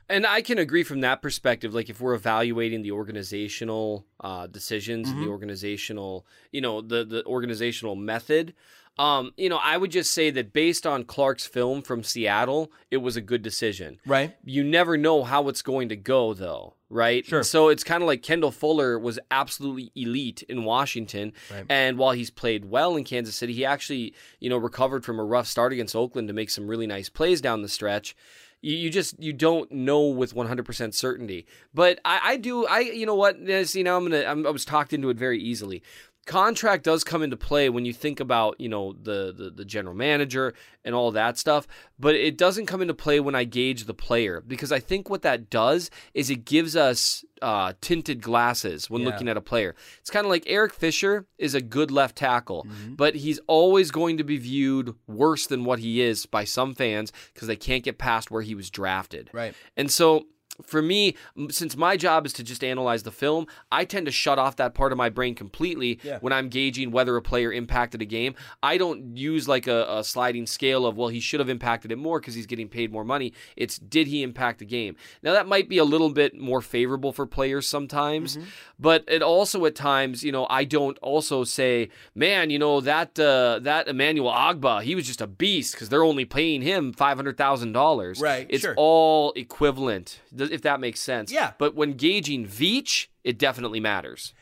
And 0.10 0.28
I 0.28 0.42
can 0.42 0.58
agree 0.58 0.84
from 0.84 1.00
that 1.00 1.22
perspective. 1.22 1.74
Like 1.74 1.90
if 1.90 2.02
we're 2.02 2.16
evaluating 2.16 2.82
the 2.82 2.92
organizational 2.92 4.06
uh, 4.20 4.48
decisions, 4.48 5.08
mm-hmm. 5.08 5.24
the 5.24 5.30
organizational, 5.30 6.26
you 6.52 6.60
know, 6.60 6.82
the 6.82 7.06
the 7.06 7.26
organizational 7.26 7.96
method. 7.96 8.54
Um, 9.00 9.32
you 9.38 9.50
know, 9.50 9.60
I 9.62 9.78
would 9.78 9.92
just 9.92 10.14
say 10.14 10.30
that 10.32 10.54
based 10.54 10.88
on 10.88 11.04
Clark's 11.04 11.46
film 11.46 11.82
from 11.82 12.04
Seattle, 12.04 12.72
it 12.90 12.98
was 12.98 13.16
a 13.16 13.22
good 13.22 13.42
decision. 13.42 14.00
Right. 14.06 14.36
You 14.44 14.64
never 14.64 14.98
know 14.98 15.24
how 15.24 15.48
it's 15.50 15.62
going 15.62 15.90
to 15.90 15.96
go, 15.96 16.34
though. 16.34 16.74
Right. 16.90 17.26
Sure. 17.26 17.44
So 17.44 17.68
it's 17.68 17.84
kind 17.84 18.02
of 18.02 18.08
like 18.08 18.24
Kendall 18.24 18.52
Fuller 18.52 18.98
was 18.98 19.20
absolutely 19.30 19.92
elite 19.96 20.44
in 20.44 20.64
Washington, 20.64 21.34
right. 21.52 21.66
and 21.70 21.98
while 21.98 22.14
he's 22.14 22.30
played 22.30 22.66
well 22.66 22.96
in 22.96 23.04
Kansas 23.04 23.36
City, 23.36 23.54
he 23.54 23.66
actually, 23.66 24.14
you 24.40 24.50
know, 24.50 24.58
recovered 24.58 25.04
from 25.04 25.20
a 25.20 25.24
rough 25.24 25.48
start 25.48 25.74
against 25.74 25.96
Oakland 25.96 26.30
to 26.30 26.34
make 26.34 26.50
some 26.50 26.68
really 26.68 26.88
nice 26.88 27.10
plays 27.10 27.42
down 27.42 27.62
the 27.62 27.68
stretch 27.68 28.16
you, 28.62 28.90
just 28.90 29.22
you 29.22 29.34
don't 29.34 29.72
know 29.72 30.08
with 30.08 30.34
100% 30.34 30.94
certainty 30.94 31.46
but 31.74 32.00
i, 32.04 32.20
I 32.24 32.38
do 32.38 32.66
i 32.66 32.80
you 32.80 33.06
know 33.06 33.16
what 33.16 33.40
you 33.40 33.84
know 33.84 33.98
i'm 33.98 34.04
gonna 34.04 34.24
I'm, 34.24 34.48
i 34.48 34.50
was 34.50 34.66
talked 34.66 34.94
into 34.94 35.10
it 35.10 35.18
very 35.18 35.42
easily 35.42 35.84
contract 36.28 36.84
does 36.84 37.04
come 37.04 37.24
into 37.24 37.38
play 37.38 37.70
when 37.70 37.86
you 37.86 37.94
think 37.94 38.20
about 38.20 38.60
you 38.60 38.70
know 38.70 38.94
the, 39.02 39.34
the, 39.36 39.50
the 39.50 39.66
general 39.66 39.96
manager 39.96 40.54
and 40.86 40.94
all 40.94 41.10
that 41.12 41.38
stuff 41.38 41.66
but 41.98 42.14
it 42.16 42.38
doesn't 42.38 42.66
come 42.68 42.82
into 42.82 42.94
play 42.94 43.20
when 43.20 43.34
i 43.34 43.44
gauge 43.46 43.86
the 43.86 43.94
player 43.94 44.44
because 44.46 44.72
i 44.72 44.80
think 44.80 45.10
what 45.10 45.22
that 45.22 45.50
does 45.50 45.90
is 46.14 46.30
it 46.30 46.44
gives 46.46 46.76
us 46.76 47.24
uh, 47.42 47.72
tinted 47.82 48.22
glasses 48.22 48.90
when 48.90 49.02
Yeah. 49.02 49.08
looking 49.10 49.28
at 49.30 49.38
a 49.38 49.42
player 49.42 49.74
it's 50.00 50.10
kind 50.10 50.26
of 50.26 50.30
like 50.30 50.44
eric 50.48 50.74
fisher 50.74 51.26
is 51.38 51.56
a 51.56 51.62
good 51.62 51.92
left 51.92 52.16
tackle 52.18 52.66
Mm-hmm. 52.68 52.96
but 52.96 53.16
he's 53.16 53.40
always 53.48 53.90
going 53.92 54.18
to 54.18 54.24
be 54.24 54.38
viewed 54.38 54.94
worse 55.08 55.48
than 55.48 55.64
what 55.64 55.80
he 55.80 56.02
is 56.02 56.26
by 56.26 56.44
some 56.44 56.76
fans 56.76 57.12
because 57.34 57.48
they 57.48 57.56
can't 57.56 57.84
get 57.84 57.98
past 57.98 58.30
where 58.32 58.42
he 58.42 58.54
was 58.56 58.70
drafted 58.70 59.30
Right. 59.34 59.54
and 59.78 59.90
so 59.90 60.26
for 60.66 60.82
me, 60.82 61.16
since 61.50 61.78
my 61.78 61.98
job 61.98 62.26
is 62.26 62.34
to 62.34 62.44
just 62.44 62.64
analyze 62.64 63.04
the 63.04 63.12
film, 63.12 63.46
I 63.72 63.86
tend 63.86 64.06
to 64.08 64.12
shut 64.12 64.40
off 64.40 64.56
that 64.58 64.74
part 64.74 64.92
of 64.92 64.98
my 64.98 65.10
brain 65.10 65.36
completely 65.36 66.00
Yeah. 66.04 66.18
when 66.20 66.34
I'm 66.34 66.50
gauging 66.50 66.92
whether 66.92 67.16
a 67.16 67.22
player 67.22 67.52
impacted 67.54 68.02
a 68.02 68.06
game. 68.06 68.34
I 68.64 68.78
don't 68.78 69.16
use 69.18 69.48
like 69.48 69.68
a, 69.68 69.86
a 69.88 70.04
sliding 70.04 70.48
scale 70.48 70.86
of, 70.86 70.98
well, 70.98 71.10
he 71.10 71.20
should 71.20 71.40
have 71.40 71.50
impacted 71.50 71.92
it 71.92 71.98
more 71.98 72.20
because 72.20 72.34
he's 72.36 72.48
getting 72.48 72.70
paid 72.70 72.92
more 72.92 73.04
money. 73.04 73.34
It's, 73.56 73.78
did 73.78 74.08
he 74.08 74.24
impact 74.24 74.60
the 74.60 74.66
game? 74.66 74.96
Now, 75.22 75.34
that 75.34 75.48
might 75.48 75.70
be 75.70 75.78
a 75.78 75.84
little 75.86 76.10
bit 76.10 76.36
more 76.36 76.62
favorable 76.62 77.12
for 77.14 77.26
players 77.26 77.68
sometimes, 77.68 78.38
but 78.80 79.04
it 79.08 79.22
also 79.22 79.64
at 79.66 79.76
times, 79.76 80.24
you 80.24 80.32
know, 80.32 80.48
I 80.50 80.64
don't 80.64 80.98
also 81.00 81.44
say, 81.44 81.90
man, 82.16 82.50
you 82.50 82.60
know, 82.60 82.82
that, 82.82 83.20
uh, 83.20 83.60
that 83.62 83.88
Emmanuel 83.88 84.32
Ogbah, 84.32 84.82
he 84.84 84.96
was 84.96 85.06
just 85.06 85.22
a 85.22 85.28
beast 85.28 85.74
because 85.74 85.90
they're 85.90 86.04
only 86.04 86.26
paying 86.26 86.62
him 86.62 86.94
$500,000. 86.94 88.22
Right, 88.22 88.48
It's 88.50 88.62
sure. 88.64 88.74
all 88.78 89.34
equivalent, 89.36 90.22
th- 90.38 90.47
if 90.52 90.62
that 90.64 90.80
makes 90.80 91.00
sense. 91.00 91.32
Yeah. 91.32 91.54
But 91.58 91.76
when 91.76 91.94
gauging 91.94 92.46
Veach, 92.46 93.08
it 93.24 93.38
definitely 93.38 93.80
matters. 93.80 94.34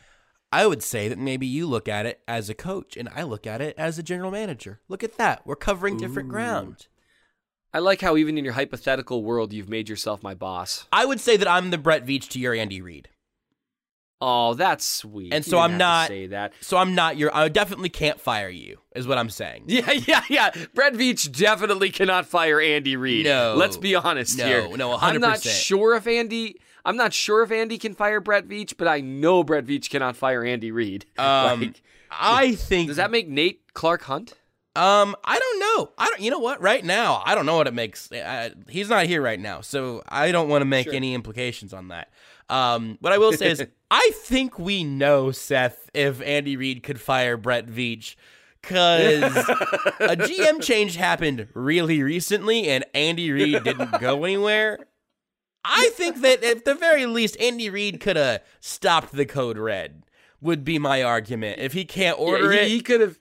I 0.51 0.67
would 0.67 0.83
say 0.83 1.09
that 1.09 1.19
maybe 1.19 1.45
you 1.45 1.65
look 1.67 1.89
at 1.89 2.05
it 2.05 2.21
as 2.27 2.49
a 2.49 2.53
coach 2.53 2.95
and 2.95 3.09
I 3.13 3.23
look 3.23 3.45
at 3.45 3.61
it 3.61 3.75
as 3.77 3.99
a 3.99 4.03
general 4.03 4.31
manager. 4.31 4.79
Look 4.87 5.03
at 5.03 5.17
that. 5.17 5.45
We're 5.45 5.55
covering 5.55 5.97
different 5.97 6.29
ground. 6.29 6.87
I 7.73 7.79
like 7.79 7.99
how 7.99 8.15
even 8.15 8.37
in 8.37 8.45
your 8.45 8.53
hypothetical 8.53 9.21
world, 9.21 9.51
you've 9.51 9.67
made 9.67 9.89
yourself 9.89 10.23
my 10.23 10.33
boss. 10.33 10.87
I 10.93 11.05
would 11.05 11.19
say 11.19 11.35
that 11.35 11.47
I'm 11.47 11.71
the 11.71 11.77
Brett 11.77 12.05
Veach 12.05 12.29
to 12.29 12.39
your 12.39 12.53
Andy 12.53 12.81
Reid. 12.81 13.09
Oh, 14.27 14.55
that's 14.55 14.83
sweet. 14.83 15.31
And 15.31 15.45
so 15.45 15.59
I'm 15.59 15.77
not- 15.77 16.07
say 16.07 16.25
that. 16.27 16.53
So 16.59 16.77
I'm 16.77 16.95
not 16.95 17.15
your 17.15 17.29
I 17.35 17.47
definitely 17.47 17.89
can't 17.89 18.19
fire 18.19 18.49
you, 18.49 18.79
is 18.95 19.05
what 19.07 19.19
I'm 19.19 19.29
saying. 19.29 19.65
Yeah, 19.67 19.91
yeah, 19.91 20.23
yeah. 20.29 20.49
Brett 20.73 20.93
Veach 20.93 21.31
definitely 21.31 21.91
cannot 21.91 22.25
fire 22.25 22.59
Andy 22.59 22.95
Reid. 22.95 23.25
No. 23.25 23.53
let's 23.55 23.77
be 23.77 23.93
honest 23.93 24.37
No, 24.39 24.45
here. 24.47 24.77
no, 24.77 24.95
I'm 24.97 25.21
not 25.21 25.41
sure 25.43 25.95
if 25.95 26.07
Andy. 26.07 26.55
I'm 26.83 26.97
not 26.97 27.13
sure 27.13 27.43
if 27.43 27.51
Andy 27.51 27.77
can 27.77 27.93
fire 27.93 28.19
Brett 28.19 28.47
Veach, 28.47 28.73
but 28.77 28.87
I 28.87 28.99
know 29.01 29.43
Brett 29.43 29.65
Veach 29.65 29.89
cannot 29.91 30.15
fire 30.15 30.43
Andy 30.43 30.71
Reid. 30.71 31.05
Um, 31.19 31.61
Like, 31.61 31.81
I 32.11 32.55
think 32.55 32.87
does 32.87 32.97
that 32.97 33.11
make 33.11 33.27
Nate 33.27 33.61
Clark 33.73 34.03
Hunt? 34.03 34.33
Um, 34.75 35.15
I 35.23 35.39
don't 35.39 35.59
know. 35.59 35.91
I 35.97 36.09
don't. 36.09 36.21
You 36.21 36.31
know 36.31 36.39
what? 36.39 36.61
Right 36.61 36.83
now, 36.83 37.21
I 37.25 37.33
don't 37.35 37.45
know 37.45 37.55
what 37.57 37.67
it 37.67 37.73
makes. 37.73 38.11
Uh, 38.11 38.49
he's 38.69 38.89
not 38.89 39.05
here 39.05 39.21
right 39.21 39.39
now, 39.39 39.61
so 39.61 40.01
I 40.09 40.31
don't 40.31 40.49
want 40.49 40.61
to 40.61 40.65
make 40.65 40.87
any 40.93 41.13
implications 41.13 41.73
on 41.73 41.87
that. 41.89 42.09
Um, 42.49 42.97
what 43.01 43.13
I 43.13 43.17
will 43.17 43.31
say 43.33 43.51
is, 43.51 43.65
I 43.91 44.11
think 44.15 44.57
we 44.57 44.83
know 44.83 45.31
Seth 45.31 45.89
if 45.93 46.21
Andy 46.21 46.57
Reid 46.57 46.83
could 46.83 46.99
fire 46.99 47.37
Brett 47.37 47.67
Veach. 47.67 48.15
Cause 48.63 49.21
a 49.99 50.15
GM 50.17 50.59
change 50.59 50.95
happened 50.95 51.47
really 51.53 52.01
recently, 52.01 52.67
and 52.67 52.83
Andy 52.95 53.31
Reid 53.31 53.63
didn't 53.63 53.99
go 53.99 54.23
anywhere. 54.23 54.79
I 55.63 55.91
think 55.93 56.21
that 56.21 56.43
at 56.43 56.65
the 56.65 56.73
very 56.73 57.05
least, 57.05 57.39
Andy 57.39 57.69
Reid 57.69 57.99
could 57.99 58.15
have 58.15 58.41
stopped 58.59 59.11
the 59.11 59.25
code 59.25 59.57
red. 59.57 60.03
Would 60.41 60.63
be 60.63 60.79
my 60.79 61.01
argument. 61.01 61.59
If 61.59 61.73
he 61.73 61.85
can't 61.85 62.19
order 62.19 62.53
yeah, 62.53 62.61
it, 62.61 62.67
he, 62.67 62.75
he 62.75 62.81
could 62.81 63.01
have. 63.01 63.19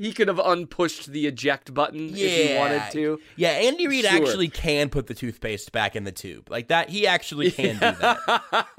He 0.00 0.12
could 0.12 0.28
have 0.28 0.38
unpushed 0.38 1.10
the 1.10 1.26
eject 1.26 1.74
button 1.74 2.10
if 2.10 2.50
he 2.50 2.56
wanted 2.56 2.82
to. 2.92 3.18
Yeah, 3.34 3.48
Andy 3.50 3.88
Reid 3.88 4.04
Sure. 4.04 4.14
actually 4.16 4.46
can 4.48 4.90
put 4.90 5.08
the 5.08 5.14
toothpaste 5.14 5.72
back 5.72 5.96
in 5.96 6.04
the 6.04 6.12
tube. 6.12 6.48
Like 6.48 6.68
that, 6.68 6.88
he 6.88 7.04
actually 7.08 7.50
can 7.50 7.74
do 7.74 7.80
that 7.80 8.18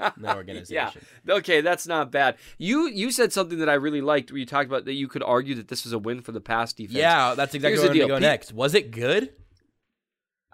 in 0.16 0.22
the 0.22 0.28
Yeah. 0.28 0.34
organization. 0.34 1.02
Okay, 1.28 1.60
that's 1.60 1.86
not 1.86 2.10
bad. 2.10 2.36
You 2.56 2.86
you 2.88 3.10
said 3.10 3.32
something 3.34 3.58
that 3.58 3.68
I 3.68 3.74
really 3.74 4.00
liked 4.00 4.30
where 4.32 4.38
you 4.38 4.46
talked 4.46 4.68
about 4.68 4.86
that 4.86 4.94
you 4.94 5.08
could 5.08 5.22
argue 5.22 5.54
that 5.56 5.68
this 5.68 5.84
was 5.84 5.92
a 5.92 5.98
win 5.98 6.22
for 6.22 6.32
the 6.32 6.40
pass 6.40 6.72
defense. 6.72 6.96
Yeah, 6.96 7.34
that's 7.34 7.54
exactly 7.54 7.72
Here's 7.76 7.82
where 7.82 7.90
I'm 7.90 7.96
going 7.98 8.08
to 8.08 8.14
go 8.14 8.18
Pe- 8.18 8.32
next. 8.32 8.52
Was 8.54 8.74
it 8.74 8.90
good? 8.90 9.34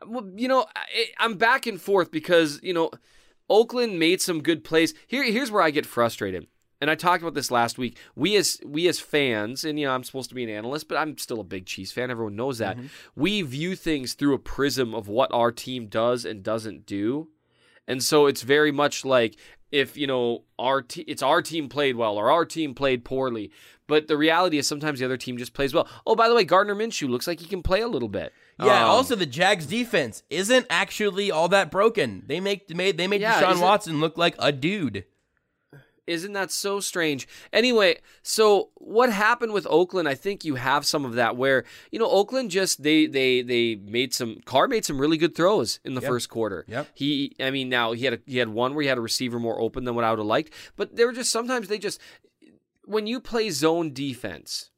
Well, 0.06 0.28
you 0.34 0.48
know, 0.48 0.66
I, 0.74 1.06
I'm 1.18 1.34
back 1.34 1.66
and 1.66 1.80
forth 1.80 2.10
because 2.10 2.60
you 2.62 2.74
know, 2.74 2.90
Oakland 3.48 3.98
made 3.98 4.20
some 4.20 4.42
good 4.42 4.64
plays. 4.64 4.94
Here, 5.06 5.22
here's 5.24 5.50
where 5.50 5.62
I 5.62 5.70
get 5.70 5.86
frustrated. 5.86 6.48
And 6.80 6.90
I 6.90 6.94
talked 6.94 7.22
about 7.22 7.34
this 7.34 7.50
last 7.50 7.78
week. 7.78 7.96
We 8.14 8.36
as 8.36 8.60
we 8.64 8.86
as 8.86 9.00
fans, 9.00 9.64
and 9.64 9.78
you 9.80 9.86
know, 9.86 9.94
I'm 9.94 10.04
supposed 10.04 10.28
to 10.28 10.34
be 10.34 10.44
an 10.44 10.50
analyst, 10.50 10.88
but 10.88 10.98
I'm 10.98 11.16
still 11.16 11.40
a 11.40 11.44
big 11.44 11.66
Chiefs 11.66 11.92
fan. 11.92 12.10
Everyone 12.10 12.36
knows 12.36 12.58
that. 12.58 12.76
We 13.14 13.42
view 13.42 13.74
things 13.76 14.12
through 14.14 14.34
a 14.34 14.38
prism 14.38 14.94
of 14.94 15.08
what 15.08 15.32
our 15.32 15.52
team 15.52 15.86
does 15.86 16.24
and 16.24 16.42
doesn't 16.42 16.84
do. 16.84 17.28
And 17.88 18.02
so 18.02 18.26
it's 18.26 18.42
very 18.42 18.72
much 18.72 19.04
like 19.04 19.36
if, 19.72 19.96
you 19.96 20.06
know, 20.06 20.44
our 20.58 20.82
te- 20.82 21.02
it's 21.02 21.22
our 21.22 21.40
team 21.42 21.68
played 21.68 21.96
well 21.96 22.16
or 22.16 22.30
our 22.30 22.44
team 22.44 22.74
played 22.74 23.04
poorly. 23.04 23.50
But 23.88 24.08
the 24.08 24.16
reality 24.16 24.58
is 24.58 24.66
sometimes 24.66 24.98
the 24.98 25.04
other 25.04 25.16
team 25.16 25.38
just 25.38 25.54
plays 25.54 25.72
well. 25.72 25.88
Oh, 26.04 26.16
by 26.16 26.28
the 26.28 26.34
way, 26.34 26.44
Gardner 26.44 26.74
Minshew 26.74 27.08
looks 27.08 27.26
like 27.28 27.38
he 27.38 27.46
can 27.46 27.62
play 27.62 27.80
a 27.80 27.88
little 27.88 28.08
bit. 28.08 28.32
Yeah. 28.58 28.84
Um, 28.84 28.90
also, 28.90 29.14
the 29.14 29.26
Jags 29.26 29.66
defense 29.66 30.24
isn't 30.28 30.66
actually 30.68 31.30
all 31.30 31.48
that 31.48 31.70
broken. 31.70 32.24
They 32.26 32.40
make 32.40 32.68
made 32.74 32.96
they 32.98 33.06
made 33.06 33.20
Yeah, 33.20 33.40
Deshaun 33.40 33.60
Watson 33.60 34.00
look 34.00 34.18
like 34.18 34.34
a 34.38 34.50
dude. 34.50 35.04
Isn't 36.06 36.32
that 36.34 36.50
so 36.50 36.80
strange? 36.80 37.26
Anyway, 37.52 37.98
so 38.22 38.70
what 38.74 39.12
happened 39.12 39.52
with 39.52 39.66
Oakland? 39.68 40.08
I 40.08 40.14
think 40.14 40.44
you 40.44 40.54
have 40.54 40.86
some 40.86 41.04
of 41.04 41.14
that 41.14 41.36
where 41.36 41.64
you 41.90 41.98
know 41.98 42.08
Oakland 42.08 42.50
just 42.50 42.82
they 42.82 43.06
they 43.06 43.42
they 43.42 43.74
made 43.74 44.14
some 44.14 44.40
Carr 44.44 44.68
made 44.68 44.84
some 44.84 45.00
really 45.00 45.16
good 45.16 45.34
throws 45.34 45.80
in 45.84 45.94
the 45.94 46.00
Yep. 46.00 46.08
first 46.08 46.28
quarter. 46.28 46.64
Yep. 46.68 46.88
He, 46.94 47.34
I 47.40 47.50
mean, 47.50 47.68
now 47.68 47.92
he 47.92 48.04
had 48.04 48.14
a, 48.14 48.18
he 48.26 48.38
had 48.38 48.48
one 48.48 48.74
where 48.74 48.82
he 48.82 48.88
had 48.88 48.98
a 48.98 49.02
receiver 49.02 49.38
more 49.38 49.60
open 49.60 49.84
than 49.84 49.94
what 49.94 50.04
I 50.04 50.10
would 50.10 50.18
have 50.20 50.26
liked, 50.26 50.52
but 50.76 50.94
there 50.96 51.06
were 51.06 51.12
just 51.12 51.32
sometimes 51.32 51.68
they 51.68 51.78
just 51.78 52.00
when 52.84 53.06
you 53.06 53.20
play 53.20 53.50
zone 53.50 53.92
defense 53.92 54.70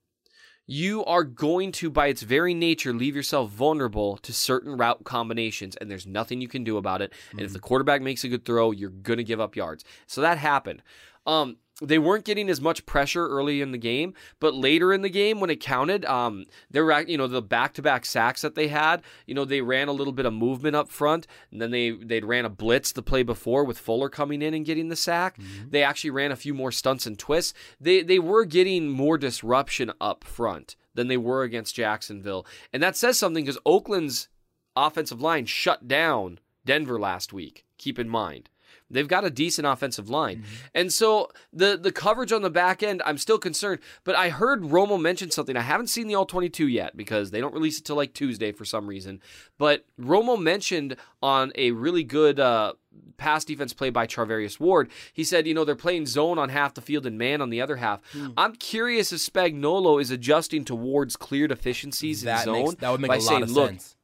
you 0.71 1.03
are 1.07 1.25
going 1.25 1.73
to, 1.73 1.91
by 1.91 2.09
its 2.09 2.21
very 2.21 2.53
nature, 2.53 2.93
leave 2.93 3.17
yourself 3.17 3.51
vulnerable 3.51 4.19
to 4.19 4.35
certain 4.35 4.77
route 4.77 5.03
combinations, 5.03 5.75
and 5.77 5.91
there's 5.91 6.07
nothing 6.07 6.43
you 6.43 6.47
can 6.47 6.63
do 6.63 6.77
about 6.77 7.01
it. 7.01 7.11
And 7.31 7.41
if 7.41 7.47
mm-hmm. 7.47 7.53
the 7.55 7.61
quarterback 7.61 8.03
makes 8.03 8.23
a 8.23 8.29
good 8.29 8.45
throw, 8.45 8.71
you're 8.71 8.91
going 8.91 9.17
to 9.17 9.25
give 9.25 9.41
up 9.41 9.57
yards. 9.57 9.83
So 10.07 10.21
that 10.21 10.37
happened. 10.37 10.83
Um, 11.29 11.59
they 11.81 11.99
weren't 11.99 12.25
getting 12.25 12.49
as 12.49 12.61
much 12.61 12.87
pressure 12.87 13.29
early 13.29 13.61
in 13.61 13.71
the 13.71 13.79
game, 13.79 14.15
but 14.41 14.55
later 14.55 14.93
in 14.93 15.03
the 15.03 15.09
game 15.09 15.39
when 15.39 15.51
it 15.51 15.61
counted, 15.61 16.05
um, 16.07 16.45
they 16.71 16.81
were 16.81 17.01
you 17.03 17.17
know 17.17 17.29
the 17.29 17.43
back-to-back 17.43 18.05
sacks 18.05 18.43
that 18.43 18.55
they 18.57 18.69
had. 18.69 19.03
You 19.27 19.35
know 19.35 19.45
they 19.45 19.61
ran 19.61 19.89
a 19.89 19.93
little 19.93 20.13
bit 20.13 20.27
of 20.27 20.33
movement 20.33 20.75
up 20.75 20.89
front, 20.89 21.27
and 21.53 21.61
then 21.63 21.71
they 21.71 21.91
they 21.91 22.21
ran 22.21 22.45
a 22.45 22.51
blitz 22.51 22.93
the 22.93 23.03
play 23.03 23.23
before 23.23 23.65
with 23.65 23.79
Fuller 23.79 24.09
coming 24.09 24.43
in 24.43 24.55
and 24.55 24.67
getting 24.67 24.89
the 24.89 24.97
sack. 24.97 25.39
They 25.69 25.83
actually 25.83 26.11
ran 26.11 26.33
a 26.33 26.37
few 26.37 26.55
more 26.55 26.73
stunts 26.73 27.07
and 27.07 27.19
twists. 27.19 27.55
They 27.81 28.03
they 28.03 28.19
were 28.19 28.45
getting 28.45 28.89
more 28.89 29.17
disruption 29.17 29.93
up 30.01 30.25
front 30.25 30.75
than 30.95 31.07
they 31.07 31.17
were 31.17 31.45
against 31.45 31.77
Jacksonville, 31.77 32.45
and 32.73 32.83
that 32.83 32.97
says 32.97 33.19
something 33.19 33.45
because 33.45 33.59
Oakland's 33.65 34.29
offensive 34.75 35.21
line 35.21 35.47
shut 35.47 35.87
down 35.87 36.41
Denver 36.65 36.99
last 36.99 37.33
week. 37.33 37.65
Keep 37.79 38.01
in 38.01 38.09
mind. 38.09 38.51
They've 38.91 39.09
got 39.09 39.25
a 39.25 39.31
decent 39.31 39.67
offensive 39.67 40.09
line. 40.09 40.45
And 40.75 40.93
so 40.93 41.31
the 41.53 41.77
the 41.77 41.93
coverage 41.93 42.33
on 42.33 42.43
the 42.43 42.51
back 42.51 42.83
end, 42.83 43.03
I'm 43.05 43.19
still 43.19 43.39
concerned. 43.39 43.81
But 44.05 44.15
I 44.17 44.31
heard 44.31 44.63
Romo 44.63 45.01
mention 45.01 45.31
something. 45.31 45.57
I 45.57 45.63
haven't 45.63 45.89
seen 45.89 46.09
the 46.09 46.15
all 46.15 46.27
22 46.27 46.69
yet 46.69 46.97
because 46.97 47.31
they 47.31 47.41
don't 47.41 47.55
release 47.55 47.79
it 47.79 47.85
till 47.85 47.97
like 47.97 48.15
Tuesday 48.15 48.53
for 48.53 48.65
some 48.65 48.87
reason. 48.87 49.21
But 49.59 49.85
Romo 50.01 50.41
mentioned 50.41 50.97
on 51.23 51.53
a 51.55 51.73
really 51.73 52.05
good 52.05 52.41
uh, 52.41 52.75
pass 53.17 53.45
defense 53.45 53.73
play 53.73 53.91
by 53.91 54.07
Charvarius 54.07 54.59
Ward, 54.59 54.91
he 55.13 55.25
said, 55.25 55.47
you 55.47 55.55
know, 55.55 55.65
they're 55.65 55.75
playing 55.75 56.07
zone 56.07 56.39
on 56.39 56.49
half 56.49 56.75
the 56.75 56.81
field 56.81 57.05
and 57.05 57.19
man 57.19 57.43
on 57.43 57.51
the 57.51 57.61
other 57.61 57.77
half. 57.77 58.01
I'm 58.37 58.55
curious 58.55 59.13
if 59.13 59.21
Spagnuolo 59.21 60.01
is 60.01 60.11
adjusting 60.11 60.65
to 60.67 60.75
Ward's 60.75 61.17
clear 61.17 61.49
deficiencies 61.49 62.23
That 62.23 62.41
in 62.41 62.45
zone 62.45 62.63
makes 62.65 62.75
that 62.77 62.91
would 62.91 63.01
make 63.01 63.09
by 63.09 63.17
a 63.17 63.21
lot 63.21 63.29
saying, 63.29 63.43
of 63.43 63.51
look, 63.51 63.71
sense. 63.71 63.97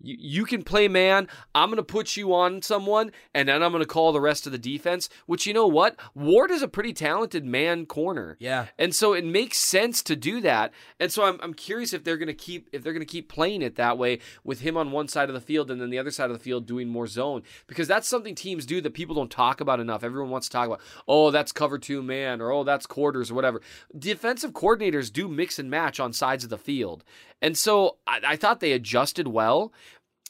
You, 0.00 0.16
you 0.18 0.44
can 0.44 0.62
play 0.62 0.88
man. 0.88 1.28
I'm 1.54 1.68
going 1.68 1.76
to 1.76 1.82
put 1.82 2.16
you 2.16 2.34
on 2.34 2.62
someone, 2.62 3.12
and 3.34 3.48
then 3.48 3.62
I'm 3.62 3.72
going 3.72 3.82
to 3.82 3.88
call 3.88 4.12
the 4.12 4.20
rest 4.20 4.46
of 4.46 4.52
the 4.52 4.58
defense. 4.58 5.08
Which 5.26 5.46
you 5.46 5.54
know 5.54 5.66
what, 5.66 5.96
Ward 6.14 6.50
is 6.50 6.62
a 6.62 6.68
pretty 6.68 6.92
talented 6.92 7.44
man 7.44 7.86
corner. 7.86 8.36
Yeah. 8.40 8.66
and 8.78 8.94
so 8.94 9.12
it 9.12 9.24
makes 9.24 9.58
sense 9.58 10.02
to 10.04 10.16
do 10.16 10.40
that. 10.42 10.72
And 11.00 11.10
so 11.12 11.24
I'm, 11.24 11.38
I'm 11.42 11.54
curious 11.54 11.92
if 11.92 12.04
they're 12.04 12.16
going 12.16 12.28
to 12.28 12.34
keep 12.34 12.68
if 12.72 12.82
they're 12.82 12.92
going 12.92 13.00
to 13.00 13.06
keep 13.06 13.28
playing 13.28 13.62
it 13.62 13.76
that 13.76 13.98
way 13.98 14.20
with 14.44 14.60
him 14.60 14.76
on 14.76 14.92
one 14.92 15.08
side 15.08 15.28
of 15.28 15.34
the 15.34 15.40
field 15.40 15.70
and 15.70 15.80
then 15.80 15.90
the 15.90 15.98
other 15.98 16.10
side 16.10 16.30
of 16.30 16.36
the 16.36 16.42
field 16.42 16.66
doing 16.66 16.88
more 16.88 17.06
zone 17.06 17.42
because 17.66 17.88
that's 17.88 18.08
something 18.08 18.34
teams 18.34 18.66
do 18.66 18.80
that 18.80 18.94
people 18.94 19.14
don't 19.14 19.30
talk 19.30 19.60
about 19.60 19.80
enough. 19.80 20.04
Everyone 20.04 20.30
wants 20.30 20.48
to 20.48 20.52
talk 20.52 20.66
about 20.66 20.80
oh 21.06 21.30
that's 21.30 21.52
cover 21.52 21.78
two 21.78 22.02
man 22.02 22.40
or 22.40 22.52
oh 22.52 22.64
that's 22.64 22.86
quarters 22.86 23.30
or 23.30 23.34
whatever. 23.34 23.60
Defensive 23.96 24.52
coordinators 24.52 25.12
do 25.12 25.28
mix 25.28 25.58
and 25.58 25.70
match 25.70 26.00
on 26.00 26.12
sides 26.12 26.44
of 26.44 26.50
the 26.50 26.58
field, 26.58 27.04
and 27.40 27.56
so 27.56 27.96
I, 28.06 28.20
I 28.26 28.36
thought 28.36 28.60
they 28.60 28.72
adjusted 28.72 29.28
well. 29.28 29.72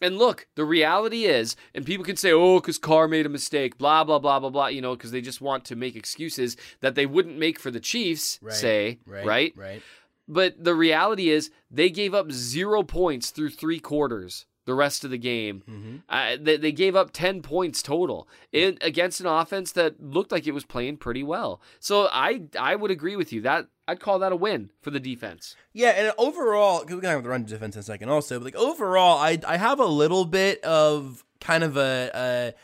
And 0.00 0.16
look, 0.18 0.46
the 0.54 0.64
reality 0.64 1.24
is, 1.24 1.56
and 1.74 1.84
people 1.84 2.04
can 2.04 2.16
say, 2.16 2.32
oh, 2.32 2.60
because 2.60 2.78
Carr 2.78 3.08
made 3.08 3.26
a 3.26 3.28
mistake, 3.28 3.78
blah, 3.78 4.04
blah, 4.04 4.18
blah, 4.18 4.38
blah, 4.38 4.50
blah, 4.50 4.66
you 4.68 4.80
know, 4.80 4.94
because 4.94 5.10
they 5.10 5.20
just 5.20 5.40
want 5.40 5.64
to 5.66 5.76
make 5.76 5.96
excuses 5.96 6.56
that 6.80 6.94
they 6.94 7.06
wouldn't 7.06 7.38
make 7.38 7.58
for 7.58 7.70
the 7.70 7.80
Chiefs, 7.80 8.38
Right, 8.40 8.54
say, 8.54 8.98
right, 9.06 9.26
right? 9.26 9.52
right. 9.56 9.82
But 10.28 10.62
the 10.62 10.74
reality 10.74 11.30
is, 11.30 11.50
they 11.70 11.90
gave 11.90 12.14
up 12.14 12.30
zero 12.30 12.82
points 12.82 13.30
through 13.30 13.50
three 13.50 13.80
quarters 13.80 14.46
the 14.68 14.74
rest 14.74 15.02
of 15.02 15.10
the 15.10 15.18
game. 15.18 15.62
Mm-hmm. 15.68 15.96
Uh, 16.10 16.36
they, 16.38 16.58
they 16.58 16.72
gave 16.72 16.94
up 16.94 17.10
10 17.10 17.40
points 17.40 17.82
total 17.82 18.28
in, 18.52 18.76
against 18.82 19.18
an 19.18 19.26
offense 19.26 19.72
that 19.72 19.98
looked 19.98 20.30
like 20.30 20.46
it 20.46 20.52
was 20.52 20.66
playing 20.66 20.98
pretty 20.98 21.22
well. 21.22 21.62
So 21.80 22.06
I 22.12 22.42
I 22.56 22.76
would 22.76 22.90
agree 22.90 23.16
with 23.16 23.32
you. 23.32 23.40
that 23.40 23.68
I'd 23.88 23.98
call 23.98 24.18
that 24.18 24.30
a 24.30 24.36
win 24.36 24.70
for 24.82 24.90
the 24.90 25.00
defense. 25.00 25.56
Yeah, 25.72 25.90
and 25.90 26.12
overall, 26.18 26.80
because 26.80 26.96
we're 26.96 27.00
gonna 27.00 27.14
have 27.14 27.22
the 27.22 27.30
run 27.30 27.44
defense 27.44 27.76
in 27.76 27.80
a 27.80 27.82
second, 27.82 28.10
also, 28.10 28.38
but 28.38 28.44
like 28.44 28.56
overall, 28.56 29.16
I 29.16 29.40
I 29.46 29.56
have 29.56 29.80
a 29.80 29.86
little 29.86 30.26
bit 30.26 30.62
of 30.62 31.24
kind 31.40 31.64
of 31.64 31.78
a, 31.78 32.10
a 32.14 32.54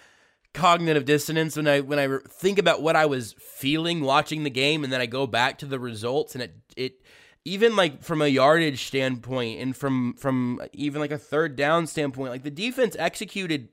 cognitive 0.52 1.06
dissonance 1.06 1.56
when 1.56 1.66
I 1.66 1.80
when 1.80 1.98
I 1.98 2.18
think 2.28 2.58
about 2.58 2.82
what 2.82 2.96
I 2.96 3.06
was 3.06 3.34
feeling 3.38 4.02
watching 4.02 4.42
the 4.44 4.50
game, 4.50 4.84
and 4.84 4.92
then 4.92 5.00
I 5.00 5.06
go 5.06 5.26
back 5.26 5.56
to 5.60 5.66
the 5.66 5.78
results, 5.78 6.34
and 6.34 6.42
it 6.42 6.54
it 6.76 7.02
even 7.44 7.76
like 7.76 8.02
from 8.02 8.22
a 8.22 8.26
yardage 8.28 8.86
standpoint, 8.86 9.60
and 9.60 9.76
from 9.76 10.14
from 10.14 10.60
even 10.72 11.00
like 11.00 11.10
a 11.12 11.18
third 11.18 11.56
down 11.56 11.86
standpoint, 11.86 12.30
like 12.30 12.42
the 12.42 12.50
defense 12.50 12.96
executed 12.98 13.68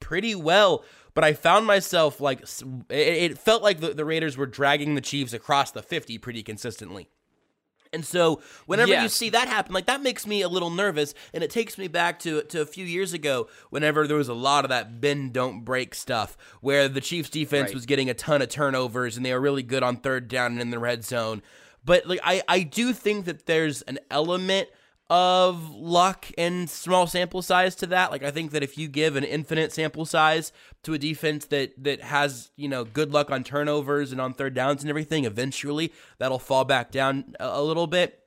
pretty 0.00 0.34
well. 0.34 0.84
But 1.14 1.24
I 1.24 1.32
found 1.32 1.66
myself 1.66 2.20
like 2.20 2.42
it, 2.42 2.86
it 2.90 3.38
felt 3.38 3.62
like 3.62 3.80
the, 3.80 3.94
the 3.94 4.04
Raiders 4.04 4.36
were 4.36 4.46
dragging 4.46 4.94
the 4.94 5.00
Chiefs 5.00 5.32
across 5.32 5.70
the 5.72 5.82
fifty 5.82 6.18
pretty 6.18 6.42
consistently. 6.42 7.08
And 7.90 8.04
so 8.04 8.42
whenever 8.66 8.92
you 9.02 9.08
see 9.08 9.30
that 9.30 9.48
happen, 9.48 9.72
like 9.72 9.86
that 9.86 10.02
makes 10.02 10.26
me 10.26 10.42
a 10.42 10.48
little 10.48 10.68
nervous, 10.68 11.14
and 11.32 11.42
it 11.42 11.50
takes 11.50 11.78
me 11.78 11.88
back 11.88 12.18
to 12.20 12.42
to 12.42 12.60
a 12.60 12.66
few 12.66 12.84
years 12.84 13.14
ago, 13.14 13.48
whenever 13.70 14.06
there 14.06 14.18
was 14.18 14.28
a 14.28 14.34
lot 14.34 14.66
of 14.66 14.68
that 14.68 15.00
bend 15.00 15.32
don't 15.32 15.64
break 15.64 15.94
stuff, 15.94 16.36
where 16.60 16.86
the 16.86 17.00
Chiefs 17.00 17.30
defense 17.30 17.68
Right. 17.68 17.74
was 17.74 17.86
getting 17.86 18.10
a 18.10 18.14
ton 18.14 18.42
of 18.42 18.50
turnovers 18.50 19.16
and 19.16 19.24
they 19.24 19.32
were 19.32 19.40
really 19.40 19.62
good 19.62 19.82
on 19.82 19.96
third 19.96 20.28
down 20.28 20.52
and 20.52 20.60
in 20.60 20.68
the 20.70 20.78
red 20.78 21.02
zone. 21.02 21.40
But 21.84 22.06
like 22.06 22.20
I 22.22 22.42
I 22.48 22.62
do 22.62 22.92
think 22.92 23.24
that 23.26 23.46
there's 23.46 23.82
an 23.82 23.98
element 24.10 24.68
of 25.10 25.70
luck 25.70 26.26
and 26.36 26.68
small 26.68 27.06
sample 27.06 27.40
size 27.40 27.74
to 27.76 27.86
that. 27.86 28.10
Like 28.10 28.22
I 28.22 28.30
think 28.30 28.50
that 28.50 28.62
if 28.62 28.76
you 28.76 28.88
give 28.88 29.16
an 29.16 29.24
infinite 29.24 29.72
sample 29.72 30.04
size 30.04 30.52
to 30.82 30.94
a 30.94 30.98
defense 30.98 31.46
that 31.46 31.72
that 31.82 32.02
has, 32.02 32.50
you 32.56 32.68
know, 32.68 32.84
good 32.84 33.12
luck 33.12 33.30
on 33.30 33.42
turnovers 33.42 34.12
and 34.12 34.20
on 34.20 34.34
third 34.34 34.54
downs 34.54 34.82
and 34.82 34.90
everything, 34.90 35.24
eventually 35.24 35.92
that'll 36.18 36.38
fall 36.38 36.64
back 36.64 36.90
down 36.90 37.34
a, 37.40 37.46
a 37.46 37.62
little 37.62 37.86
bit. 37.86 38.20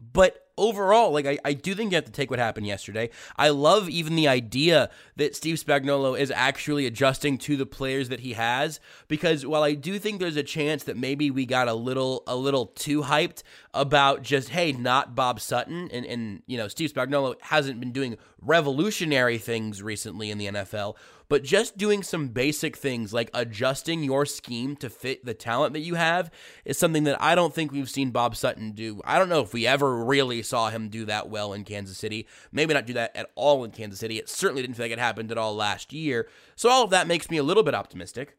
But 0.00 0.49
overall, 0.60 1.10
like 1.10 1.26
I, 1.26 1.38
I 1.44 1.54
do 1.54 1.74
think 1.74 1.90
you 1.90 1.96
have 1.96 2.04
to 2.04 2.12
take 2.12 2.30
what 2.30 2.38
happened 2.38 2.66
yesterday. 2.66 3.10
I 3.36 3.48
love 3.48 3.88
even 3.88 4.14
the 4.14 4.28
idea 4.28 4.90
that 5.16 5.34
Steve 5.34 5.56
Spagnuolo 5.56 6.18
is 6.18 6.30
actually 6.30 6.86
adjusting 6.86 7.38
to 7.38 7.56
the 7.56 7.66
players 7.66 8.10
that 8.10 8.20
he 8.20 8.34
has 8.34 8.78
because 9.08 9.46
while 9.46 9.62
I 9.62 9.74
do 9.74 9.98
think 9.98 10.20
there's 10.20 10.36
a 10.36 10.42
chance 10.42 10.84
that 10.84 10.96
maybe 10.96 11.30
we 11.30 11.46
got 11.46 11.66
a 11.66 11.74
little 11.74 12.22
a 12.26 12.36
little 12.36 12.66
too 12.66 13.02
hyped 13.02 13.42
about 13.72 14.22
just 14.22 14.50
hey, 14.50 14.72
not 14.72 15.14
Bob 15.14 15.40
Sutton 15.40 15.88
and 15.92 16.04
and 16.04 16.42
you 16.46 16.58
know, 16.58 16.68
Steve 16.68 16.92
Spagnuolo 16.92 17.34
hasn't 17.40 17.80
been 17.80 17.92
doing 17.92 18.16
revolutionary 18.42 19.38
things 19.38 19.82
recently 19.82 20.30
in 20.30 20.38
the 20.38 20.46
NFL, 20.46 20.96
but 21.30 21.44
just 21.44 21.78
doing 21.78 22.02
some 22.02 22.28
basic 22.28 22.76
things 22.76 23.14
like 23.14 23.30
adjusting 23.32 24.02
your 24.02 24.26
scheme 24.26 24.74
to 24.76 24.90
fit 24.90 25.24
the 25.24 25.32
talent 25.32 25.74
that 25.74 25.80
you 25.80 25.94
have 25.94 26.28
is 26.64 26.76
something 26.76 27.04
that 27.04 27.22
I 27.22 27.36
don't 27.36 27.54
think 27.54 27.70
we've 27.70 27.88
seen 27.88 28.10
Bob 28.10 28.34
Sutton 28.34 28.72
do. 28.72 29.00
I 29.04 29.16
don't 29.16 29.28
know 29.28 29.40
if 29.40 29.54
we 29.54 29.64
ever 29.64 30.04
really 30.04 30.42
saw 30.42 30.70
him 30.70 30.88
do 30.88 31.04
that 31.04 31.30
well 31.30 31.52
in 31.52 31.62
Kansas 31.62 31.96
City. 31.96 32.26
Maybe 32.50 32.74
not 32.74 32.84
do 32.84 32.94
that 32.94 33.16
at 33.16 33.30
all 33.36 33.62
in 33.62 33.70
Kansas 33.70 34.00
City. 34.00 34.18
It 34.18 34.28
certainly 34.28 34.60
didn't 34.60 34.74
feel 34.74 34.86
like 34.86 34.92
it 34.92 34.98
happened 34.98 35.30
at 35.30 35.38
all 35.38 35.54
last 35.54 35.92
year. 35.92 36.28
So 36.56 36.68
all 36.68 36.82
of 36.82 36.90
that 36.90 37.06
makes 37.06 37.30
me 37.30 37.36
a 37.36 37.44
little 37.44 37.62
bit 37.62 37.76
optimistic. 37.76 38.36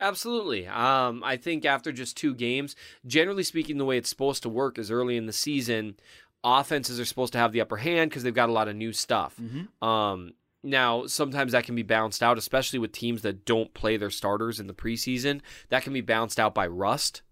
Absolutely. 0.00 0.66
Um, 0.66 1.22
I 1.22 1.36
think 1.36 1.66
after 1.66 1.92
just 1.92 2.16
two 2.16 2.34
games, 2.34 2.76
generally 3.06 3.42
speaking, 3.42 3.76
the 3.76 3.84
way 3.84 3.98
it's 3.98 4.08
supposed 4.08 4.42
to 4.44 4.48
work 4.48 4.78
is 4.78 4.90
early 4.90 5.18
in 5.18 5.26
the 5.26 5.34
season, 5.34 5.96
offenses 6.42 6.98
are 6.98 7.04
supposed 7.04 7.34
to 7.34 7.38
have 7.38 7.52
the 7.52 7.60
upper 7.60 7.76
hand 7.76 8.10
because 8.10 8.22
they've 8.22 8.32
got 8.32 8.48
a 8.48 8.52
lot 8.52 8.68
of 8.68 8.76
new 8.76 8.94
stuff. 8.94 9.38
Um, 9.82 10.32
now, 10.66 11.06
sometimes 11.06 11.52
that 11.52 11.64
can 11.64 11.74
be 11.74 11.82
bounced 11.82 12.22
out, 12.22 12.38
especially 12.38 12.78
with 12.78 12.92
teams 12.92 13.22
that 13.22 13.44
don't 13.44 13.72
play 13.72 13.96
their 13.96 14.10
starters 14.10 14.60
in 14.60 14.66
the 14.66 14.74
preseason. 14.74 15.40
That 15.68 15.82
can 15.82 15.92
be 15.92 16.00
bounced 16.00 16.40
out 16.40 16.54
by 16.54 16.66
rust 16.66 17.22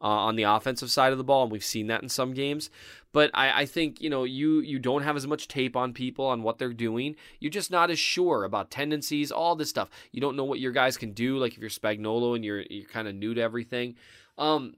uh, 0.00 0.06
on 0.06 0.36
the 0.36 0.42
offensive 0.42 0.90
side 0.90 1.12
of 1.12 1.18
the 1.18 1.24
ball, 1.24 1.44
and 1.44 1.52
we've 1.52 1.64
seen 1.64 1.86
that 1.86 2.02
in 2.02 2.08
some 2.08 2.34
games. 2.34 2.70
But 3.12 3.30
I, 3.34 3.62
I 3.62 3.66
think 3.66 4.00
you 4.00 4.10
know 4.10 4.24
you 4.24 4.60
you 4.60 4.78
don't 4.78 5.02
have 5.02 5.16
as 5.16 5.26
much 5.26 5.48
tape 5.48 5.76
on 5.76 5.92
people 5.92 6.26
on 6.26 6.42
what 6.42 6.58
they're 6.58 6.72
doing. 6.72 7.16
You're 7.40 7.50
just 7.50 7.70
not 7.70 7.90
as 7.90 7.98
sure 7.98 8.44
about 8.44 8.70
tendencies, 8.70 9.30
all 9.30 9.54
this 9.54 9.70
stuff. 9.70 9.90
You 10.10 10.20
don't 10.20 10.36
know 10.36 10.44
what 10.44 10.60
your 10.60 10.72
guys 10.72 10.96
can 10.96 11.12
do. 11.12 11.38
Like 11.38 11.54
if 11.54 11.58
you're 11.58 11.70
Spagnuolo 11.70 12.34
and 12.34 12.44
you're 12.44 12.62
you're 12.68 12.88
kind 12.88 13.08
of 13.08 13.14
new 13.14 13.34
to 13.34 13.40
everything. 13.40 13.96
Um, 14.38 14.74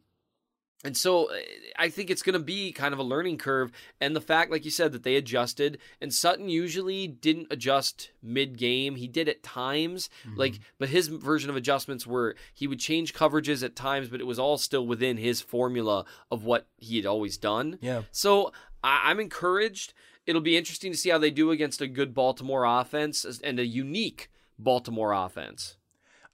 and 0.84 0.96
so 0.96 1.30
uh, 1.30 1.36
I 1.78 1.88
think 1.88 2.10
it's 2.10 2.22
going 2.22 2.34
to 2.34 2.38
be 2.44 2.70
kind 2.72 2.92
of 2.92 3.00
a 3.00 3.02
learning 3.02 3.38
curve. 3.38 3.72
And 4.00 4.14
the 4.14 4.20
fact, 4.20 4.50
like 4.50 4.64
you 4.64 4.70
said, 4.70 4.92
that 4.92 5.02
they 5.02 5.16
adjusted, 5.16 5.78
and 6.00 6.12
Sutton 6.14 6.48
usually 6.48 7.06
didn't 7.08 7.48
adjust 7.50 8.10
mid 8.22 8.56
game. 8.58 8.96
He 8.96 9.08
did 9.08 9.28
at 9.28 9.42
times, 9.42 10.10
like, 10.36 10.60
but 10.78 10.90
his 10.90 11.08
version 11.08 11.48
of 11.50 11.56
adjustments 11.56 12.06
were 12.06 12.36
he 12.52 12.66
would 12.66 12.80
change 12.80 13.14
coverages 13.14 13.64
at 13.64 13.74
times, 13.74 14.08
but 14.08 14.20
it 14.20 14.26
was 14.26 14.38
all 14.38 14.58
still 14.58 14.86
within 14.86 15.16
his 15.16 15.40
formula 15.40 16.04
of 16.30 16.44
what 16.44 16.66
he 16.76 16.96
had 16.96 17.06
always 17.06 17.36
done. 17.38 17.78
Yeah. 17.80 18.02
So 18.12 18.52
I- 18.82 19.10
I'm 19.10 19.18
encouraged. 19.20 19.94
It'll 20.26 20.40
be 20.40 20.56
interesting 20.56 20.92
to 20.92 20.98
see 20.98 21.10
how 21.10 21.18
they 21.18 21.30
do 21.30 21.50
against 21.50 21.80
a 21.80 21.86
good 21.86 22.14
Baltimore 22.14 22.64
offense 22.64 23.24
and 23.42 23.58
a 23.58 23.66
unique 23.66 24.30
Baltimore 24.58 25.12
offense. 25.12 25.76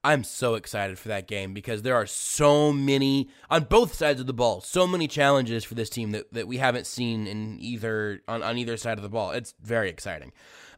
I'm 0.03 0.24
so 0.24 0.55
excited 0.55 0.98
for 0.98 1.09
that 1.09 1.28
game 1.28 1.53
because 1.53 1.82
there 1.82 1.94
are 1.94 2.07
so 2.07 2.72
many 2.72 3.28
on 3.51 3.64
both 3.64 3.94
sides 3.94 4.18
of 4.20 4.26
the 4.26 4.32
ball, 4.32 4.62
so 4.62 4.86
many 4.86 5.07
challenges 5.07 5.62
for 5.62 5.74
this 5.74 5.90
team 5.90 6.12
that, 6.12 6.32
that 6.32 6.48
we 6.48 6.57
haven't 6.57 6.86
seen 6.86 7.26
in 7.26 7.59
either 7.61 8.22
on, 8.26 8.42
on 8.42 8.57
either 8.57 8.78
side 8.78 8.96
of 8.96 9.03
the 9.03 9.11
ball. 9.11 9.32
It's 9.32 9.55
very 9.62 9.90
exciting. 9.90 10.32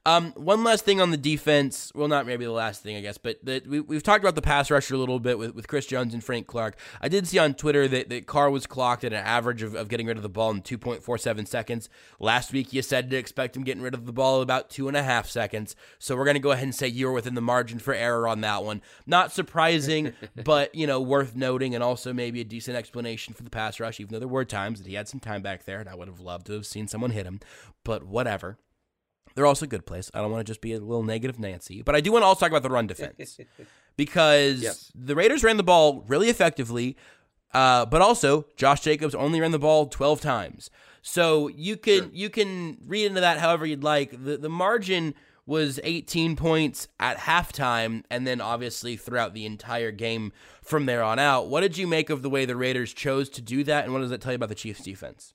Um, 0.05 0.33
one 0.33 0.65
last 0.65 0.85
thing 0.85 1.01
on 1.01 1.13
the 1.13 1.17
defense. 1.17 1.93
Well, 1.95 2.09
not 2.09 2.27
maybe 2.27 2.45
the 2.45 2.51
last 2.51 2.83
thing, 2.83 2.97
I 2.97 3.01
guess, 3.01 3.19
but 3.19 3.39
the, 3.45 3.63
we, 3.65 3.79
we've 3.79 4.03
talked 4.03 4.25
about 4.25 4.35
the 4.35 4.43
pass 4.43 4.69
rusher 4.69 4.97
a 4.97 4.99
little 4.99 5.21
bit 5.21 5.39
with, 5.39 5.55
with 5.55 5.69
Chris 5.69 5.87
Jones 5.87 6.13
and 6.13 6.25
Frank 6.25 6.49
Clark. 6.49 6.77
I 7.01 7.07
did 7.07 7.29
see 7.29 7.39
on 7.39 7.55
Twitter 7.55 7.87
that, 7.87 8.09
that 8.09 8.27
Carr 8.27 8.51
was 8.51 8.67
clocked 8.67 9.05
at 9.05 9.13
an 9.13 9.25
average 9.25 9.63
of, 9.63 9.77
of 9.77 9.89
getting 9.89 10.09
rid 10.09 10.17
of 10.17 10.25
the 10.25 10.29
ball 10.29 10.51
in 10.51 10.61
2.47 10.61 11.47
seconds. 11.47 11.89
Last 12.19 12.53
week, 12.53 12.73
you 12.73 12.83
said 12.83 13.11
to 13.11 13.17
expect 13.17 13.57
him 13.57 13.63
getting 13.63 13.83
rid 13.83 13.95
of 13.95 14.07
the 14.07 14.13
ball 14.13 14.43
about 14.43 14.71
two 14.71 14.89
and 14.89 14.97
a 14.97 15.05
half 15.05 15.31
seconds. 15.31 15.77
So 16.01 16.17
we're 16.17 16.25
going 16.25 16.35
to 16.35 16.41
go 16.41 16.51
ahead 16.51 16.65
and 16.65 16.75
say 16.75 16.89
you 16.89 17.07
were 17.07 17.13
within 17.13 17.37
the 17.37 17.41
margin 17.41 17.79
for 17.79 17.95
error 17.95 18.27
on 18.27 18.41
that 18.41 18.65
one. 18.65 18.83
Not 19.07 19.31
surprising, 19.31 20.15
but, 20.45 20.75
you 20.75 20.89
know, 20.89 21.01
worth 21.01 21.37
noting 21.37 21.77
and 21.77 21.85
also 21.85 22.13
maybe 22.13 22.41
a 22.41 22.45
decent 22.45 22.77
explanation 22.77 23.35
for 23.35 23.45
the 23.45 23.51
pass 23.51 23.79
rush, 23.79 24.01
even 24.01 24.13
though 24.13 24.19
there 24.19 24.27
were 24.27 24.45
times 24.45 24.81
that 24.81 24.89
he 24.89 24.95
had 24.95 25.07
some 25.07 25.21
time 25.21 25.43
back 25.43 25.65
there 25.65 25.79
and 25.79 25.89
I 25.89 25.95
would 25.95 26.09
have 26.09 26.19
loved 26.19 26.47
to 26.47 26.55
have 26.55 26.67
seen 26.67 26.89
someone 26.89 27.13
hit 27.13 27.25
him. 27.25 27.39
But 27.85 28.05
whatever. 28.05 28.59
They're 29.35 29.47
also 29.47 29.65
a 29.65 29.69
good 29.69 29.87
place. 29.87 30.11
I 30.15 30.21
don't 30.21 30.31
want 30.31 30.47
to 30.47 30.51
just 30.51 30.61
be 30.61 30.73
a 30.73 30.81
little 30.81 31.03
negative 31.03 31.39
Nancy, 31.39 31.83
but 31.83 31.95
I 31.95 32.01
do 32.01 32.13
want 32.13 32.23
to 32.23 32.27
also 32.27 32.41
talk 32.41 32.51
about 32.51 32.63
the 32.63 32.71
run 32.71 32.87
defense 32.87 33.39
because 33.97 34.63
Yes. 34.63 34.93
the 34.95 35.15
Raiders 35.15 35.43
ran 35.45 35.57
the 35.57 35.63
ball 35.63 36.05
really 36.09 36.29
effectively, 36.29 36.97
uh, 37.55 37.87
but 37.87 38.01
also 38.03 38.47
Josh 38.57 38.81
Jacobs 38.81 39.15
only 39.15 39.41
ran 39.41 39.51
the 39.51 39.59
ball 39.59 39.87
twelve 39.87 40.21
times. 40.21 40.71
So 41.03 41.49
you 41.49 41.77
can 41.77 42.11
you 42.13 42.31
can 42.31 42.79
read 42.87 43.07
into 43.07 43.21
that 43.21 43.39
however 43.39 43.67
you'd 43.67 43.85
like. 43.85 44.11
The 44.25 44.37
the 44.37 44.49
margin 44.49 45.15
was 45.45 45.81
18 45.83 46.37
points 46.37 46.87
at 47.01 47.19
halftime, 47.19 48.05
and 48.09 48.25
then 48.25 48.41
obviously 48.41 48.97
throughout 48.97 49.35
the 49.35 49.45
entire 49.45 49.91
game 49.91 50.33
from 50.63 50.87
there 50.87 51.03
on 51.03 51.19
out. 51.19 51.49
What 51.49 51.63
did 51.63 51.77
you 51.77 51.89
make 51.89 52.11
of 52.11 52.23
the 52.23 52.31
way 52.31 52.45
the 52.45 52.55
Raiders 52.55 52.93
chose 52.95 53.29
to 53.31 53.43
do 53.43 53.65
that, 53.65 53.83
and 53.85 53.93
what 53.93 53.99
does 54.01 54.11
that 54.11 54.21
tell 54.21 54.31
you 54.31 54.37
about 54.37 54.51
the 54.51 54.55
Chiefs' 54.55 54.85
defense? 54.85 55.35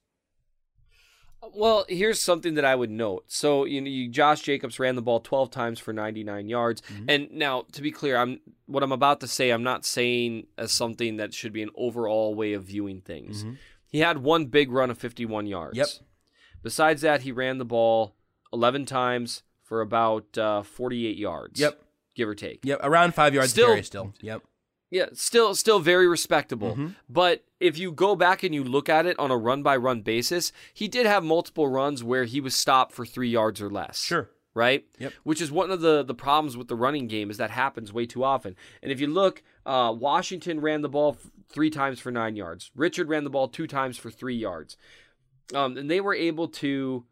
Well, 1.56 1.86
here's 1.90 2.22
something 2.22 2.56
that 2.56 2.66
I 2.66 2.76
would 2.76 2.90
note. 2.90 3.26
So, 3.28 3.66
you 3.66 3.82
know, 3.82 3.90
you, 3.90 4.10
Josh 4.10 4.42
Jacobs 4.42 4.80
ran 4.80 4.96
the 4.96 5.02
ball 5.02 5.20
12 5.20 5.50
times 5.52 5.80
for 5.80 5.94
99 5.94 6.48
yards. 6.50 6.82
And 7.08 7.32
now, 7.32 7.66
to 7.72 7.82
be 7.82 7.92
clear, 7.92 8.18
I'm 8.18 8.40
what 8.66 8.84
I'm 8.84 8.92
about 8.92 9.20
to 9.22 9.28
say, 9.28 9.50
I'm 9.52 9.64
not 9.64 9.86
saying 9.86 10.48
as 10.58 10.72
something 10.72 11.18
that 11.18 11.34
should 11.34 11.54
be 11.54 11.64
an 11.64 11.70
overall 11.76 12.36
way 12.36 12.54
of 12.54 12.64
viewing 12.64 13.02
things. 13.02 13.46
He 13.90 14.00
had 14.00 14.18
one 14.20 14.48
big 14.48 14.72
run 14.72 14.90
of 14.92 14.98
51 14.98 15.48
yards. 15.48 15.78
Yep. 15.78 15.88
Besides 16.64 17.02
that, 17.02 17.22
he 17.22 17.32
ran 17.32 17.58
the 17.58 17.66
ball 17.66 18.16
11 18.52 18.86
times 18.86 19.44
for 19.64 19.82
about 19.82 20.38
uh, 20.38 20.64
48 20.64 21.18
yards. 21.18 21.60
Yep. 21.60 21.82
Give 22.16 22.28
or 22.28 22.36
take. 22.36 22.66
Yep, 22.66 22.80
around 22.84 23.14
five 23.14 23.34
yards 23.34 23.52
Still- 23.52 23.68
carry 23.68 23.84
still. 23.84 24.14
Yep. 24.22 24.42
Yeah, 24.90 25.08
still 25.14 25.54
still 25.56 25.80
very 25.80 26.08
respectable. 26.08 26.78
But 27.10 27.44
if 27.60 27.78
you 27.78 27.92
go 27.92 28.16
back 28.16 28.44
and 28.44 28.56
you 28.56 28.64
look 28.64 28.88
at 28.88 29.06
it 29.06 29.20
on 29.20 29.32
a 29.32 29.38
run 29.38 29.62
by 29.64 29.76
run 29.76 30.02
basis, 30.02 30.52
he 30.74 30.88
did 30.88 31.06
have 31.06 31.24
multiple 31.24 31.68
runs 31.68 32.04
where 32.04 32.24
he 32.24 32.40
was 32.40 32.56
stopped 32.56 32.94
for 32.94 33.06
3 33.06 33.30
yards 33.30 33.62
or 33.62 33.70
less. 33.70 34.02
Sure. 34.02 34.30
Right? 34.54 34.86
Yep. 34.98 35.14
Which 35.24 35.42
is 35.42 35.52
one 35.52 35.72
of 35.72 35.82
the 35.82 36.04
the 36.04 36.16
problems 36.16 36.56
with 36.56 36.68
the 36.68 36.76
running 36.76 37.08
game 37.08 37.30
is 37.30 37.38
that 37.38 37.52
happens 37.52 37.92
way 37.92 38.06
too 38.06 38.24
often. 38.24 38.56
And 38.82 38.92
if 38.92 39.00
you 39.00 39.08
look, 39.08 39.44
uh, 39.66 39.94
Washington 39.98 40.62
ran 40.62 40.82
the 40.82 40.90
ball 40.90 41.18
f- 41.20 41.32
3 41.50 41.70
times 41.70 42.00
for 42.00 42.12
9 42.12 42.36
yards. 42.36 42.72
Richard 42.76 43.10
ran 43.10 43.24
the 43.24 43.30
ball 43.30 43.50
2 43.50 43.68
times 43.68 43.98
for 43.98 44.10
3 44.10 44.36
yards. 44.36 44.78
Um, 45.54 45.78
and 45.78 45.92
they 45.92 46.02
were 46.02 46.16
able 46.16 46.48
to 46.48 47.06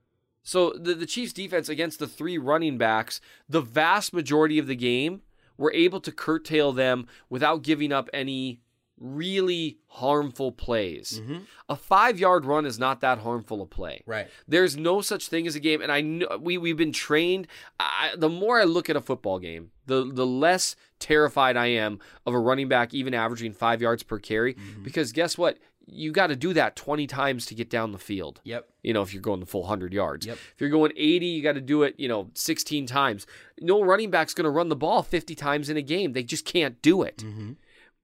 so 0.44 0.74
the, 0.74 0.94
the 0.94 1.08
Chiefs 1.08 1.34
defense 1.34 1.70
against 1.70 1.98
the 1.98 2.08
three 2.08 2.38
running 2.38 2.78
backs, 2.78 3.20
the 3.50 3.62
vast 3.62 4.14
majority 4.14 4.60
of 4.60 4.68
the 4.68 4.76
game 4.76 5.22
were 5.58 5.72
able 5.74 6.00
to 6.02 6.12
curtail 6.12 6.72
them 6.72 7.08
without 7.30 7.62
giving 7.64 7.92
up 7.92 8.10
any 8.14 8.62
really 8.98 9.78
harmful 9.88 10.52
plays. 10.52 11.20
Mm-hmm. 11.22 11.40
A 11.70 11.76
five 11.76 12.20
yard 12.20 12.46
run 12.46 12.66
is 12.66 12.80
not 12.80 13.02
that 13.02 13.20
harmful 13.20 13.62
a 13.62 13.66
play. 13.66 14.02
Right. 14.06 14.28
There's 14.48 14.78
no 14.78 15.02
such 15.02 15.28
thing 15.28 15.48
as 15.48 15.56
a 15.56 15.60
game, 15.60 15.82
and 15.82 15.92
I 15.92 16.02
know 16.02 16.38
we 16.40 16.58
we've 16.58 16.78
been 16.78 16.94
trained. 16.94 17.48
I, 17.80 18.14
the 18.18 18.30
more 18.30 18.60
I 18.60 18.64
look 18.64 18.90
at 18.90 18.96
a 18.96 19.02
football 19.02 19.40
game, 19.40 19.72
the 19.86 20.10
the 20.12 20.26
less 20.26 20.76
terrified 21.00 21.58
I 21.58 21.68
am 21.68 22.00
of 22.26 22.34
a 22.34 22.40
running 22.40 22.70
back 22.70 22.94
even 22.94 23.14
averaging 23.14 23.54
five 23.54 23.82
yards 23.82 24.04
per 24.04 24.20
carry. 24.20 24.54
Mm-hmm. 24.54 24.84
Because 24.84 25.12
guess 25.12 25.38
what? 25.38 25.58
You 25.88 26.12
got 26.12 26.28
to 26.28 26.36
do 26.36 26.54
that 26.54 26.76
20 26.76 27.08
times 27.08 27.46
to 27.48 27.56
get 27.56 27.70
down 27.70 27.92
the 27.92 28.00
field 28.00 28.42
Yep. 28.44 28.68
you 28.84 28.94
know, 28.94 29.02
if 29.02 29.14
you're 29.14 29.22
going 29.22 29.40
the 29.40 29.46
full 29.46 29.62
100 29.62 29.94
yards. 29.94 30.26
Yep. 30.26 30.38
If 30.38 30.62
you're 30.62 30.70
going 30.70 30.92
80, 30.96 31.26
you 31.26 31.44
got 31.44 31.54
to 31.54 31.62
do 31.62 31.84
it, 31.84 31.96
you 31.98 32.08
know, 32.08 32.30
16 32.34 32.88
times. 32.88 33.28
No 33.60 33.82
running 33.82 34.10
back's 34.10 34.34
going 34.34 34.46
to 34.46 34.50
run 34.50 34.70
the 34.70 34.76
ball 34.76 35.04
50 35.04 35.36
times 35.36 35.70
in 35.70 35.78
a 35.78 35.82
game. 35.82 36.14
They 36.14 36.24
just 36.24 36.46
can't 36.46 36.82
do 36.82 37.04
it. 37.04 37.18
Mm-hmm. 37.18 37.54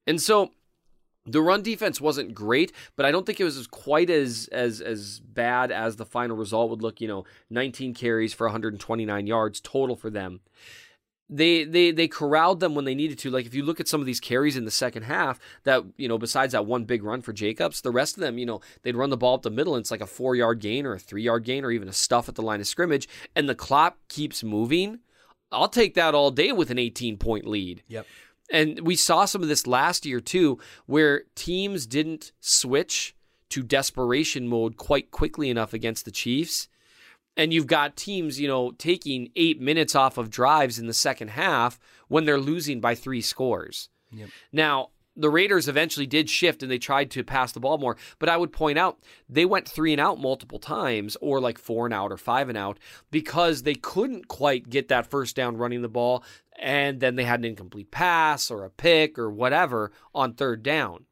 And 0.08 0.22
so 0.22 0.52
the 1.26 1.42
run 1.42 1.62
defense 1.62 2.02
wasn't 2.02 2.34
great, 2.34 2.72
but 2.96 3.06
I 3.06 3.12
don't 3.12 3.26
think 3.26 3.40
it 3.40 3.44
was 3.44 3.68
quite 3.68 4.10
as 4.10 4.50
as 4.52 4.82
as 4.82 5.20
bad 5.20 5.72
as 5.72 5.96
the 5.96 6.06
final 6.06 6.36
result 6.36 6.70
would 6.72 6.82
look, 6.82 7.00
you 7.00 7.08
know, 7.08 7.26
19 7.50 7.94
carries 7.94 8.34
for 8.34 8.48
129 8.48 9.28
yards 9.28 9.60
total 9.60 9.96
for 9.96 10.10
them 10.10 10.42
they 11.32 11.64
they 11.64 11.92
they 11.92 12.08
corralled 12.10 12.60
them 12.60 12.76
when 12.76 12.86
they 12.86 12.94
needed 12.94 13.18
to. 13.20 13.32
Like 13.32 13.46
if 13.46 13.56
you 13.56 13.64
look 13.64 13.80
at 13.80 13.88
some 13.88 14.02
of 14.02 14.06
these 14.06 14.20
carries 14.20 14.58
in 14.58 14.66
the 14.66 14.72
second 14.72 15.04
half, 15.04 15.40
that 15.64 15.84
you 15.98 16.08
know, 16.08 16.18
besides 16.18 16.52
that 16.52 16.66
one 16.66 16.84
big 16.84 17.04
run 17.04 17.22
for 17.22 17.32
Jacobs, 17.32 17.82
the 17.82 17.90
rest 17.90 18.18
of 18.18 18.22
them, 18.22 18.38
you 18.38 18.46
know, 18.46 18.60
they'd 18.84 18.98
run 18.98 19.10
the 19.10 19.18
ball 19.18 19.36
up 19.36 19.42
the 19.42 19.50
middle, 19.50 19.74
and 19.74 19.82
it's 19.82 19.92
like 19.92 20.02
a 20.02 20.06
four 20.06 20.36
yard 20.36 20.60
gain 20.60 20.86
or 20.86 20.94
a 20.94 21.00
three 21.00 21.24
yard 21.24 21.46
gain 21.46 21.64
or 21.64 21.72
even 21.72 21.88
a 21.88 21.94
stuff 21.94 22.28
at 22.28 22.36
the 22.36 22.42
line 22.42 22.60
of 22.60 22.68
scrimmage, 22.68 23.08
and 23.36 23.48
the 23.48 23.56
clock 23.56 23.98
keeps 24.10 24.44
moving. 24.44 25.00
I'll 25.54 25.70
take 25.70 25.96
that 25.96 26.14
all 26.14 26.32
day 26.32 26.52
with 26.52 26.70
an 26.70 26.78
18 26.78 27.18
point 27.18 27.48
lead. 27.48 27.84
Yep. 27.88 28.06
And 28.52 28.82
we 28.82 28.98
saw 28.98 29.24
some 29.24 29.42
of 29.42 29.48
this 29.48 29.66
last 29.66 30.06
year 30.06 30.20
too, 30.20 30.60
where 30.86 31.24
teams 31.36 31.86
didn't 31.86 32.34
switch 32.42 33.16
to 33.50 33.64
desperation 33.64 34.48
mode 34.48 34.76
quite 34.78 35.12
quickly 35.12 35.50
enough 35.50 35.74
against 35.74 36.06
the 36.06 36.12
Chiefs. 36.12 36.68
And 37.38 37.54
you've 37.54 37.68
got 37.68 37.96
teams, 37.96 38.40
you 38.40 38.48
know, 38.48 38.72
taking 38.72 39.32
eight 39.36 39.62
minutes 39.62 39.96
off 39.96 40.18
of 40.18 40.30
drives 40.30 40.78
in 40.78 40.88
the 40.88 40.94
second 40.94 41.30
half 41.30 41.80
when 42.08 42.26
they're 42.26 42.38
losing 42.38 42.82
by 42.82 42.94
three 42.94 43.22
scores. 43.22 43.90
Yep. 44.12 44.30
Now, 44.52 44.90
the 45.16 45.30
Raiders 45.30 45.68
eventually 45.68 46.06
did 46.06 46.30
shift 46.30 46.64
and 46.64 46.72
they 46.72 46.78
tried 46.78 47.12
to 47.12 47.24
pass 47.24 47.52
the 47.52 47.60
ball 47.60 47.78
more, 47.78 47.98
but 48.20 48.30
I 48.30 48.38
would 48.38 48.52
point 48.52 48.78
out 48.78 49.00
they 49.28 49.46
went 49.46 49.68
three 49.68 49.92
and 49.92 50.00
out 50.00 50.20
multiple 50.20 50.60
times, 50.60 51.18
or 51.22 51.40
like 51.40 51.58
four 51.58 51.86
and 51.86 51.94
out 51.94 52.12
or 52.12 52.18
five 52.18 52.50
and 52.50 52.58
out, 52.58 52.80
because 53.12 53.64
they 53.64 53.76
couldn't 53.76 54.28
quite 54.28 54.70
get 54.70 54.88
that 54.88 55.08
first 55.08 55.36
down 55.36 55.58
running 55.58 55.82
the 55.82 55.90
ball, 55.90 56.24
and 56.58 57.00
then 57.00 57.16
they 57.16 57.26
had 57.26 57.40
an 57.40 57.46
incomplete 57.46 57.92
pass 57.92 58.50
or 58.50 58.64
a 58.64 58.70
pick 58.70 59.20
or 59.20 59.30
whatever 59.30 59.92
on 60.16 60.34
third 60.34 60.64
down. 60.64 61.06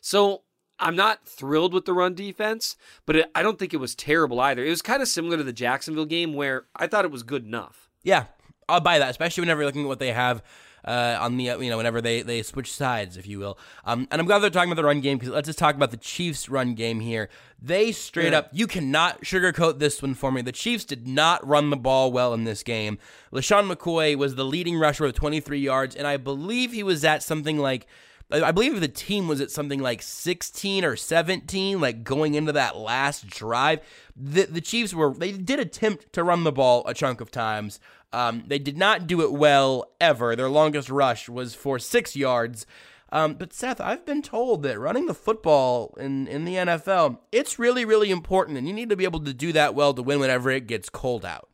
So 0.00 0.42
I'm 0.80 0.96
not 0.96 1.26
thrilled 1.26 1.74
with 1.74 1.84
the 1.84 1.92
run 1.92 2.14
defense, 2.14 2.76
but 3.06 3.16
it, 3.16 3.30
I 3.34 3.42
don't 3.42 3.58
think 3.58 3.74
it 3.74 3.78
was 3.78 3.94
terrible 3.94 4.40
either. 4.40 4.64
It 4.64 4.70
was 4.70 4.82
kind 4.82 5.02
of 5.02 5.08
similar 5.08 5.36
to 5.36 5.42
the 5.44 5.52
Jacksonville 5.52 6.04
game 6.06 6.34
where 6.34 6.66
I 6.76 6.86
thought 6.86 7.04
it 7.04 7.10
was 7.10 7.22
good 7.22 7.44
enough. 7.44 7.88
Yeah, 8.02 8.26
I'll 8.68 8.80
buy 8.80 8.98
that, 8.98 9.10
especially 9.10 9.42
whenever 9.42 9.60
you're 9.60 9.66
looking 9.68 9.82
at 9.82 9.88
what 9.88 9.98
they 9.98 10.12
have 10.12 10.42
uh, 10.84 11.18
on 11.20 11.36
the 11.36 11.50
uh, 11.50 11.58
you 11.58 11.68
know 11.68 11.76
whenever 11.76 12.00
they 12.00 12.22
they 12.22 12.42
switch 12.42 12.72
sides, 12.72 13.16
if 13.16 13.26
you 13.26 13.38
will. 13.40 13.58
Um, 13.84 14.06
and 14.12 14.20
I'm 14.20 14.26
glad 14.26 14.38
they're 14.38 14.50
talking 14.50 14.70
about 14.70 14.80
the 14.80 14.86
run 14.86 15.00
game 15.00 15.18
because 15.18 15.34
let's 15.34 15.46
just 15.46 15.58
talk 15.58 15.74
about 15.74 15.90
the 15.90 15.96
Chiefs' 15.96 16.48
run 16.48 16.74
game 16.74 17.00
here. 17.00 17.28
They 17.60 17.90
straight 17.90 18.32
Yeah. 18.32 18.38
up, 18.38 18.50
you 18.52 18.68
cannot 18.68 19.22
sugarcoat 19.22 19.80
this 19.80 20.00
one 20.00 20.14
for 20.14 20.30
me. 20.30 20.42
The 20.42 20.52
Chiefs 20.52 20.84
did 20.84 21.08
not 21.08 21.44
run 21.46 21.70
the 21.70 21.76
ball 21.76 22.12
well 22.12 22.32
in 22.32 22.44
this 22.44 22.62
game. 22.62 22.98
LeSean 23.32 23.70
McCoy 23.70 24.16
was 24.16 24.36
the 24.36 24.44
leading 24.44 24.78
rusher 24.78 25.04
with 25.04 25.16
23 25.16 25.58
yards, 25.58 25.96
and 25.96 26.06
I 26.06 26.16
believe 26.16 26.72
he 26.72 26.84
was 26.84 27.04
at 27.04 27.22
something 27.24 27.58
like. 27.58 27.86
I 28.30 28.52
believe 28.52 28.78
the 28.80 28.88
team 28.88 29.26
was 29.26 29.40
at 29.40 29.50
something 29.50 29.80
like 29.80 30.02
16 30.02 30.84
or 30.84 30.96
17, 30.96 31.80
like 31.80 32.04
going 32.04 32.34
into 32.34 32.52
that 32.52 32.76
last 32.76 33.26
drive. 33.26 33.80
The, 34.14 34.44
the 34.44 34.60
Chiefs 34.60 34.92
were, 34.92 35.14
they 35.14 35.32
did 35.32 35.58
attempt 35.58 36.12
to 36.12 36.22
run 36.22 36.44
the 36.44 36.52
ball 36.52 36.82
a 36.86 36.92
chunk 36.92 37.22
of 37.22 37.30
times. 37.30 37.80
Um, 38.12 38.44
they 38.46 38.58
did 38.58 38.76
not 38.76 39.06
do 39.06 39.22
it 39.22 39.32
well 39.32 39.92
ever. 39.98 40.36
Their 40.36 40.50
longest 40.50 40.90
rush 40.90 41.28
was 41.28 41.54
for 41.54 41.78
six 41.78 42.16
yards. 42.16 42.66
Um, 43.10 43.34
but 43.34 43.54
Seth, 43.54 43.80
I've 43.80 44.04
been 44.04 44.20
told 44.20 44.62
that 44.64 44.78
running 44.78 45.06
the 45.06 45.14
football 45.14 45.94
in, 45.98 46.26
in 46.26 46.44
the 46.44 46.56
NFL, 46.56 47.18
it's 47.32 47.58
really, 47.58 47.86
really 47.86 48.10
important, 48.10 48.58
and 48.58 48.68
you 48.68 48.74
need 48.74 48.90
to 48.90 48.96
be 48.96 49.04
able 49.04 49.20
to 49.20 49.32
do 49.32 49.52
that 49.52 49.74
well 49.74 49.94
to 49.94 50.02
win 50.02 50.20
whenever 50.20 50.50
it 50.50 50.66
gets 50.66 50.90
cold 50.90 51.24
out. 51.24 51.48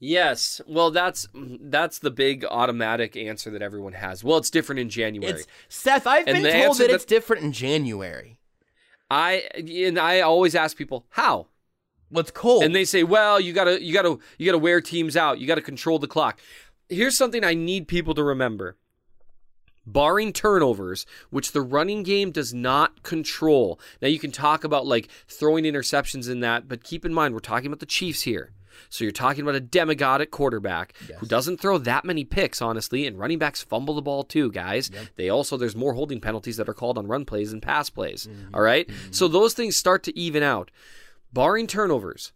Yes, 0.00 0.60
well, 0.68 0.90
that's 0.92 1.26
that's 1.34 1.98
the 1.98 2.10
big 2.12 2.44
automatic 2.44 3.16
answer 3.16 3.50
that 3.50 3.62
everyone 3.62 3.94
has. 3.94 4.22
Well, 4.22 4.38
it's 4.38 4.50
different 4.50 4.78
in 4.80 4.88
January. 4.90 5.40
It's 5.40 5.46
Seth. 5.68 6.06
I've 6.06 6.28
And 6.28 6.42
been 6.42 6.64
told 6.64 6.78
that 6.78 6.88
that- 6.88 6.94
it's 6.94 7.04
different 7.04 7.42
in 7.42 7.52
January. 7.52 8.38
I 9.10 9.48
and 9.56 9.98
I 9.98 10.20
always 10.20 10.54
ask 10.54 10.76
people 10.76 11.06
how, 11.10 11.48
What's 12.10 12.30
cold? 12.30 12.62
and 12.62 12.74
they 12.76 12.84
say, 12.84 13.02
"Well, 13.02 13.40
you 13.40 13.52
gotta 13.52 13.82
you 13.82 13.92
gotta 13.92 14.18
you 14.38 14.46
gotta 14.46 14.58
wear 14.58 14.80
teams 14.80 15.16
out. 15.16 15.40
You 15.40 15.46
gotta 15.48 15.62
control 15.62 15.98
the 15.98 16.06
clock." 16.06 16.38
Here's 16.88 17.16
something 17.16 17.42
I 17.42 17.54
need 17.54 17.88
people 17.88 18.14
to 18.14 18.22
remember. 18.22 18.76
Barring 19.84 20.32
turnovers, 20.34 21.06
which 21.30 21.52
the 21.52 21.62
running 21.62 22.02
game 22.02 22.30
does 22.30 22.52
not 22.52 23.02
control. 23.02 23.80
Now 24.02 24.08
you 24.08 24.18
can 24.18 24.30
talk 24.30 24.62
about 24.62 24.86
like 24.86 25.08
throwing 25.26 25.64
interceptions 25.64 26.30
in 26.30 26.40
that, 26.40 26.68
but 26.68 26.84
keep 26.84 27.04
in 27.06 27.12
mind 27.14 27.32
we're 27.34 27.40
talking 27.40 27.66
about 27.68 27.80
the 27.80 27.86
Chiefs 27.86 28.22
here. 28.22 28.52
So 28.90 29.04
you're 29.04 29.12
talking 29.12 29.42
about 29.42 29.54
a 29.54 29.60
demigod 29.60 30.20
at 30.20 30.30
quarterback 30.30 30.94
who 31.18 31.26
doesn't 31.26 31.60
throw 31.60 31.78
that 31.78 32.04
many 32.04 32.24
picks, 32.24 32.62
honestly, 32.62 33.06
and 33.06 33.18
running 33.18 33.38
backs 33.38 33.62
fumble 33.62 33.94
the 33.94 34.02
ball 34.02 34.24
too, 34.24 34.50
guys. 34.50 34.90
They 35.16 35.28
also 35.28 35.56
there's 35.56 35.76
more 35.76 35.94
holding 35.94 36.20
penalties 36.20 36.56
that 36.56 36.68
are 36.68 36.74
called 36.74 36.98
on 36.98 37.06
run 37.06 37.24
plays 37.24 37.52
and 37.52 37.62
pass 37.62 37.90
plays. 37.90 38.26
Mm-hmm. 38.26 38.54
All 38.54 38.62
right? 38.62 38.88
Mm-hmm. 38.88 39.12
So 39.12 39.28
those 39.28 39.54
things 39.54 39.76
start 39.76 40.02
to 40.04 40.18
even 40.18 40.42
out. 40.42 40.70
Barring 41.32 41.66
turnovers, 41.66 42.32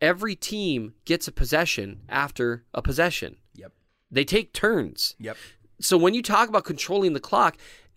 every 0.00 0.34
team 0.34 0.94
gets 1.04 1.28
a 1.28 1.32
possession 1.32 2.00
after 2.08 2.64
a 2.74 2.82
possession. 2.82 3.36
Yep. 3.54 3.72
They 4.10 4.24
take 4.24 4.52
turns. 4.52 5.14
Yep. 5.18 5.36
So 5.80 5.96
when 5.96 6.14
you 6.14 6.22
talk 6.22 6.48
about 6.48 6.64
controlling 6.64 7.12
the 7.12 7.20
clock, 7.20 7.56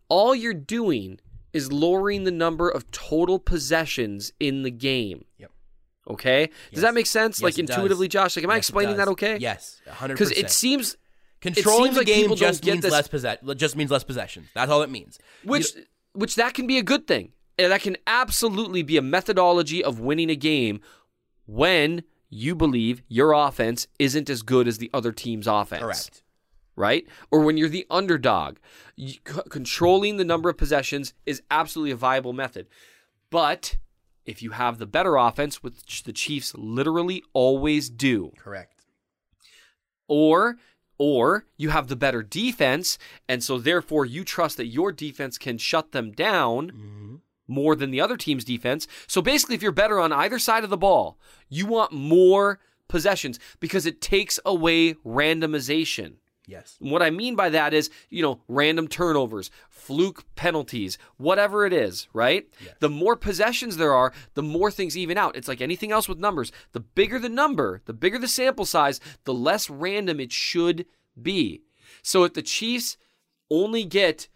all 0.10 0.36
you're 0.36 0.54
doing 0.54 1.20
is 1.54 1.72
lowering 1.72 2.24
the 2.24 2.32
number 2.32 2.70
of 2.70 2.90
total 2.92 3.40
possessions 3.40 4.32
in 4.40 4.64
the 4.64 4.72
game. 4.72 5.26
Yep. 5.38 5.52
Okay? 6.10 6.47
Does 6.47 6.56
Yes. 6.74 6.82
that 6.82 6.93
make 6.93 7.06
sense? 7.06 7.38
Yes, 7.39 7.43
like 7.43 7.60
it 7.60 7.68
does. 7.68 7.76
intuitively, 7.76 8.08
Josh? 8.08 8.36
Like, 8.36 8.43
am 8.43 8.49
I 8.52 8.56
Yes, 8.56 8.58
it 8.58 8.70
explaining 8.70 8.97
that 8.97 9.08
okay? 9.10 9.38
Yes, 9.38 9.82
100%. 9.88 10.08
Because 10.10 10.32
it 10.32 10.49
seems 10.49 10.97
controlling 11.41 11.93
seems 11.93 11.95
the 11.95 11.99
like 12.02 12.08
game 12.08 12.36
just 12.36 12.66
means 12.66 12.82
this- 12.82 12.91
less 12.91 13.08
possess 13.08 13.38
just 13.56 13.76
means 13.76 13.91
less 13.91 14.04
possessions. 14.04 14.47
That's 14.56 14.72
all 14.72 14.82
it 14.82 14.89
means. 14.89 15.20
which 15.43 15.68
which 16.14 16.36
that 16.36 16.54
can 16.54 16.68
be 16.68 16.78
a 16.78 16.84
good 16.84 17.08
thing. 17.08 17.32
And 17.58 17.72
that 17.72 17.82
can 17.82 17.95
absolutely 18.08 18.82
be 18.84 18.97
a 18.97 19.02
methodology 19.02 19.84
of 19.84 19.99
winning 19.99 20.30
a 20.30 20.36
game 20.36 20.82
when 21.45 22.04
you 22.30 22.56
believe 22.56 23.02
your 23.08 23.34
offense 23.34 23.88
isn't 23.99 24.30
as 24.30 24.41
good 24.41 24.68
as 24.68 24.78
the 24.80 24.89
other 24.93 25.12
team's 25.12 25.47
offense. 25.47 25.82
Correct. 25.84 26.24
right? 26.78 27.06
Or 27.30 27.41
when 27.41 27.58
you're 27.58 27.70
the 27.70 27.86
underdog, 27.91 28.58
you, 28.95 29.16
c- 29.28 29.41
controlling 29.49 30.16
the 30.18 30.24
number 30.24 30.49
of 30.49 30.58
possessions 30.58 31.14
is 31.26 31.41
absolutely 31.52 31.91
a 31.91 31.95
viable 31.97 32.32
method. 32.34 32.68
But 33.30 33.76
if 34.26 34.42
you 34.42 34.52
have 34.52 34.78
the 34.78 34.86
better 34.86 35.16
offense, 35.16 35.64
which 35.64 36.04
the 36.04 36.14
Chiefs 36.14 36.54
literally 36.56 37.24
always 37.34 37.90
do, 37.90 38.32
Correct. 38.38 38.86
or 40.08 40.58
or 40.98 41.46
you 41.58 41.70
have 41.70 41.88
the 41.88 41.96
better 41.96 42.22
defense, 42.22 43.00
and 43.28 43.44
so 43.44 43.58
therefore 43.58 44.06
you 44.06 44.24
trust 44.24 44.58
that 44.58 44.68
your 44.68 44.92
defense 44.92 45.40
can 45.40 45.58
shut 45.58 45.94
them 45.94 46.12
down 46.12 46.68
mm-hmm. 46.70 47.16
more 47.48 47.76
than 47.76 47.90
the 47.90 48.00
other 48.00 48.18
team's 48.18 48.44
defense. 48.44 48.88
So 49.08 49.20
basically, 49.20 49.56
if 49.56 49.64
you're 49.64 49.72
better 49.72 50.00
on 50.00 50.14
either 50.14 50.38
side 50.38 50.64
of 50.64 50.70
the 50.70 50.78
ball, 50.78 51.18
you 51.50 51.66
want 51.66 51.92
more 51.92 52.60
possessions 52.88 53.40
because 53.60 53.88
it 53.88 54.02
takes 54.02 54.40
away 54.46 54.94
randomization. 54.94 56.18
Yes. 56.52 56.78
And 56.82 56.91
What 56.91 57.02
I 57.02 57.10
mean 57.10 57.36
by 57.36 57.49
that 57.49 57.74
is, 57.74 57.89
you 58.10 58.22
know, 58.22 58.41
random 58.47 58.88
turnovers, 58.88 59.49
fluke 59.70 60.26
penalties, 60.36 60.97
whatever 61.16 61.66
it 61.66 61.72
is, 61.72 62.10
right? 62.14 62.47
Yes. 62.64 62.76
The 62.80 62.89
more 62.89 63.16
possessions 63.16 63.78
there 63.78 63.93
are, 63.93 64.12
the 64.34 64.43
more 64.43 64.70
things 64.70 64.97
even 64.97 65.18
out. 65.18 65.38
It's 65.38 65.47
like 65.47 65.62
anything 65.62 65.91
else 65.91 66.10
with 66.10 66.20
numbers. 66.20 66.52
The 66.74 66.82
bigger 66.82 67.20
the 67.20 67.30
number, 67.30 67.82
the 67.86 67.93
bigger 67.93 68.20
the 68.20 68.28
sample 68.28 68.66
size, 68.66 68.99
the 69.24 69.34
less 69.34 69.70
random 69.70 70.20
it 70.20 70.34
should 70.34 70.86
be. 71.20 71.62
So 72.04 72.26
if 72.26 72.34
the 72.34 72.41
Chiefs 72.41 72.97
only 73.49 73.86
get 73.86 74.28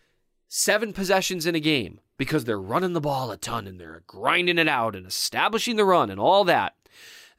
seven 0.48 0.94
possessions 0.94 1.46
in 1.46 1.56
a 1.56 1.60
game 1.60 2.00
because 2.18 2.46
they're 2.46 2.60
running 2.60 2.94
the 2.94 3.02
ball 3.02 3.32
a 3.32 3.38
ton 3.38 3.68
and 3.68 3.80
they're 3.80 4.04
grinding 4.08 4.58
it 4.58 4.68
out 4.68 4.96
and 4.96 5.06
establishing 5.06 5.76
the 5.76 5.86
run 5.86 6.10
and 6.10 6.20
all 6.20 6.46
that. 6.46 6.76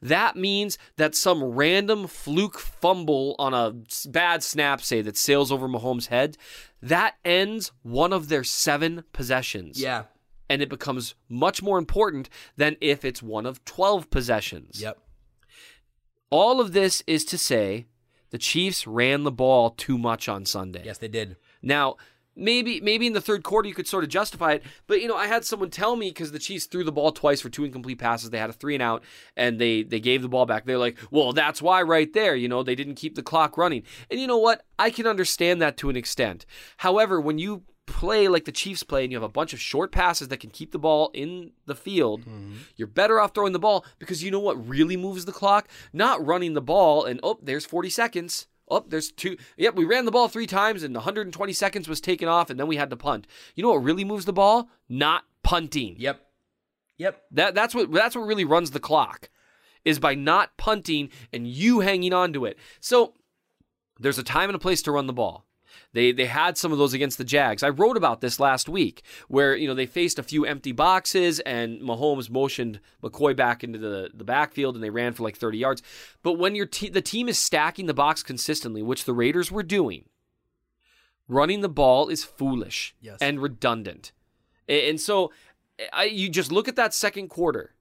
That 0.01 0.35
means 0.35 0.77
that 0.97 1.15
some 1.15 1.43
random 1.43 2.07
fluke 2.07 2.59
fumble 2.59 3.35
on 3.39 3.53
a 3.53 3.75
bad 4.09 4.43
snap, 4.43 4.81
say, 4.81 5.01
that 5.01 5.17
sails 5.17 5.51
over 5.51 5.67
Mahomes' 5.67 6.07
head, 6.07 6.37
that 6.81 7.15
ends 7.25 7.71
one 7.81 8.13
of 8.13 8.29
their 8.29 8.43
seven 8.43 9.03
possessions. 9.11 9.81
Yeah. 9.81 10.03
And 10.49 10.61
it 10.61 10.69
becomes 10.69 11.15
much 11.27 11.61
more 11.61 11.77
important 11.77 12.29
than 12.55 12.77
if 12.79 13.03
it's 13.03 13.23
one 13.23 13.45
of 13.45 13.65
12 13.65 14.09
possessions. 14.09 14.81
Yep. 14.81 14.99
All 16.29 16.61
of 16.61 16.73
this 16.73 17.03
is 17.07 17.25
to 17.25 17.37
say 17.37 17.87
the 18.29 18.37
Chiefs 18.37 18.85
ran 18.85 19.23
the 19.23 19.31
ball 19.31 19.71
too 19.71 19.97
much 19.97 20.29
on 20.29 20.45
Sunday. 20.45 20.83
Yes, 20.85 20.97
they 20.99 21.07
did. 21.07 21.37
Now, 21.61 21.97
maybe 22.37 22.79
maybe 22.81 23.07
in 23.07 23.13
the 23.13 23.21
third 23.21 23.43
quarter 23.43 23.67
you 23.67 23.75
could 23.75 23.87
sort 23.87 24.03
of 24.03 24.09
justify 24.09 24.53
it, 24.53 24.63
but 24.87 25.01
you 25.01 25.07
know, 25.07 25.15
I 25.15 25.27
had 25.27 25.43
someone 25.45 25.69
tell 25.69 25.95
me 25.95 26.09
because 26.09 26.31
the 26.31 26.39
Chiefs 26.39 26.65
threw 26.65 26.83
the 26.83 26.91
ball 26.91 27.11
twice 27.11 27.41
for 27.41 27.49
two 27.49 27.65
incomplete 27.65 27.99
passes, 27.99 28.29
they 28.29 28.37
had 28.37 28.49
a 28.49 28.53
three 28.53 28.75
and 28.75 28.83
out, 28.83 29.03
and 29.35 29.59
they 29.59 29.83
they 29.83 29.99
gave 29.99 30.21
the 30.21 30.29
ball 30.29 30.45
back. 30.45 30.65
They're 30.65 30.77
like, 30.77 30.97
well, 31.11 31.33
that's 31.33 31.61
why 31.61 31.81
right 31.81 32.11
there, 32.13 32.35
you 32.35 32.47
know, 32.47 32.63
they 32.63 32.75
didn't 32.75 32.95
keep 32.95 33.15
the 33.15 33.23
clock 33.23 33.57
running. 33.57 33.83
And 34.09 34.19
you 34.19 34.27
know 34.27 34.37
what? 34.37 34.63
I 34.79 34.89
can 34.89 35.07
understand 35.07 35.61
that 35.61 35.77
to 35.77 35.89
an 35.89 35.95
extent. 35.95 36.45
However, 36.77 37.19
when 37.19 37.39
you 37.39 37.63
play 37.87 38.27
like 38.27 38.45
the 38.45 38.51
Chiefs 38.51 38.83
play 38.83 39.03
and 39.03 39.11
you 39.11 39.17
have 39.17 39.23
a 39.23 39.29
bunch 39.29 39.53
of 39.53 39.59
short 39.59 39.91
passes 39.91 40.27
that 40.27 40.39
can 40.39 40.51
keep 40.51 40.71
the 40.71 40.79
ball 40.79 41.09
in 41.13 41.51
the 41.65 41.75
field, 41.75 42.21
mm-hmm. 42.21 42.53
you're 42.75 42.87
better 42.87 43.19
off 43.19 43.33
throwing 43.33 43.53
the 43.53 43.59
ball 43.59 43.83
because 43.97 44.23
you 44.23 44.29
know 44.29 44.39
what 44.39 44.67
really 44.67 44.97
moves 44.97 45.25
the 45.25 45.31
clock? 45.31 45.67
Not 45.91 46.23
running 46.23 46.53
the 46.53 46.61
ball 46.61 47.05
and 47.05 47.19
oh, 47.23 47.39
there's 47.41 47.65
40 47.65 47.89
seconds. 47.89 48.47
Oh, 48.69 48.83
there's 48.87 49.11
two. 49.11 49.37
Yep, 49.57 49.75
we 49.75 49.85
ran 49.85 50.05
the 50.05 50.11
ball 50.11 50.27
three 50.27 50.47
times 50.47 50.83
and 50.83 50.93
120 50.93 51.53
seconds 51.53 51.87
was 51.87 52.01
taken 52.01 52.27
off 52.27 52.49
and 52.49 52.59
then 52.59 52.67
we 52.67 52.75
had 52.75 52.89
to 52.89 52.97
punt. 52.97 53.27
You 53.55 53.63
know 53.63 53.69
what 53.69 53.83
really 53.83 54.03
moves 54.03 54.25
the 54.25 54.33
ball? 54.33 54.69
Not 54.89 55.23
punting. 55.43 55.95
Yep. 55.97 56.21
Yep. 56.97 57.21
That 57.31 57.55
that's 57.55 57.73
what 57.73 57.91
that's 57.91 58.15
what 58.15 58.27
really 58.27 58.45
runs 58.45 58.71
the 58.71 58.79
clock 58.79 59.29
is 59.85 59.99
by 59.99 60.15
not 60.15 60.57
punting 60.57 61.09
and 61.31 61.47
you 61.47 61.79
hanging 61.79 62.11
on 62.11 62.33
to 62.33 62.45
it. 62.45 62.57
So 62.81 63.13
there's 63.99 64.19
a 64.19 64.23
time 64.23 64.49
and 64.49 64.55
a 64.55 64.59
place 64.59 64.81
to 64.83 64.91
run 64.91 65.07
the 65.07 65.13
ball. 65.13 65.46
They 65.93 66.11
they 66.11 66.25
had 66.25 66.57
some 66.57 66.71
of 66.71 66.77
those 66.77 66.93
against 66.93 67.17
the 67.17 67.23
Jags. 67.23 67.63
I 67.63 67.69
wrote 67.69 67.97
about 67.97 68.21
this 68.21 68.39
last 68.39 68.67
week 68.69 69.01
where, 69.27 69.55
you 69.55 69.67
know, 69.67 69.73
they 69.73 69.85
faced 69.85 70.19
a 70.19 70.23
few 70.23 70.45
empty 70.45 70.71
boxes 70.71 71.39
and 71.41 71.79
Mahomes 71.81 72.29
motioned 72.29 72.79
McCoy 73.03 73.35
back 73.35 73.63
into 73.63 73.79
the, 73.79 74.09
the 74.13 74.23
backfield 74.23 74.75
and 74.75 74.83
they 74.83 74.89
ran 74.89 75.13
for 75.13 75.23
like 75.23 75.37
30 75.37 75.57
yards. 75.57 75.81
But 76.23 76.33
when 76.33 76.55
your 76.55 76.65
te- 76.65 76.89
the 76.89 77.01
team 77.01 77.27
is 77.29 77.37
stacking 77.39 77.85
the 77.85 77.93
box 77.93 78.23
consistently, 78.23 78.81
which 78.83 79.05
the 79.05 79.13
Raiders 79.13 79.51
were 79.51 79.63
doing, 79.63 80.05
running 81.27 81.61
the 81.61 81.69
ball 81.69 82.09
is 82.09 82.23
foolish 82.23 82.95
Yes. 83.01 83.17
and 83.21 83.41
redundant. 83.41 84.11
And 84.69 84.99
so 84.99 85.31
I, 85.93 86.05
you 86.05 86.29
just 86.29 86.51
look 86.51 86.67
at 86.67 86.75
that 86.75 86.93
second 86.93 87.29
quarter. 87.29 87.73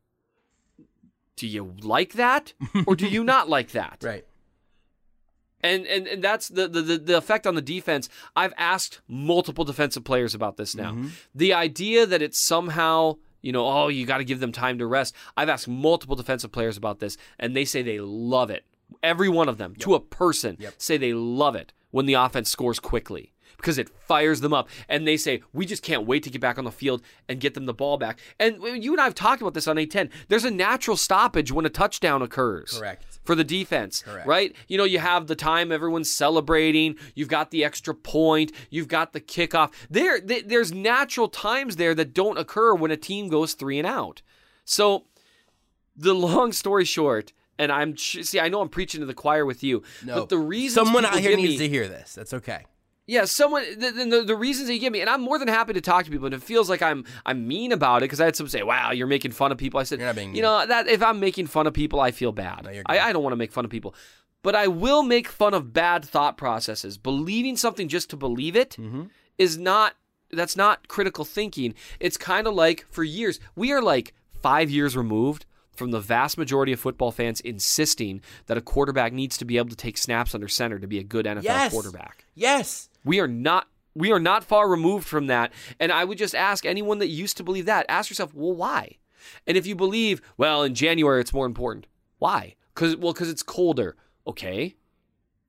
Do 1.37 1.47
you 1.47 1.75
like 1.83 2.15
that 2.15 2.55
or 2.87 2.97
do 2.97 3.07
you 3.09 3.23
not 3.25 3.49
like 3.49 3.73
that? 3.73 3.99
Right. 4.03 4.25
And, 5.67 5.87
and 5.87 6.07
and 6.07 6.23
that's 6.23 6.49
the, 6.49 6.69
the 6.69 6.83
the- 6.83 7.17
effect 7.17 7.47
on 7.47 7.55
the 7.55 7.63
defense. 7.63 8.09
I've 8.35 8.55
asked 8.57 9.01
multiple 9.09 9.65
defensive 9.65 10.05
players 10.05 10.35
about 10.35 10.57
this 10.57 10.75
now. 10.75 10.93
Mm-hmm. 10.93 11.09
The 11.35 11.53
idea 11.55 12.07
that 12.07 12.23
it's 12.23 12.39
somehow 12.39 13.17
you 13.43 13.53
know 13.53 13.67
oh 13.67 13.89
you 13.89 14.07
got 14.07 14.19
to 14.19 14.25
give 14.25 14.41
them 14.41 14.53
time 14.53 14.79
to 14.79 14.87
rest. 14.87 15.15
I've 15.37 15.49
asked 15.49 15.69
multiple 15.69 16.17
defensive 16.17 16.53
players 16.53 16.77
about 16.77 17.01
this, 17.01 17.17
and 17.39 17.57
they 17.57 17.65
say 17.65 17.83
they 17.83 18.01
love 18.01 18.51
it. 18.51 18.65
Every 19.03 19.29
one 19.29 19.49
of 19.49 19.59
them, 19.59 19.75
to 19.81 19.95
a 19.95 20.01
person, 20.01 20.57
say 20.79 20.97
they 20.97 21.13
love 21.13 21.57
it 21.57 21.73
when 21.91 22.07
the 22.07 22.15
offense 22.15 22.49
scores 22.51 22.79
quickly 22.79 23.33
because 23.57 23.79
it 23.79 23.89
fires 23.89 24.41
them 24.41 24.53
up. 24.53 24.69
And 24.89 25.07
they 25.07 25.17
say, 25.17 25.43
we 25.53 25.67
just 25.67 25.83
can't 25.83 26.07
wait 26.07 26.23
to 26.25 26.31
get 26.31 26.41
back 26.41 26.59
on 26.59 26.65
the 26.65 26.71
field 26.71 27.03
and 27.29 27.41
get 27.41 27.55
them 27.55 27.67
the 27.67 27.75
ball 27.75 27.97
back. 27.97 28.21
And 28.39 28.63
you 28.63 28.93
and 28.93 29.01
I 29.01 29.05
have 29.05 29.15
talked 29.15 29.41
about 29.41 29.55
this 29.55 29.67
on 29.67 29.79
810. 29.79 30.11
There's 30.29 30.45
a 30.45 30.51
natural 30.51 30.97
stoppage 30.97 31.51
when 31.53 31.67
a 31.67 31.71
touchdown 31.71 32.23
occurs. 32.23 32.79
Correct. 32.79 33.16
For 33.27 33.35
the 33.35 33.45
defense, 33.45 34.03
Correct. 34.03 34.27
right? 34.27 34.55
You 34.69 34.79
know, 34.79 34.85
you 34.85 34.99
have 35.01 35.27
the 35.27 35.35
time 35.37 35.71
everyone's 35.73 36.11
celebrating. 36.11 36.97
You've 37.15 37.29
got 37.29 37.51
the 37.51 37.65
extra 37.65 37.95
point. 37.95 38.53
You've 38.71 38.89
got 38.89 39.13
the 39.13 39.21
kickoff. 39.21 39.73
There, 39.91 40.21
th- 40.21 40.45
there's 40.47 40.73
natural 40.73 41.29
times 41.29 41.77
there 41.77 41.95
that 41.95 42.15
don't 42.15 42.39
occur 42.39 42.75
when 42.75 42.91
a 42.91 42.97
team 42.97 43.29
goes 43.29 43.55
three 43.55 43.79
and 43.79 43.87
out. 43.87 44.23
So, 44.65 45.05
the 45.97 46.15
long 46.15 46.53
story 46.53 46.85
short, 46.85 47.33
and 47.59 47.73
I'm 47.73 47.97
see, 47.97 48.39
I 48.39 48.49
know 48.49 48.61
I'm 48.61 48.69
preaching 48.69 49.01
to 49.01 49.07
the 49.07 49.15
choir 49.15 49.45
with 49.45 49.63
you, 49.65 49.83
No. 50.05 50.21
but 50.21 50.29
the 50.29 50.39
reason 50.39 50.85
someone 50.85 51.05
out 51.05 51.19
here 51.19 51.37
needs 51.37 51.53
me, 51.53 51.59
to 51.59 51.69
hear 51.69 51.89
this. 51.89 52.15
That's 52.15 52.33
okay. 52.35 52.65
Yeah, 53.07 53.25
someone 53.25 53.65
the, 53.79 53.91
the, 53.93 54.25
the 54.25 54.37
reasons 54.37 54.69
they 54.69 54.79
give 54.79 54.93
me, 54.93 55.01
and 55.01 55.09
I'm 55.09 55.21
more 55.21 55.39
than 55.39 55.49
happy 55.49 55.73
to 55.75 55.81
talk 55.81 56.05
to 56.05 56.11
people. 56.11 56.27
And 56.27 56.35
it 56.35 56.43
feels 56.43 56.69
like 56.69 56.83
I'm 56.83 57.05
I'm 57.25 57.47
mean 57.47 57.71
about 57.73 57.99
it 57.99 58.05
because 58.07 58.21
I 58.21 58.25
had 58.25 58.35
some 58.37 58.49
say, 58.49 58.63
"Wow, 58.63 58.91
you're 58.93 59.07
making 59.07 59.31
fun 59.33 59.53
of 59.53 59.59
people." 59.59 59.79
I 59.79 59.85
said, 59.85 59.99
You're 60.01 60.09
not 60.09 60.17
being 60.17 60.35
"You 60.35 60.43
know 60.43 60.67
that 60.67 60.89
if 60.89 61.03
I'm 61.03 61.21
making 61.21 61.47
fun 61.47 61.67
of 61.67 61.73
people, 61.75 62.01
I 62.01 62.11
feel 62.11 62.33
bad. 62.33 62.69
you're 62.73 62.83
I. 62.87 62.99
I 62.99 63.13
don't 63.13 63.23
want 63.23 63.33
to 63.33 63.37
make 63.37 63.53
fun 63.53 63.65
of 63.65 63.71
people, 63.71 63.95
but 64.43 64.55
I 64.57 64.67
will 64.67 65.03
make 65.03 65.29
fun 65.29 65.55
of 65.55 65.73
bad 65.73 66.05
thought 66.05 66.37
processes. 66.37 66.99
Believing 66.99 67.57
something 67.57 67.89
just 67.89 68.11
to 68.11 68.17
believe 68.17 68.57
it 68.57 68.77
is 69.39 69.55
Mm-hmm. 69.57 69.63
not 69.65 69.95
that's 70.33 70.57
not 70.57 70.89
critical 70.89 71.25
thinking. 71.25 71.75
It's 72.01 72.17
kind 72.17 72.49
of 72.49 72.55
like 72.55 72.85
for 72.91 73.05
years 73.05 73.39
we 73.55 73.71
are 73.73 73.81
like 73.83 74.15
five 74.33 74.69
years 74.71 74.97
removed." 74.97 75.47
From 75.77 75.91
the 75.91 76.01
vast 76.01 76.39
majority 76.39 76.73
of 76.73 76.81
football 76.81 77.13
fans 77.13 77.39
insisting 77.43 78.23
that 78.47 78.57
a 78.57 78.63
quarterback 78.63 79.13
needs 79.13 79.37
to 79.37 79.45
be 79.45 79.59
able 79.59 79.69
to 79.69 79.77
take 79.77 79.99
snaps 79.99 80.35
under 80.35 80.49
center 80.49 80.79
to 80.79 80.87
be 80.87 80.99
a 80.99 81.03
good 81.03 81.27
NFL 81.27 81.43
Yes. 81.43 81.71
quarterback. 81.71 82.25
Yes. 82.35 82.89
We 83.07 83.21
are 83.21 83.29
not 83.29 83.69
we 83.95 84.13
are 84.13 84.21
not 84.21 84.45
far 84.45 84.69
removed 84.69 85.07
from 85.07 85.27
that. 85.29 85.53
And 85.81 85.91
I 85.91 86.05
would 86.05 86.19
just 86.19 86.35
ask 86.35 86.67
anyone 86.67 86.99
that 86.99 87.09
used 87.09 87.39
to 87.39 87.43
believe 87.43 87.65
that, 87.65 87.87
ask 87.89 88.11
yourself, 88.11 88.35
well, 88.35 88.53
why? 88.53 88.99
And 89.47 89.57
if 89.57 89.67
you 89.67 89.75
believe, 89.75 90.21
well, 90.37 90.63
in 90.63 90.75
January 90.75 91.23
it's 91.23 91.33
more 91.33 91.47
important, 91.47 91.87
why? 92.19 92.57
Because 92.75 92.97
well, 92.97 93.15
because 93.15 93.31
it's 93.31 93.43
colder. 93.43 93.97
Okay. 94.27 94.77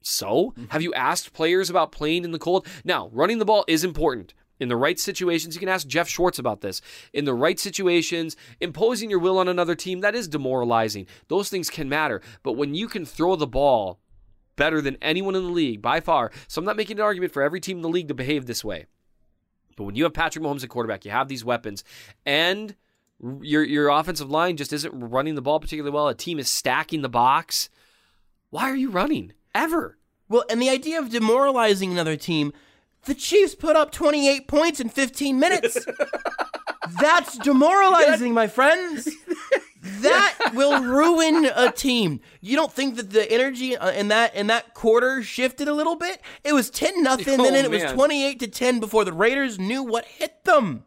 So, 0.02 0.52
mm-hmm. 0.52 0.66
have 0.70 0.82
you 0.82 0.94
asked 0.94 1.34
players 1.34 1.70
about 1.70 1.92
playing 1.92 2.24
in 2.24 2.32
the 2.32 2.40
cold? 2.40 2.66
Now, 2.86 3.10
running 3.12 3.40
the 3.40 3.46
ball 3.46 3.66
is 3.68 3.84
important. 3.84 4.34
In 4.60 4.70
the 4.70 4.78
right 4.78 4.98
situations, 4.98 5.54
you 5.54 5.60
can 5.60 5.70
ask 5.70 5.86
Geoff 5.86 6.08
Schwartz 6.08 6.40
about 6.40 6.62
this. 6.62 6.82
In 7.14 7.26
the 7.26 7.34
right 7.34 7.60
situations, 7.60 8.36
imposing 8.62 9.10
your 9.10 9.20
will 9.20 9.38
on 9.38 9.48
another 9.48 9.76
team, 9.76 10.00
that 10.02 10.16
is 10.16 10.28
demoralizing. 10.28 11.08
Those 11.28 11.50
things 11.50 11.70
can 11.70 11.90
matter. 11.90 12.22
But 12.42 12.54
when 12.54 12.74
you 12.74 12.88
can 12.88 13.06
throw 13.06 13.36
the 13.36 13.46
ball 13.46 14.00
better 14.58 14.82
than 14.82 14.98
anyone 15.02 15.36
in 15.36 15.44
the 15.44 15.50
league 15.52 15.82
by 15.82 16.02
far. 16.02 16.32
So 16.50 16.60
I'm 16.60 16.66
not 16.66 16.76
making 16.76 16.98
an 16.98 17.04
argument 17.04 17.32
for 17.32 17.42
every 17.42 17.62
team 17.62 17.78
in 17.78 17.84
the 17.84 17.90
league 17.90 18.10
to 18.10 18.14
behave 18.14 18.46
this 18.46 18.66
way. 18.66 18.88
But 19.78 19.86
when 19.86 19.96
you 19.96 20.04
have 20.04 20.14
Patrick 20.14 20.44
Mahomes 20.44 20.64
at 20.64 20.70
quarterback, 20.70 21.06
you 21.06 21.12
have 21.12 21.30
these 21.30 21.46
weapons, 21.46 21.86
and 22.26 22.76
Your 23.42 23.64
your 23.64 23.90
offensive 23.90 24.30
line 24.30 24.58
just 24.58 24.74
isn't 24.74 24.94
running 24.94 25.36
the 25.36 25.42
ball 25.42 25.60
particularly 25.60 25.94
well. 25.94 26.08
A 26.08 26.14
team 26.14 26.38
is 26.38 26.50
stacking 26.50 27.02
the 27.02 27.10
box. 27.10 27.70
Why 28.50 28.70
are 28.70 28.76
you 28.76 28.90
running 28.92 29.34
ever? 29.56 29.98
Well, 30.30 30.44
and 30.50 30.62
the 30.62 30.70
idea 30.70 31.00
of 31.00 31.10
demoralizing 31.10 31.92
another 31.92 32.16
team, 32.16 32.54
the 33.06 33.16
Chiefs 33.16 33.56
put 33.56 33.76
up 33.76 33.92
28 33.92 34.48
points 34.48 34.80
in 34.80 34.90
15 34.90 35.40
minutes. 35.40 35.78
That's 37.02 37.38
demoralizing, 37.40 38.34
my 38.34 38.48
friends. 38.48 39.10
That 39.82 40.52
will 40.54 40.82
ruin 40.84 41.46
a 41.56 41.72
team. 41.72 42.20
You 42.42 42.56
don't 42.56 42.72
think 42.74 42.96
that 42.96 43.12
the 43.12 43.32
energy 43.32 43.78
uh, 43.78 43.92
in 43.92 44.08
that 44.10 44.36
in 44.36 44.48
that 44.48 44.74
quarter 44.74 45.22
shifted 45.24 45.68
a 45.68 45.74
little 45.74 45.96
bit? 45.96 46.20
It 46.44 46.54
was 46.54 46.70
10 46.70 47.04
nothing, 47.04 47.40
Oh, 47.40 47.46
and 47.46 47.56
then 47.56 47.64
it 47.66 47.72
was 47.72 47.84
28 47.92 48.40
to 48.40 48.48
10 48.48 48.80
before 48.80 49.06
the 49.06 49.14
Raiders 49.14 49.60
knew 49.60 49.84
what 49.84 50.06
hit 50.06 50.44
them. 50.46 50.84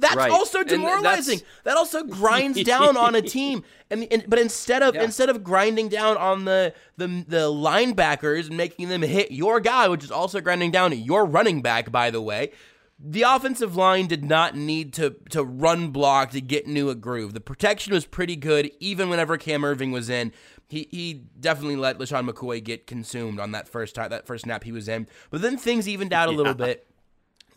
That's 0.00 0.14
Right. 0.14 0.30
also 0.30 0.60
And 0.60 0.68
that's- 0.70 0.80
demoralizing. 0.80 1.40
That 1.64 1.76
also 1.76 2.04
grinds 2.04 2.62
down 2.62 2.96
on 2.96 3.14
a 3.14 3.22
team. 3.22 3.64
And, 3.90 4.06
and 4.10 4.24
but 4.28 4.38
instead 4.38 4.82
of 4.82 4.94
Yeah. 4.94 5.02
instead 5.02 5.30
of 5.30 5.42
grinding 5.42 5.88
down 5.88 6.18
on 6.18 6.44
the, 6.44 6.74
the 6.98 7.06
the 7.26 7.50
linebackers 7.50 8.48
and 8.48 8.56
making 8.58 8.90
them 8.90 9.00
hit 9.00 9.30
your 9.32 9.60
guy, 9.60 9.88
which 9.88 10.04
is 10.04 10.10
also 10.10 10.42
grinding 10.42 10.70
down 10.70 10.92
your 10.92 11.24
running 11.24 11.62
back, 11.62 11.90
by 11.90 12.10
the 12.10 12.20
way, 12.20 12.52
the 12.98 13.22
offensive 13.22 13.76
line 13.76 14.06
did 14.06 14.24
not 14.24 14.56
need 14.56 14.92
to 14.94 15.16
to 15.30 15.42
run 15.42 15.88
block 15.88 16.30
to 16.32 16.40
get 16.40 16.66
into 16.66 16.90
a 16.90 16.94
groove. 16.94 17.34
The 17.34 17.40
protection 17.40 17.92
was 17.92 18.06
pretty 18.06 18.36
good, 18.36 18.70
even 18.80 19.08
whenever 19.08 19.36
Cam 19.36 19.62
Erving 19.62 19.92
was 19.92 20.10
in. 20.10 20.32
He 20.68 20.88
he 20.90 21.14
definitely 21.40 21.76
let 21.76 21.98
LeSean 21.98 22.28
McCoy 22.28 22.62
get 22.62 22.86
consumed 22.86 23.40
on 23.40 23.52
that 23.52 23.68
first 23.68 23.94
time 23.94 24.10
that 24.10 24.26
first 24.26 24.44
snap 24.44 24.64
he 24.64 24.72
was 24.72 24.88
in. 24.88 25.06
But 25.30 25.42
then 25.42 25.56
things 25.56 25.88
evened 25.88 26.12
out 26.12 26.28
a 26.28 26.32
little 26.32 26.54
bit 26.54 26.88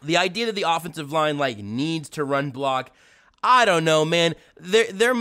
the 0.03 0.17
idea 0.17 0.45
that 0.45 0.55
the 0.55 0.65
offensive 0.67 1.11
line 1.11 1.37
like 1.37 1.57
needs 1.57 2.09
to 2.09 2.23
run 2.23 2.51
block 2.51 2.91
i 3.43 3.65
don't 3.65 3.83
know 3.83 4.03
man 4.05 4.33
there 4.57 4.91
there 4.91 5.13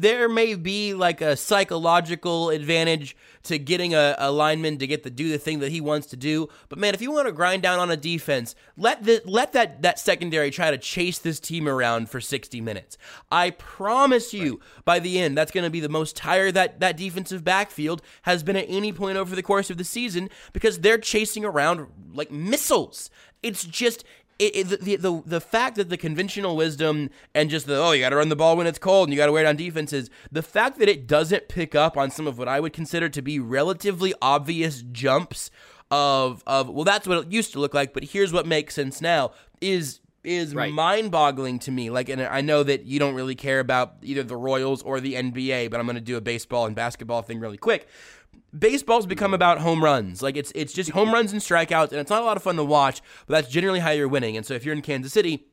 there 0.00 0.28
may 0.28 0.54
be 0.54 0.92
like 0.92 1.20
a 1.20 1.36
psychological 1.36 2.50
advantage 2.50 3.16
to 3.44 3.58
getting 3.58 3.94
a, 3.94 4.14
a 4.18 4.30
lineman 4.30 4.76
to 4.78 4.86
get 4.86 5.02
to 5.04 5.10
do 5.10 5.30
the 5.30 5.38
thing 5.38 5.60
that 5.60 5.70
he 5.72 5.80
wants 5.80 6.06
to 6.08 6.16
do. 6.16 6.48
But 6.68 6.78
man 6.78 6.94
if 6.94 7.00
you 7.00 7.10
want 7.10 7.26
to 7.26 7.32
grind 7.32 7.62
down 7.62 7.78
on 7.78 7.90
a 7.90 7.96
defense 7.96 8.54
let 8.76 9.04
the 9.04 9.22
let 9.24 9.52
that 9.54 9.82
that 9.82 9.98
secondary 9.98 10.50
try 10.50 10.70
to 10.70 10.78
chase 10.78 11.18
this 11.18 11.40
team 11.40 11.66
around 11.68 12.10
for 12.10 12.20
60 12.20 12.60
minutes. 12.60 12.98
I 13.30 13.50
promise 13.50 14.34
you 14.34 14.60
by 14.84 14.98
the 14.98 15.18
end 15.18 15.36
that's 15.36 15.52
going 15.52 15.64
to 15.64 15.70
be 15.70 15.80
the 15.80 15.88
most 15.88 16.16
tired 16.16 16.54
that 16.54 16.80
that 16.80 16.96
defensive 16.96 17.42
backfield 17.42 18.02
has 18.22 18.42
been 18.42 18.56
at 18.56 18.66
any 18.68 18.92
point 18.92 19.16
over 19.16 19.34
the 19.34 19.42
course 19.42 19.70
of 19.70 19.78
the 19.78 19.84
season 19.84 20.28
because 20.52 20.80
they're 20.80 20.98
chasing 20.98 21.44
around 21.44 21.86
like 22.12 22.30
missiles. 22.30 23.10
It's 23.42 23.64
just 23.64 24.04
it, 24.38 24.70
it, 24.72 24.80
the, 24.80 24.96
the 24.96 25.22
the 25.24 25.40
fact 25.40 25.76
that 25.76 25.88
the 25.88 25.96
conventional 25.96 26.56
wisdom 26.56 27.10
and 27.34 27.48
just 27.48 27.66
the 27.66 27.76
oh 27.76 27.92
you 27.92 28.00
got 28.00 28.10
to 28.10 28.16
run 28.16 28.28
the 28.28 28.36
ball 28.36 28.56
when 28.56 28.66
it's 28.66 28.78
cold 28.78 29.08
and 29.08 29.14
you 29.14 29.18
got 29.18 29.26
to 29.26 29.32
wear 29.32 29.44
it 29.44 29.48
on 29.48 29.56
defenses 29.56 30.10
the 30.30 30.42
fact 30.42 30.78
that 30.78 30.88
it 30.88 31.06
doesn't 31.06 31.48
pick 31.48 31.74
up 31.74 31.96
on 31.96 32.10
some 32.10 32.26
of 32.26 32.38
what 32.38 32.48
I 32.48 32.60
would 32.60 32.72
consider 32.72 33.08
to 33.08 33.22
be 33.22 33.38
relatively 33.38 34.12
obvious 34.20 34.82
jumps 34.82 35.50
of 35.90 36.42
of 36.46 36.68
well 36.68 36.84
that's 36.84 37.06
what 37.06 37.18
it 37.26 37.32
used 37.32 37.52
to 37.52 37.60
look 37.60 37.72
like 37.72 37.92
but 37.94 38.04
here's 38.04 38.32
what 38.32 38.46
makes 38.46 38.74
sense 38.74 39.00
now 39.00 39.32
is 39.60 40.00
is 40.24 40.56
Right. 40.56 40.72
mind-boggling 40.72 41.60
to 41.60 41.70
me 41.70 41.88
like 41.88 42.08
and 42.08 42.20
I 42.20 42.40
know 42.40 42.64
that 42.64 42.84
you 42.84 42.98
don't 42.98 43.14
really 43.14 43.36
care 43.36 43.60
about 43.60 43.94
either 44.02 44.24
the 44.24 44.36
Royals 44.36 44.82
or 44.82 44.98
the 45.00 45.14
NBA 45.14 45.70
but 45.70 45.78
I'm 45.78 45.86
going 45.86 45.94
to 45.94 46.00
do 46.00 46.16
a 46.16 46.20
baseball 46.20 46.66
and 46.66 46.74
basketball 46.74 47.22
thing 47.22 47.38
really 47.38 47.56
quick 47.58 47.86
baseball's 48.56 49.06
become 49.06 49.32
mm. 49.32 49.36
about 49.36 49.58
home 49.58 49.82
runs. 49.82 50.22
Like 50.22 50.36
it's 50.36 50.52
it's 50.54 50.72
just 50.72 50.90
home 50.90 51.12
runs 51.12 51.32
and 51.32 51.40
strikeouts, 51.40 51.90
and 51.90 52.00
it's 52.00 52.10
not 52.10 52.22
a 52.22 52.24
lot 52.24 52.36
of 52.36 52.42
fun 52.42 52.56
to 52.56 52.64
watch. 52.64 53.00
But 53.26 53.34
that's 53.34 53.52
generally 53.52 53.80
how 53.80 53.90
you're 53.90 54.08
winning. 54.08 54.36
And 54.36 54.44
so 54.44 54.54
if 54.54 54.64
you're 54.64 54.74
in 54.74 54.82
Kansas 54.82 55.12
City. 55.12 55.46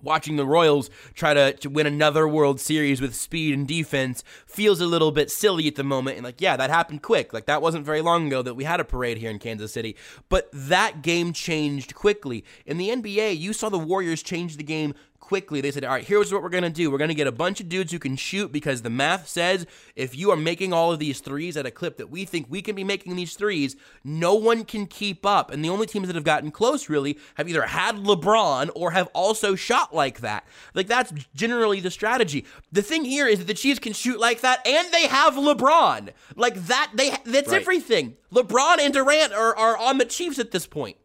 Watching 0.00 0.36
the 0.36 0.46
Royals 0.46 0.90
try 1.14 1.34
to, 1.34 1.54
to 1.54 1.68
win 1.68 1.84
another 1.84 2.28
World 2.28 2.60
Series 2.60 3.00
with 3.00 3.16
speed 3.16 3.52
and 3.52 3.66
defense 3.66 4.22
feels 4.46 4.80
a 4.80 4.86
little 4.86 5.10
bit 5.10 5.28
silly 5.28 5.66
at 5.66 5.74
the 5.74 5.82
moment. 5.82 6.18
And, 6.18 6.24
like, 6.24 6.40
yeah, 6.40 6.56
that 6.56 6.70
happened 6.70 7.02
quick. 7.02 7.32
Like, 7.32 7.46
that 7.46 7.60
wasn't 7.60 7.84
very 7.84 8.00
long 8.00 8.28
ago 8.28 8.40
that 8.42 8.54
we 8.54 8.62
had 8.62 8.78
a 8.78 8.84
parade 8.84 9.18
here 9.18 9.28
in 9.28 9.40
Kansas 9.40 9.72
City. 9.72 9.96
But 10.28 10.50
that 10.52 11.02
game 11.02 11.32
changed 11.32 11.96
quickly. 11.96 12.44
In 12.64 12.78
the 12.78 12.90
NBA, 12.90 13.40
you 13.40 13.52
saw 13.52 13.70
the 13.70 13.76
Warriors 13.76 14.22
change 14.22 14.56
the 14.56 14.62
game 14.62 14.94
quickly. 15.28 15.60
They 15.60 15.70
said, 15.70 15.84
all 15.84 15.90
right, 15.92 16.02
here's 16.04 16.32
what 16.32 16.42
we're 16.42 16.48
going 16.48 16.62
to 16.64 16.70
do. 16.70 16.90
We're 16.90 16.96
going 16.96 17.08
to 17.08 17.14
get 17.14 17.26
a 17.26 17.32
bunch 17.32 17.60
of 17.60 17.68
dudes 17.68 17.92
who 17.92 17.98
can 17.98 18.16
shoot 18.16 18.50
because 18.50 18.80
the 18.80 18.88
math 18.88 19.28
says 19.28 19.66
if 19.94 20.16
you 20.16 20.30
are 20.30 20.36
making 20.36 20.72
all 20.72 20.90
of 20.90 20.98
these 20.98 21.20
threes 21.20 21.54
at 21.54 21.66
a 21.66 21.70
clip 21.70 21.98
that 21.98 22.08
we 22.08 22.24
think 22.24 22.46
we 22.48 22.62
can 22.62 22.74
be 22.74 22.82
making 22.82 23.14
these 23.14 23.34
threes, 23.34 23.76
no 24.02 24.34
one 24.34 24.64
can 24.64 24.86
keep 24.86 25.26
up. 25.26 25.50
And 25.50 25.62
the 25.62 25.68
only 25.68 25.86
teams 25.86 26.06
that 26.06 26.16
have 26.16 26.24
gotten 26.24 26.50
close 26.50 26.88
really 26.88 27.18
have 27.34 27.46
either 27.46 27.60
had 27.66 27.96
LeBron 27.96 28.70
or 28.74 28.92
have 28.92 29.08
also 29.12 29.54
shot 29.54 29.94
like 29.94 30.20
that. 30.20 30.46
Like 30.72 30.86
that's 30.86 31.12
generally 31.34 31.80
the 31.80 31.90
strategy. 31.90 32.46
The 32.72 32.80
thing 32.80 33.04
here 33.04 33.26
is 33.26 33.40
that 33.40 33.46
the 33.48 33.52
Chiefs 33.52 33.80
can 33.80 33.92
shoot 33.92 34.18
like 34.18 34.40
that 34.40 34.66
and 34.66 34.90
they 34.94 35.08
have 35.08 35.34
LeBron. 35.34 36.08
Like 36.36 36.54
that 36.68 36.90
they 36.94 37.10
that's 37.26 37.48
Right. 37.50 37.60
everything. 37.60 38.16
LeBron 38.32 38.78
and 38.80 38.94
Durant 38.94 39.34
are, 39.34 39.54
are 39.54 39.76
on 39.76 39.98
the 39.98 40.06
Chiefs 40.06 40.38
at 40.38 40.52
this 40.52 40.66
point. 40.66 40.96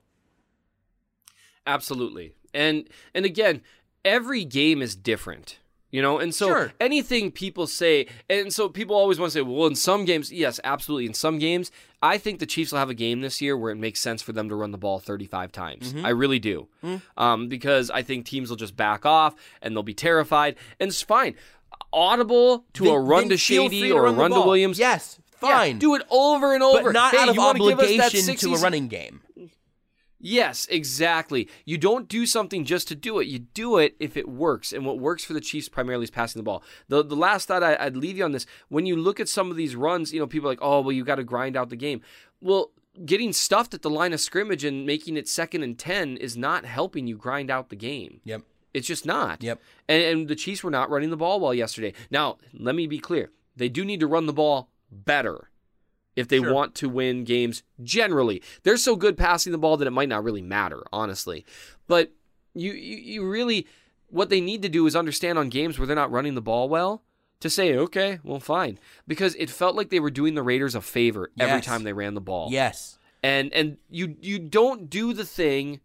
Absolutely. 1.68 2.34
And 2.54 2.88
and 3.14 3.26
again, 3.26 3.62
every 4.06 4.46
game 4.46 4.82
is 4.82 4.96
different. 4.96 5.60
You 5.92 6.02
know, 6.02 6.18
and 6.18 6.34
so 6.34 6.48
Sure. 6.48 6.74
anything 6.82 7.30
people 7.32 7.68
say, 7.68 8.08
and 8.28 8.52
so 8.52 8.68
people 8.68 8.96
always 8.96 9.20
want 9.20 9.32
to 9.32 9.38
say, 9.38 9.42
well, 9.44 9.68
in 9.68 9.76
some 9.76 10.06
games, 10.06 10.32
yes, 10.32 10.60
absolutely. 10.64 11.06
In 11.06 11.14
some 11.14 11.38
games, 11.38 11.70
I 12.02 12.18
think 12.18 12.40
the 12.40 12.48
Chiefs 12.48 12.72
will 12.72 12.80
have 12.80 12.90
a 12.90 12.96
game 12.96 13.22
this 13.22 13.44
year 13.44 13.56
where 13.56 13.72
it 13.72 13.76
makes 13.76 14.00
sense 14.00 14.20
for 14.24 14.32
them 14.32 14.50
to 14.50 14.56
run 14.56 14.72
the 14.72 14.80
ball 14.80 14.98
35 14.98 15.52
times. 15.52 15.94
Mm-hmm. 15.94 16.04
I 16.04 16.10
really 16.10 16.40
do. 16.40 16.68
Um, 17.16 17.48
because 17.48 17.92
I 17.92 18.02
think 18.02 18.26
teams 18.26 18.50
will 18.50 18.58
just 18.58 18.76
back 18.76 19.06
off 19.06 19.36
and 19.62 19.76
they'll 19.76 19.84
be 19.84 19.94
terrified, 19.94 20.56
and 20.80 20.88
it's 20.90 21.04
fine. 21.04 21.36
Audible 21.92 22.66
to 22.74 22.86
a 22.86 22.88
Then- 22.88 23.06
run 23.06 23.30
to 23.30 23.38
Shady 23.38 23.82
to 23.82 23.92
or 23.92 24.08
a 24.08 24.12
run 24.14 24.32
to. 24.32 24.42
Williams. 24.42 24.80
Yes, 24.80 25.20
Yeah, 25.44 25.50
fine. 25.58 25.78
do 25.78 25.94
it 25.94 26.02
over 26.10 26.54
and 26.56 26.64
over. 26.64 26.86
but 26.86 26.94
not 26.94 27.12
Hey, 27.14 27.20
out 27.20 27.30
of 27.30 27.36
you 27.36 27.42
wanna 27.42 27.60
give 27.60 27.80
us 27.80 27.86
that 27.98 28.06
obligation 28.08 28.36
to 28.38 28.56
a 28.56 28.58
running 28.60 28.88
game. 28.88 29.22
Yes, 30.26 30.66
exactly. 30.72 31.50
You 31.66 31.78
don't 31.78 32.08
do 32.08 32.26
something 32.26 32.64
just 32.64 32.88
to 32.88 32.96
do 32.96 33.20
it. 33.20 33.28
You 33.28 33.40
do 33.40 33.78
it 33.78 33.98
if 34.00 34.16
it 34.16 34.30
works. 34.30 34.72
And 34.72 34.86
what 34.86 34.98
works 34.98 35.26
for 35.26 35.34
the 35.34 35.42
Chiefs 35.42 35.68
primarily 35.68 36.06
is 36.06 36.12
passing 36.12 36.40
the 36.40 36.44
ball. 36.44 36.64
The 36.88 37.04
the 37.04 37.18
last 37.18 37.50
thought 37.50 37.62
I, 37.62 37.76
I'd 37.78 37.98
leave 37.98 38.18
you 38.18 38.24
on 38.24 38.32
this: 38.32 38.46
when 38.70 38.86
you 38.86 38.96
look 38.96 39.20
at 39.20 39.28
some 39.28 39.52
of 39.52 39.58
these 39.58 39.76
runs, 39.76 40.14
you 40.14 40.22
know, 40.22 40.26
people 40.26 40.48
are 40.48 40.54
like, 40.54 40.60
oh, 40.62 40.80
well, 40.80 40.94
you 40.94 41.04
got 41.04 41.16
to 41.16 41.26
grind 41.26 41.58
out 41.58 41.70
the 41.70 41.76
game. 41.76 42.02
Well, 42.40 42.72
getting 43.06 43.34
stuffed 43.34 43.74
at 43.74 43.82
the 43.82 43.90
line 43.90 44.14
of 44.14 44.22
scrimmage 44.22 44.64
and 44.64 44.86
making 44.86 45.18
it 45.18 45.28
second 45.28 45.62
and 45.62 45.78
ten 45.78 46.16
is 46.16 46.38
not 46.38 46.64
helping 46.64 47.06
you 47.06 47.18
grind 47.18 47.52
out 47.52 47.68
the 47.68 47.76
game. 47.76 48.22
Yep. 48.24 48.44
It's 48.74 48.88
just 48.88 49.06
not. 49.06 49.44
Yep. 49.44 49.62
And, 49.90 50.04
and 50.04 50.28
the 50.30 50.36
Chiefs 50.36 50.64
were 50.64 50.72
not 50.72 50.90
running 50.90 51.10
the 51.10 51.18
ball 51.18 51.42
well 51.42 51.54
yesterday. 51.54 51.94
Now, 52.10 52.38
let 52.58 52.76
me 52.76 52.88
be 52.88 53.00
clear: 53.00 53.32
they 53.58 53.68
do 53.68 53.84
need 53.84 54.00
to 54.00 54.08
run 54.08 54.26
the 54.26 54.32
ball 54.32 54.70
better 54.90 55.50
if 56.16 56.28
they 56.28 56.40
Sure. 56.40 56.54
want 56.54 56.76
to 56.76 56.90
win 56.90 57.24
games 57.24 57.64
generally. 57.84 58.42
They're 58.64 58.78
so 58.78 58.96
good 58.96 59.18
passing 59.18 59.52
the 59.52 59.58
ball 59.58 59.78
that 59.78 59.88
it 59.88 59.92
might 59.92 60.10
not 60.10 60.24
really 60.24 60.42
matter, 60.42 60.84
honestly. 60.92 61.46
But 61.88 62.12
you, 62.54 62.72
you, 62.74 62.98
you 62.98 63.30
really, 63.30 63.68
what 64.10 64.30
they 64.30 64.42
need 64.42 64.62
to 64.62 64.70
do 64.70 64.86
is 64.86 64.96
understand 64.96 65.38
on 65.40 65.50
games 65.50 65.78
where 65.80 65.88
they're 65.88 65.96
not 65.96 66.12
running 66.12 66.36
the 66.36 66.42
ball 66.42 66.70
well 66.70 67.04
to 67.40 67.50
say, 67.50 67.76
okay, 67.76 68.20
well, 68.24 68.40
fine. 68.40 68.80
Because 69.08 69.36
it 69.36 69.50
felt 69.50 69.76
like 69.76 69.90
they 69.90 70.00
were 70.00 70.12
doing 70.12 70.36
the 70.36 70.44
Raiders 70.44 70.76
a 70.76 70.82
favor 70.82 71.32
every 71.40 71.62
time 71.62 71.84
they 71.84 71.94
ran 71.94 72.14
the 72.14 72.22
ball. 72.22 72.50
Yes. 72.52 72.98
And 73.22 73.54
and 73.54 73.78
you 73.90 74.16
you 74.22 74.38
don't 74.38 74.90
do 74.90 75.14
the 75.14 75.24
thing 75.26 75.80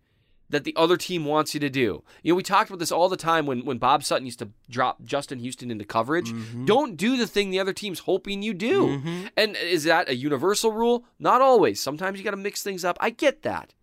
that 0.51 0.65
the 0.65 0.75
other 0.77 0.97
team 0.97 1.25
wants 1.25 1.55
you 1.55 1.61
to 1.61 1.69
do. 1.69 2.03
You 2.23 2.33
know, 2.33 2.37
we 2.37 2.43
talked 2.43 2.71
about 2.71 2.79
this 2.79 2.93
all 2.93 3.09
the 3.09 3.17
time 3.17 3.47
when, 3.47 3.65
when 3.65 3.79
Bob 3.79 4.03
Sutton 4.03 4.27
used 4.27 4.39
to 4.39 4.51
drop 4.71 5.05
Justin 5.05 5.39
Houston 5.41 5.71
into 5.71 5.85
coverage. 5.85 6.31
Mm-hmm. 6.31 6.65
Don't 6.65 6.97
do 6.97 7.17
the 7.17 7.27
thing 7.27 7.51
the 7.51 7.61
other 7.61 7.73
team's 7.73 8.01
hoping 8.01 8.43
you 8.43 8.55
do. 8.55 8.87
Mm-hmm. 8.87 9.27
And 9.37 9.57
is 9.57 9.85
that 9.85 10.09
a 10.09 10.15
universal 10.15 10.73
rule? 10.73 11.05
Not 11.19 11.43
always. 11.43 11.81
Sometimes 11.81 12.19
you 12.19 12.25
got 12.25 12.31
to 12.31 12.37
mix 12.37 12.63
things 12.63 12.85
up. 12.85 12.97
I 13.01 13.11
get 13.11 13.43
that. 13.43 13.75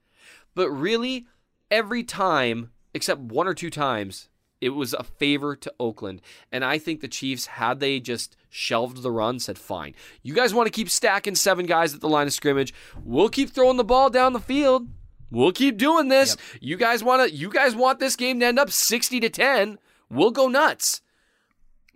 But 0.55 0.69
really, 0.69 1.27
every 1.69 2.03
time, 2.03 2.71
except 2.93 3.21
one 3.21 3.47
or 3.47 3.53
two 3.53 3.69
times, 3.69 4.29
it 4.61 4.69
was 4.69 4.93
a 4.93 5.03
favor 5.03 5.55
to 5.55 5.73
Oakland. 5.79 6.21
And 6.51 6.63
I 6.65 6.79
think 6.79 7.01
the 7.01 7.07
Chiefs, 7.07 7.45
had 7.45 7.79
they 7.79 7.99
just 7.99 8.35
shelved 8.49 9.03
the 9.03 9.11
run, 9.11 9.37
said, 9.39 9.59
fine, 9.59 9.93
you 10.23 10.33
guys 10.33 10.53
want 10.53 10.65
to 10.65 10.71
keep 10.71 10.89
stacking 10.89 11.35
seven 11.35 11.65
guys 11.65 11.93
at 11.93 12.01
the 12.01 12.09
line 12.09 12.25
of 12.25 12.33
scrimmage. 12.33 12.73
We'll 13.03 13.29
keep 13.29 13.51
throwing 13.51 13.77
the 13.77 13.83
ball 13.83 14.09
down 14.09 14.33
the 14.33 14.39
field. 14.39 14.87
We'll 15.31 15.51
keep 15.51 15.77
doing 15.77 16.07
this. 16.07 16.37
You 16.61 16.77
guys 16.77 17.03
want 17.03 17.29
to 17.29 17.35
you 17.35 17.49
guys 17.49 17.75
want 17.75 17.99
this 17.99 18.15
game 18.15 18.39
to 18.39 18.45
end 18.45 18.59
up 18.59 18.71
60 18.71 19.19
to 19.19 19.29
10. 19.29 19.79
We'll 20.09 20.31
go 20.31 20.47
nuts. 20.47 21.01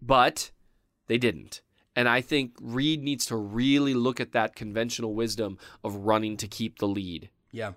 But 0.02 0.52
they 1.08 1.18
didn't. 1.18 1.62
And 1.96 2.08
I 2.08 2.22
think 2.22 2.54
Reid 2.62 3.04
needs 3.04 3.26
to 3.28 3.36
really 3.36 3.94
look 3.94 4.20
at 4.20 4.32
that 4.32 4.56
conventional 4.56 5.14
wisdom 5.14 5.58
of 5.84 5.96
running 5.96 6.38
to 6.38 6.48
keep 6.48 6.80
the 6.80 6.88
lead. 6.88 7.30
Yeah. 7.52 7.74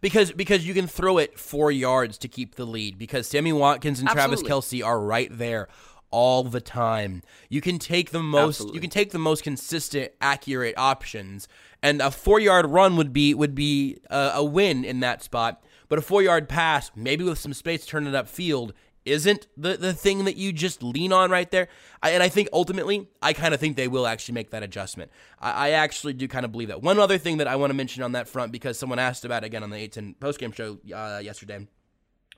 Because 0.00 0.32
because 0.32 0.66
you 0.66 0.74
can 0.74 0.86
throw 0.86 1.18
it 1.18 1.38
four 1.38 1.70
yards 1.70 2.18
to 2.18 2.28
keep 2.28 2.54
the 2.54 2.64
lead 2.64 2.98
because 2.98 3.26
Sammy 3.26 3.52
Watkins 3.52 4.00
and 4.00 4.08
Travis 4.08 4.42
Kelce 4.42 4.84
are 4.84 5.00
right 5.00 5.28
there 5.30 5.68
all 6.10 6.44
the 6.44 6.60
time. 6.60 7.22
You 7.48 7.60
can 7.60 7.78
take 7.78 8.10
the 8.10 8.22
most 8.22 8.56
Absolutely. 8.56 8.76
you 8.76 8.80
can 8.80 8.90
take 8.90 9.10
the 9.10 9.18
most 9.18 9.42
consistent, 9.42 10.12
accurate 10.20 10.76
options, 10.76 11.48
and 11.82 12.00
a 12.00 12.10
four 12.10 12.40
yard 12.40 12.66
run 12.66 12.96
would 12.96 13.12
be 13.12 13.34
would 13.34 13.54
be 13.54 13.98
a, 14.10 14.32
a 14.34 14.44
win 14.44 14.84
in 14.84 15.00
that 15.00 15.22
spot. 15.22 15.64
But 15.88 15.98
a 15.98 16.02
four 16.02 16.22
yard 16.22 16.48
pass, 16.48 16.90
maybe 16.94 17.24
with 17.24 17.38
some 17.38 17.52
space 17.52 17.84
turning 17.84 18.14
it 18.14 18.16
upfield, 18.16 18.72
isn't 19.04 19.48
the, 19.56 19.76
the 19.76 19.92
thing 19.92 20.24
that 20.24 20.36
you 20.36 20.52
just 20.52 20.82
lean 20.82 21.12
on 21.12 21.30
right 21.30 21.50
there. 21.50 21.68
I, 22.02 22.10
and 22.10 22.22
I 22.22 22.28
think 22.28 22.48
ultimately, 22.52 23.08
I 23.20 23.32
kind 23.32 23.54
of 23.54 23.60
think 23.60 23.76
they 23.76 23.88
will 23.88 24.06
actually 24.06 24.34
make 24.34 24.50
that 24.50 24.62
adjustment. 24.62 25.10
I, 25.40 25.68
I 25.68 25.70
actually 25.70 26.12
do 26.12 26.28
kind 26.28 26.44
of 26.44 26.52
believe 26.52 26.68
that. 26.68 26.82
One 26.82 26.98
other 26.98 27.18
thing 27.18 27.38
that 27.38 27.48
I 27.48 27.56
want 27.56 27.70
to 27.70 27.74
mention 27.74 28.02
on 28.02 28.12
that 28.12 28.28
front, 28.28 28.52
because 28.52 28.78
someone 28.78 28.98
asked 28.98 29.24
about 29.24 29.42
it 29.42 29.46
again 29.46 29.62
on 29.62 29.70
the 29.70 29.78
810 29.78 30.14
postgame 30.20 30.54
show 30.54 30.78
uh, 30.94 31.18
yesterday 31.18 31.66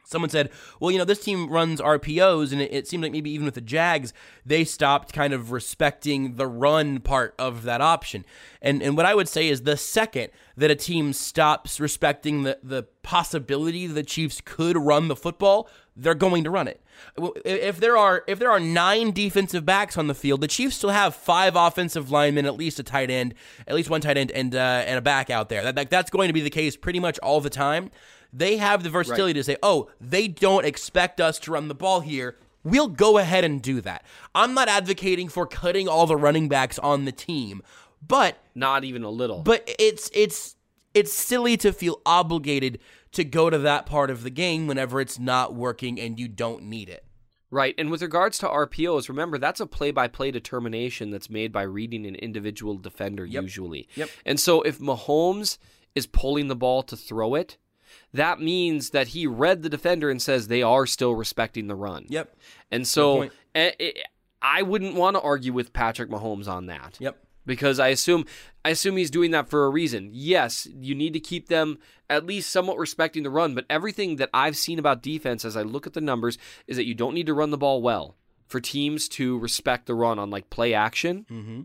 Someone 0.04 0.30
said, 0.30 0.50
well, 0.80 0.90
you 0.90 0.98
know, 0.98 1.04
this 1.04 1.22
team 1.22 1.48
runs 1.48 1.80
RPOs, 1.80 2.52
and 2.52 2.60
it, 2.60 2.72
it 2.72 2.88
seems 2.88 3.02
like 3.02 3.12
maybe 3.12 3.30
even 3.30 3.44
with 3.44 3.54
the 3.54 3.60
Jags, 3.60 4.12
they 4.44 4.64
stopped 4.64 5.12
kind 5.12 5.32
of 5.32 5.52
respecting 5.52 6.36
the 6.36 6.46
run 6.46 7.00
part 7.00 7.34
of 7.38 7.62
that 7.64 7.80
option. 7.80 8.24
And 8.60 8.82
and 8.82 8.96
what 8.96 9.06
I 9.06 9.14
would 9.14 9.28
say 9.28 9.48
is 9.48 9.62
the 9.62 9.76
second 9.76 10.30
that 10.56 10.70
a 10.70 10.74
team 10.74 11.12
stops 11.12 11.80
respecting 11.80 12.42
the, 12.42 12.58
the 12.62 12.84
possibility 13.02 13.86
the 13.86 14.02
Chiefs 14.02 14.40
could 14.44 14.76
run 14.76 15.08
the 15.08 15.16
football, 15.16 15.68
they're 15.96 16.14
going 16.14 16.44
to 16.44 16.50
run 16.50 16.68
it. 16.68 16.80
If 17.44 17.80
there 17.80 17.96
are 17.96 18.24
if 18.26 18.38
there 18.38 18.50
are 18.50 18.60
nine 18.60 19.12
defensive 19.12 19.64
backs 19.64 19.96
on 19.96 20.06
the 20.06 20.14
field, 20.14 20.40
the 20.40 20.48
Chiefs 20.48 20.76
still 20.76 20.90
have 20.90 21.14
five 21.14 21.56
offensive 21.56 22.10
linemen, 22.10 22.46
at 22.46 22.54
least 22.54 22.78
a 22.78 22.82
tight 22.82 23.10
end, 23.10 23.34
at 23.66 23.74
least 23.74 23.90
one 23.90 24.00
tight 24.00 24.16
end, 24.16 24.30
and 24.30 24.54
uh, 24.54 24.84
and 24.86 24.98
a 24.98 25.02
back 25.02 25.30
out 25.30 25.48
there. 25.48 25.62
That, 25.62 25.74
that 25.76 25.90
that's 25.90 26.10
going 26.10 26.28
to 26.28 26.34
be 26.34 26.42
the 26.42 26.50
case 26.50 26.76
pretty 26.76 27.00
much 27.00 27.18
all 27.20 27.40
the 27.40 27.50
time 27.50 27.90
they 28.32 28.56
have 28.56 28.82
the 28.82 28.90
versatility 28.90 29.38
right. 29.38 29.40
to 29.40 29.44
say, 29.44 29.56
oh, 29.62 29.88
they 30.00 30.28
don't 30.28 30.64
expect 30.64 31.20
us 31.20 31.38
to 31.40 31.52
run 31.52 31.68
the 31.68 31.74
ball 31.74 32.00
here. 32.00 32.36
We'll 32.64 32.88
go 32.88 33.18
ahead 33.18 33.44
and 33.44 33.60
do 33.60 33.80
that. 33.80 34.04
I'm 34.34 34.54
not 34.54 34.68
advocating 34.68 35.28
for 35.28 35.46
cutting 35.46 35.88
all 35.88 36.06
the 36.06 36.16
running 36.16 36.48
backs 36.48 36.78
on 36.78 37.04
the 37.04 37.12
team, 37.12 37.62
but 38.06 38.38
not 38.54 38.84
even 38.84 39.02
a 39.02 39.10
little. 39.10 39.42
But 39.42 39.68
it's 39.78 40.10
it's 40.14 40.56
it's 40.94 41.12
silly 41.12 41.56
to 41.58 41.72
feel 41.72 42.00
obligated 42.06 42.78
to 43.12 43.24
go 43.24 43.50
to 43.50 43.58
that 43.58 43.84
part 43.84 44.10
of 44.10 44.22
the 44.22 44.30
game 44.30 44.66
whenever 44.66 45.00
it's 45.00 45.18
not 45.18 45.54
working 45.54 46.00
and 46.00 46.18
you 46.18 46.28
don't 46.28 46.62
need 46.64 46.88
it. 46.88 47.04
Right. 47.50 47.74
And 47.76 47.90
with 47.90 48.00
regards 48.00 48.38
to 48.38 48.48
RPOs, 48.48 49.10
remember 49.10 49.36
that's 49.36 49.60
a 49.60 49.66
play 49.66 49.90
by 49.90 50.08
play 50.08 50.30
determination 50.30 51.10
that's 51.10 51.28
made 51.28 51.52
by 51.52 51.62
reading 51.62 52.06
an 52.06 52.14
individual 52.14 52.78
defender 52.78 53.26
yep. 53.26 53.42
usually. 53.42 53.88
Yep. 53.94 54.08
And 54.24 54.40
so 54.40 54.62
if 54.62 54.78
Mahomes 54.78 55.58
is 55.94 56.06
pulling 56.06 56.48
the 56.48 56.56
ball 56.56 56.82
to 56.84 56.96
throw 56.96 57.34
it, 57.34 57.58
that 58.14 58.40
means 58.40 58.90
that 58.90 59.08
he 59.08 59.26
read 59.26 59.62
the 59.62 59.68
defender 59.68 60.10
and 60.10 60.20
says 60.20 60.48
they 60.48 60.62
are 60.62 60.86
still 60.86 61.14
respecting 61.14 61.66
the 61.66 61.74
run. 61.74 62.06
Yep. 62.08 62.36
And 62.70 62.86
so 62.86 63.30
I 64.42 64.62
wouldn't 64.62 64.94
want 64.94 65.16
to 65.16 65.20
argue 65.22 65.52
with 65.52 65.72
Patrick 65.72 66.10
Mahomes 66.10 66.48
on 66.48 66.66
that. 66.66 66.96
Yep. 67.00 67.18
Because 67.44 67.80
I 67.80 67.88
assume 67.88 68.26
I 68.64 68.70
assume 68.70 68.96
he's 68.96 69.10
doing 69.10 69.32
that 69.32 69.48
for 69.48 69.64
a 69.64 69.70
reason. 69.70 70.10
Yes, 70.12 70.68
you 70.72 70.94
need 70.94 71.12
to 71.14 71.20
keep 71.20 71.48
them 71.48 71.78
at 72.08 72.26
least 72.26 72.50
somewhat 72.50 72.78
respecting 72.78 73.24
the 73.24 73.30
run, 73.30 73.54
but 73.54 73.64
everything 73.68 74.16
that 74.16 74.30
I've 74.32 74.56
seen 74.56 74.78
about 74.78 75.02
defense 75.02 75.44
as 75.44 75.56
I 75.56 75.62
look 75.62 75.86
at 75.86 75.94
the 75.94 76.00
numbers 76.00 76.38
is 76.66 76.76
that 76.76 76.86
you 76.86 76.94
don't 76.94 77.14
need 77.14 77.26
to 77.26 77.34
run 77.34 77.50
the 77.50 77.58
ball 77.58 77.82
well 77.82 78.16
for 78.46 78.60
teams 78.60 79.08
to 79.08 79.38
respect 79.38 79.86
the 79.86 79.94
run 79.94 80.18
on 80.18 80.30
like 80.30 80.50
play 80.50 80.74
action. 80.74 81.26
Mm-hmm. 81.30 81.60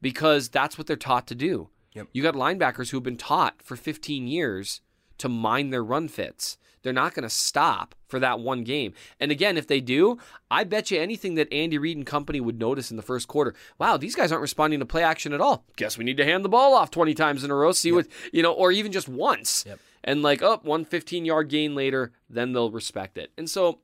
Because 0.00 0.48
that's 0.48 0.78
what 0.78 0.86
they're 0.86 0.96
taught 0.96 1.26
to 1.26 1.34
do. 1.34 1.68
Yep. 1.94 2.08
You 2.12 2.22
got 2.22 2.34
linebackers 2.34 2.90
who 2.90 2.96
have 2.96 3.04
been 3.04 3.16
taught 3.16 3.60
for 3.62 3.76
15 3.76 4.26
years 4.26 4.80
to 5.20 5.28
mind 5.28 5.72
their 5.72 5.84
run 5.84 6.08
fits. 6.08 6.58
They're 6.82 6.92
not 6.92 7.14
going 7.14 7.24
to 7.24 7.30
stop 7.30 7.94
for 8.08 8.18
that 8.20 8.40
one 8.40 8.64
game. 8.64 8.94
And 9.18 9.30
again, 9.30 9.56
if 9.56 9.66
they 9.66 9.80
do, 9.80 10.18
I 10.50 10.64
bet 10.64 10.90
you 10.90 10.98
anything 10.98 11.34
that 11.34 11.52
Andy 11.52 11.78
Reid 11.78 11.96
and 11.96 12.06
company 12.06 12.40
would 12.40 12.58
notice 12.58 12.90
in 12.90 12.96
the 12.96 13.02
first 13.02 13.28
quarter. 13.28 13.54
Wow, 13.78 13.96
these 13.96 14.16
guys 14.16 14.32
aren't 14.32 14.42
responding 14.42 14.80
to 14.80 14.86
play 14.86 15.02
action 15.02 15.32
at 15.32 15.40
all. 15.40 15.64
Guess 15.76 15.98
we 15.98 16.04
need 16.04 16.16
to 16.16 16.24
hand 16.24 16.44
the 16.44 16.48
ball 16.48 16.74
off 16.74 16.90
20 16.90 17.14
times 17.14 17.44
in 17.44 17.50
a 17.50 17.54
row, 17.54 17.72
see 17.72 17.90
yep. 17.90 17.96
what, 17.96 18.06
you 18.32 18.42
know, 18.42 18.52
or 18.52 18.72
even 18.72 18.92
just 18.92 19.08
once. 19.08 19.64
Yep. 19.66 19.78
And 20.02 20.22
like, 20.22 20.42
oh, 20.42 20.60
one 20.62 20.84
15 20.86 21.26
yard 21.26 21.48
gain 21.48 21.74
later, 21.74 22.12
then 22.28 22.52
they'll 22.52 22.70
respect 22.70 23.18
it. 23.18 23.30
And 23.36 23.48
so 23.48 23.80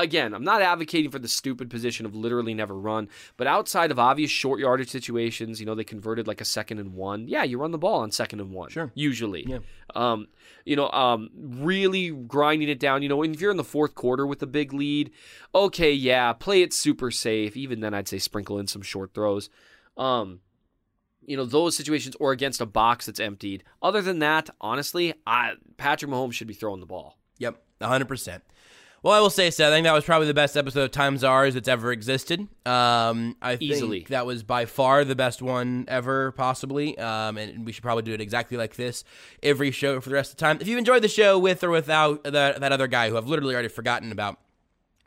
Again, 0.00 0.34
I'm 0.34 0.44
not 0.44 0.62
advocating 0.62 1.10
for 1.10 1.18
the 1.18 1.28
stupid 1.28 1.70
position 1.70 2.06
of 2.06 2.14
literally 2.14 2.54
never 2.54 2.74
run, 2.74 3.08
but 3.36 3.46
outside 3.46 3.90
of 3.90 3.98
obvious 3.98 4.30
short 4.30 4.60
yardage 4.60 4.90
situations, 4.90 5.60
you 5.60 5.66
know, 5.66 5.74
they 5.74 5.84
converted 5.84 6.26
like 6.26 6.40
a 6.40 6.44
second 6.44 6.78
and 6.78 6.94
one. 6.94 7.28
Yeah, 7.28 7.44
you 7.44 7.58
run 7.58 7.70
the 7.70 7.78
ball 7.78 8.00
on 8.00 8.10
second 8.10 8.40
and 8.40 8.52
one. 8.52 8.70
Sure. 8.70 8.90
Usually. 8.94 9.44
Yeah. 9.46 9.58
Um, 9.94 10.28
you 10.64 10.76
know, 10.76 10.90
um, 10.90 11.30
really 11.34 12.10
grinding 12.10 12.68
it 12.68 12.80
down. 12.80 13.02
You 13.02 13.08
know, 13.08 13.22
if 13.22 13.40
you're 13.40 13.50
in 13.50 13.56
the 13.56 13.64
fourth 13.64 13.94
quarter 13.94 14.26
with 14.26 14.42
a 14.42 14.46
big 14.46 14.72
lead, 14.72 15.10
okay, 15.54 15.92
yeah, 15.92 16.32
play 16.32 16.62
it 16.62 16.72
super 16.72 17.10
safe. 17.10 17.56
Even 17.56 17.80
then, 17.80 17.94
I'd 17.94 18.08
say 18.08 18.18
sprinkle 18.18 18.58
in 18.58 18.66
some 18.66 18.82
short 18.82 19.14
throws. 19.14 19.50
Um, 19.96 20.40
you 21.26 21.36
know 21.36 21.44
those 21.44 21.76
situations 21.76 22.16
or 22.18 22.32
against 22.32 22.60
a 22.60 22.66
box 22.66 23.06
that's 23.06 23.20
emptied. 23.20 23.62
Other 23.82 24.02
than 24.02 24.18
that, 24.18 24.50
honestly, 24.60 25.14
I, 25.26 25.54
Patrick 25.76 26.10
Mahomes 26.10 26.32
should 26.32 26.48
be 26.48 26.54
throwing 26.54 26.80
the 26.80 26.86
ball. 26.86 27.18
Yep, 27.38 27.62
100%. 27.80 28.40
Well, 29.02 29.14
I 29.14 29.20
will 29.20 29.30
say, 29.30 29.50
Seth, 29.50 29.68
I 29.68 29.76
think 29.76 29.84
that 29.84 29.94
was 29.94 30.04
probably 30.04 30.26
the 30.26 30.34
best 30.34 30.58
episode 30.58 30.82
of 30.82 30.90
Times 30.90 31.24
Ours 31.24 31.54
that's 31.54 31.68
ever 31.68 31.90
existed. 31.90 32.46
Um, 32.66 33.34
I 33.40 33.56
think 33.56 34.08
that 34.08 34.26
was 34.26 34.42
by 34.42 34.66
far 34.66 35.06
the 35.06 35.16
best 35.16 35.40
one 35.40 35.86
ever, 35.88 36.32
possibly. 36.32 36.98
Um, 36.98 37.38
and 37.38 37.64
we 37.64 37.72
should 37.72 37.82
probably 37.82 38.02
do 38.02 38.12
it 38.12 38.20
exactly 38.20 38.58
like 38.58 38.76
this 38.76 39.02
every 39.42 39.70
show 39.70 39.98
for 40.00 40.10
the 40.10 40.16
rest 40.16 40.32
of 40.32 40.36
the 40.36 40.40
time. 40.42 40.58
If 40.60 40.68
you 40.68 40.76
enjoyed 40.76 41.02
the 41.02 41.08
show 41.08 41.38
with 41.38 41.64
or 41.64 41.70
without 41.70 42.24
that, 42.24 42.60
that 42.60 42.72
other 42.72 42.88
guy 42.88 43.08
who 43.08 43.16
I've 43.16 43.26
literally 43.26 43.54
already 43.54 43.68
forgotten 43.68 44.12
about, 44.12 44.38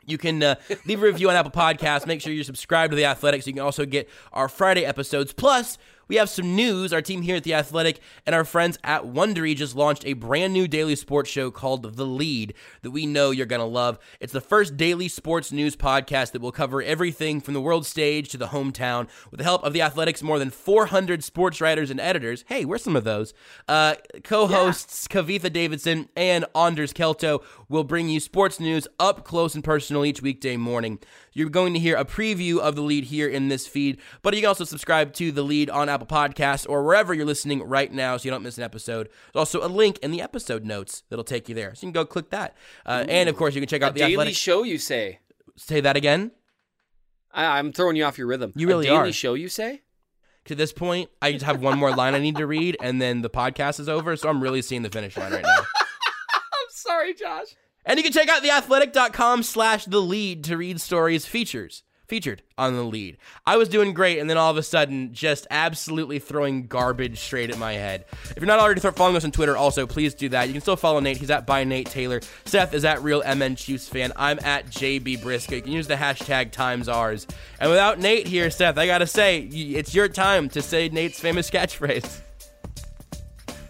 you 0.06 0.18
can 0.18 0.42
uh, 0.42 0.56
leave 0.86 1.00
a 1.00 1.06
review 1.06 1.30
on 1.30 1.36
Apple 1.36 1.52
Podcasts. 1.52 2.04
Make 2.04 2.20
sure 2.20 2.32
you 2.32 2.42
subscribe 2.42 2.90
to 2.90 2.96
The 2.96 3.04
Athletic 3.04 3.42
so 3.42 3.46
you 3.46 3.54
can 3.54 3.62
also 3.62 3.86
get 3.86 4.08
our 4.32 4.48
Friday 4.48 4.84
episodes. 4.84 5.32
Plus, 5.32 5.78
we 6.08 6.16
have 6.16 6.28
some 6.28 6.54
news. 6.56 6.92
Our 6.92 7.02
team 7.02 7.22
here 7.22 7.36
at 7.36 7.44
The 7.44 7.54
Athletic 7.54 8.00
and 8.26 8.34
our 8.34 8.44
friends 8.44 8.78
at 8.84 9.04
Wondery 9.04 9.56
just 9.56 9.76
launched 9.76 10.06
a 10.06 10.12
brand 10.14 10.52
new 10.52 10.68
daily 10.68 10.96
sports 10.96 11.30
show 11.30 11.50
called 11.50 11.96
The 11.96 12.06
Lead 12.06 12.54
that 12.82 12.90
we 12.90 13.06
know 13.06 13.30
you're 13.30 13.46
going 13.46 13.60
to 13.60 13.66
love. 13.66 13.98
It's 14.20 14.32
the 14.32 14.40
first 14.40 14.76
daily 14.76 15.08
sports 15.08 15.52
news 15.52 15.76
podcast 15.76 16.32
that 16.32 16.42
will 16.42 16.52
cover 16.52 16.82
everything 16.82 17.40
from 17.40 17.54
the 17.54 17.60
world 17.60 17.86
stage 17.86 18.28
to 18.30 18.36
the 18.36 18.48
hometown. 18.48 19.08
With 19.30 19.38
the 19.38 19.44
help 19.44 19.64
of 19.64 19.72
The 19.72 19.82
Athletic's 19.82 20.22
more 20.22 20.38
than 20.38 20.50
400 20.50 21.24
sports 21.24 21.60
writers 21.60 21.90
and 21.90 22.00
editors, 22.00 22.44
hey, 22.48 22.64
we're 22.64 22.78
some 22.78 22.96
of 22.96 23.04
those, 23.04 23.34
uh, 23.68 23.94
co 24.22 24.46
hosts 24.46 25.08
yeah. 25.10 25.22
Kavitha 25.22 25.52
Davidson 25.52 26.08
and 26.16 26.44
Anders 26.54 26.92
Kelto 26.92 27.42
will 27.68 27.84
bring 27.84 28.08
you 28.08 28.20
sports 28.20 28.60
news 28.60 28.86
up 28.98 29.24
close 29.24 29.54
and 29.54 29.64
personal 29.64 30.04
each 30.04 30.22
weekday 30.22 30.56
morning. 30.56 30.98
You're 31.34 31.50
going 31.50 31.74
to 31.74 31.80
hear 31.80 31.96
a 31.96 32.04
preview 32.04 32.58
of 32.58 32.76
the 32.76 32.80
lead 32.80 33.04
here 33.04 33.28
in 33.28 33.48
this 33.48 33.66
feed, 33.66 34.00
but 34.22 34.34
you 34.34 34.40
can 34.40 34.48
also 34.48 34.64
subscribe 34.64 35.12
to 35.14 35.32
the 35.32 35.42
lead 35.42 35.68
on 35.68 35.88
Apple 35.88 36.06
Podcasts 36.06 36.64
or 36.68 36.84
wherever 36.84 37.12
you're 37.12 37.26
listening 37.26 37.62
right 37.64 37.92
now 37.92 38.16
so 38.16 38.24
you 38.24 38.30
don't 38.30 38.44
miss 38.44 38.56
an 38.56 38.62
episode. 38.62 39.08
There's 39.08 39.40
also 39.40 39.66
a 39.66 39.68
link 39.68 39.98
in 39.98 40.12
the 40.12 40.22
episode 40.22 40.64
notes 40.64 41.02
that'll 41.10 41.24
take 41.24 41.48
you 41.48 41.54
there. 41.54 41.74
So 41.74 41.86
you 41.86 41.92
can 41.92 42.00
go 42.00 42.06
click 42.06 42.30
that. 42.30 42.56
Uh, 42.86 43.04
and 43.08 43.28
of 43.28 43.36
course, 43.36 43.54
you 43.54 43.60
can 43.60 43.68
check 43.68 43.82
out 43.82 43.90
a 43.90 43.94
the 43.94 44.00
daily 44.00 44.12
athletic 44.14 44.36
show, 44.36 44.62
you 44.62 44.78
say. 44.78 45.18
Say 45.56 45.80
that 45.80 45.96
again. 45.96 46.30
I, 47.32 47.58
am 47.58 47.72
throwing 47.72 47.96
you 47.96 48.04
off 48.04 48.16
your 48.16 48.28
rhythm. 48.28 48.52
You 48.54 48.68
really 48.68 48.86
a 48.86 48.90
daily 48.90 49.10
are. 49.10 49.12
show, 49.12 49.34
you 49.34 49.48
say? 49.48 49.82
To 50.44 50.54
this 50.54 50.72
point, 50.72 51.10
I 51.20 51.32
just 51.32 51.44
have 51.44 51.60
one 51.60 51.78
more 51.78 51.94
line 51.94 52.14
I 52.14 52.18
need 52.18 52.36
to 52.36 52.46
read, 52.46 52.76
and 52.80 53.02
then 53.02 53.22
the 53.22 53.30
podcast 53.30 53.80
is 53.80 53.88
over. 53.88 54.14
So 54.14 54.28
I'm 54.28 54.40
really 54.40 54.62
seeing 54.62 54.82
the 54.82 54.90
finish 54.90 55.16
line 55.16 55.32
right 55.32 55.42
now. 55.42 55.56
I'm 56.34 56.68
sorry, 56.68 57.14
Josh. 57.14 57.56
And 57.84 57.98
you 57.98 58.02
can 58.02 58.12
check 58.12 58.28
out 58.28 58.42
theathletic.com 58.42 59.42
slash 59.42 59.84
the 59.84 60.00
lead 60.00 60.44
to 60.44 60.56
read 60.56 60.80
stories 60.80 61.26
features 61.26 61.82
featured 62.06 62.42
on 62.58 62.74
the 62.74 62.82
lead. 62.82 63.16
I 63.46 63.56
was 63.56 63.68
doing 63.68 63.94
great, 63.94 64.18
and 64.18 64.28
then 64.28 64.36
all 64.36 64.50
of 64.50 64.56
a 64.56 64.62
sudden, 64.62 65.12
just 65.14 65.46
absolutely 65.50 66.18
throwing 66.18 66.66
garbage 66.66 67.18
straight 67.18 67.50
at 67.50 67.58
my 67.58 67.72
head. 67.72 68.04
If 68.30 68.36
you're 68.36 68.46
not 68.46 68.60
already 68.60 68.80
following 68.80 69.16
us 69.16 69.24
on 69.24 69.32
Twitter, 69.32 69.56
also 69.56 69.86
please 69.86 70.14
do 70.14 70.28
that. 70.30 70.46
You 70.46 70.52
can 70.52 70.60
still 70.60 70.76
follow 70.76 71.00
Nate. 71.00 71.16
He's 71.16 71.30
at 71.30 71.46
by 71.46 71.64
Nate 71.64 71.90
Taylor. 71.90 72.20
Seth 72.44 72.74
is 72.74 72.84
at 72.84 73.02
Real 73.02 73.22
MN 73.22 73.56
Chiefs 73.56 73.88
fan. 73.88 74.12
I'm 74.16 74.38
at 74.40 74.66
JB 74.66 75.20
Brisco. 75.20 75.56
You 75.56 75.62
can 75.62 75.72
use 75.72 75.86
the 75.86 75.96
hashtag 75.96 76.50
Times 76.50 76.88
Ours. 76.88 77.26
And 77.58 77.70
without 77.70 77.98
Nate 77.98 78.26
here, 78.26 78.50
Seth, 78.50 78.78
I 78.78 78.86
gotta 78.86 79.06
say, 79.06 79.40
it's 79.40 79.94
your 79.94 80.08
time 80.08 80.48
to 80.50 80.62
say 80.62 80.88
Nate's 80.88 81.18
famous 81.20 81.50
catchphrase. 81.50 82.20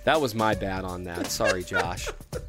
That 0.05 0.21
was 0.21 0.35
my 0.35 0.55
bad 0.55 0.85
on 0.85 1.05
that. 1.05 1.29
Sorry, 1.31 1.63
Josh. 1.65 2.09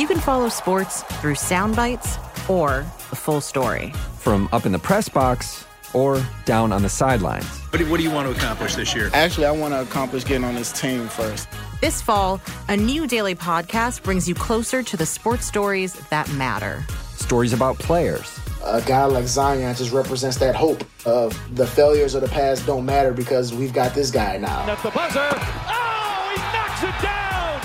You 0.00 0.06
can 0.06 0.18
follow 0.18 0.48
sports 0.48 1.02
through 1.20 1.34
sound 1.34 1.76
bites 1.76 2.16
or 2.48 2.86
the 3.10 3.16
full 3.16 3.42
story. 3.42 3.92
From 4.16 4.48
up 4.50 4.64
in 4.64 4.72
the 4.72 4.78
press 4.78 5.10
box 5.10 5.66
or 5.92 6.24
down 6.46 6.72
on 6.72 6.80
the 6.80 6.88
sidelines. 6.88 7.44
What 7.68 7.80
do, 7.80 7.90
what 7.90 7.98
do 7.98 8.02
you 8.02 8.10
want 8.10 8.26
to 8.26 8.34
accomplish 8.34 8.76
this 8.76 8.94
year? 8.94 9.10
Actually, 9.12 9.44
I 9.44 9.50
want 9.50 9.74
to 9.74 9.82
accomplish 9.82 10.24
getting 10.24 10.44
on 10.44 10.54
this 10.54 10.72
team 10.72 11.06
first. 11.06 11.48
This 11.82 12.00
fall, 12.00 12.40
a 12.70 12.78
new 12.78 13.06
daily 13.06 13.34
podcast 13.34 14.02
brings 14.02 14.26
you 14.26 14.34
closer 14.34 14.82
to 14.82 14.96
the 14.96 15.04
sports 15.04 15.44
stories 15.44 15.92
that 16.08 16.32
matter. 16.32 16.82
Stories 17.16 17.52
about 17.52 17.78
players. 17.78 18.40
A 18.64 18.80
guy 18.80 19.04
like 19.04 19.26
Zion 19.26 19.74
just 19.76 19.92
represents 19.92 20.38
that 20.38 20.56
hope 20.56 20.82
of 21.04 21.38
the 21.56 21.66
failures 21.66 22.14
of 22.14 22.22
the 22.22 22.28
past 22.28 22.64
don't 22.64 22.86
matter 22.86 23.12
because 23.12 23.52
we've 23.52 23.74
got 23.74 23.94
this 23.94 24.10
guy 24.10 24.38
now. 24.38 24.64
That's 24.64 24.82
the 24.82 24.92
buzzer. 24.92 25.28
Oh, 25.30 25.79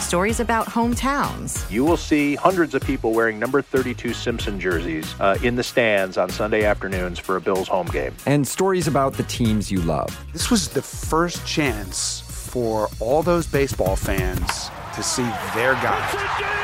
stories 0.01 0.39
about 0.39 0.67
hometowns. 0.67 1.69
You 1.71 1.83
will 1.85 1.97
see 1.97 2.35
hundreds 2.35 2.73
of 2.73 2.81
people 2.81 3.13
wearing 3.13 3.39
number 3.39 3.61
32 3.61 4.13
Simpson 4.13 4.59
jerseys 4.59 5.13
uh, 5.19 5.37
in 5.43 5.55
the 5.55 5.63
stands 5.63 6.17
on 6.17 6.29
Sunday 6.29 6.63
afternoons 6.63 7.19
for 7.19 7.35
a 7.35 7.41
Bills 7.41 7.67
home 7.67 7.87
game. 7.87 8.13
And 8.25 8.47
stories 8.47 8.87
about 8.87 9.13
the 9.13 9.23
teams 9.23 9.71
you 9.71 9.81
love. 9.81 10.17
This 10.33 10.51
was 10.51 10.69
the 10.69 10.81
first 10.81 11.45
chance 11.45 12.21
for 12.21 12.87
all 12.99 13.21
those 13.23 13.47
baseball 13.47 13.95
fans 13.95 14.69
to 14.95 15.03
see 15.03 15.23
their 15.53 15.73
guy. 15.75 16.61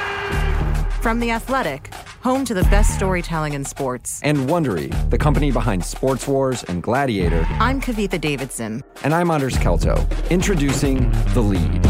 From 1.02 1.20
The 1.20 1.32
Athletic, 1.32 1.92
home 2.22 2.46
to 2.46 2.54
the 2.54 2.64
best 2.64 2.96
storytelling 2.96 3.54
in 3.54 3.66
sports. 3.66 4.22
And 4.24 4.38
Wondery, 4.48 5.10
the 5.10 5.18
company 5.18 5.52
behind 5.52 5.84
Sports 5.84 6.28
Wars 6.28 6.64
and 6.66 6.84
Gladiator. 6.84 7.46
I'm 7.54 7.82
Kavitha 7.82 8.22
Davidson. 8.22 8.84
And 9.04 9.14
I'm 9.14 9.32
Anders 9.32 9.56
Kelto. 9.58 9.98
Introducing 10.30 11.12
The 11.34 11.42
Lead. 11.42 11.82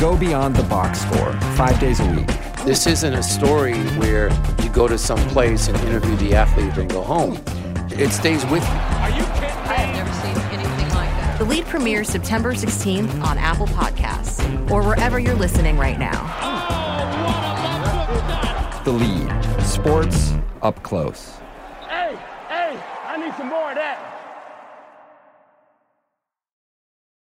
Go 0.00 0.16
beyond 0.16 0.54
the 0.54 0.62
box 0.64 1.00
score 1.00 1.32
five 1.56 1.80
days 1.80 2.00
a 2.00 2.06
week. 2.12 2.26
This 2.64 2.86
isn't 2.86 3.14
a 3.14 3.22
story 3.22 3.74
where 3.98 4.28
you 4.62 4.68
go 4.68 4.86
to 4.86 4.98
some 4.98 5.18
place 5.30 5.68
and 5.68 5.76
interview 5.78 6.14
the 6.16 6.34
athlete 6.34 6.76
and 6.76 6.88
go 6.88 7.02
home. 7.02 7.40
It 7.90 8.10
stays 8.10 8.44
with 8.46 8.62
you. 8.62 8.68
Are 8.68 9.10
you 9.10 9.24
kidding? 9.34 9.50
I 9.50 9.74
have 9.74 9.96
never 9.96 10.12
seen 10.20 10.36
anything 10.52 10.88
like 10.90 11.08
that. 11.10 11.38
The 11.38 11.44
lead 11.44 11.64
premieres 11.66 12.08
September 12.08 12.52
16th 12.54 13.20
on 13.22 13.38
Apple 13.38 13.66
Podcasts 13.66 14.70
or 14.70 14.82
wherever 14.82 15.18
you're 15.18 15.34
listening 15.34 15.78
right 15.78 15.98
now. 15.98 16.22
Oh, 18.78 18.82
the 18.84 18.92
lead. 18.92 19.62
Sports 19.62 20.32
up 20.62 20.82
close. 20.82 21.32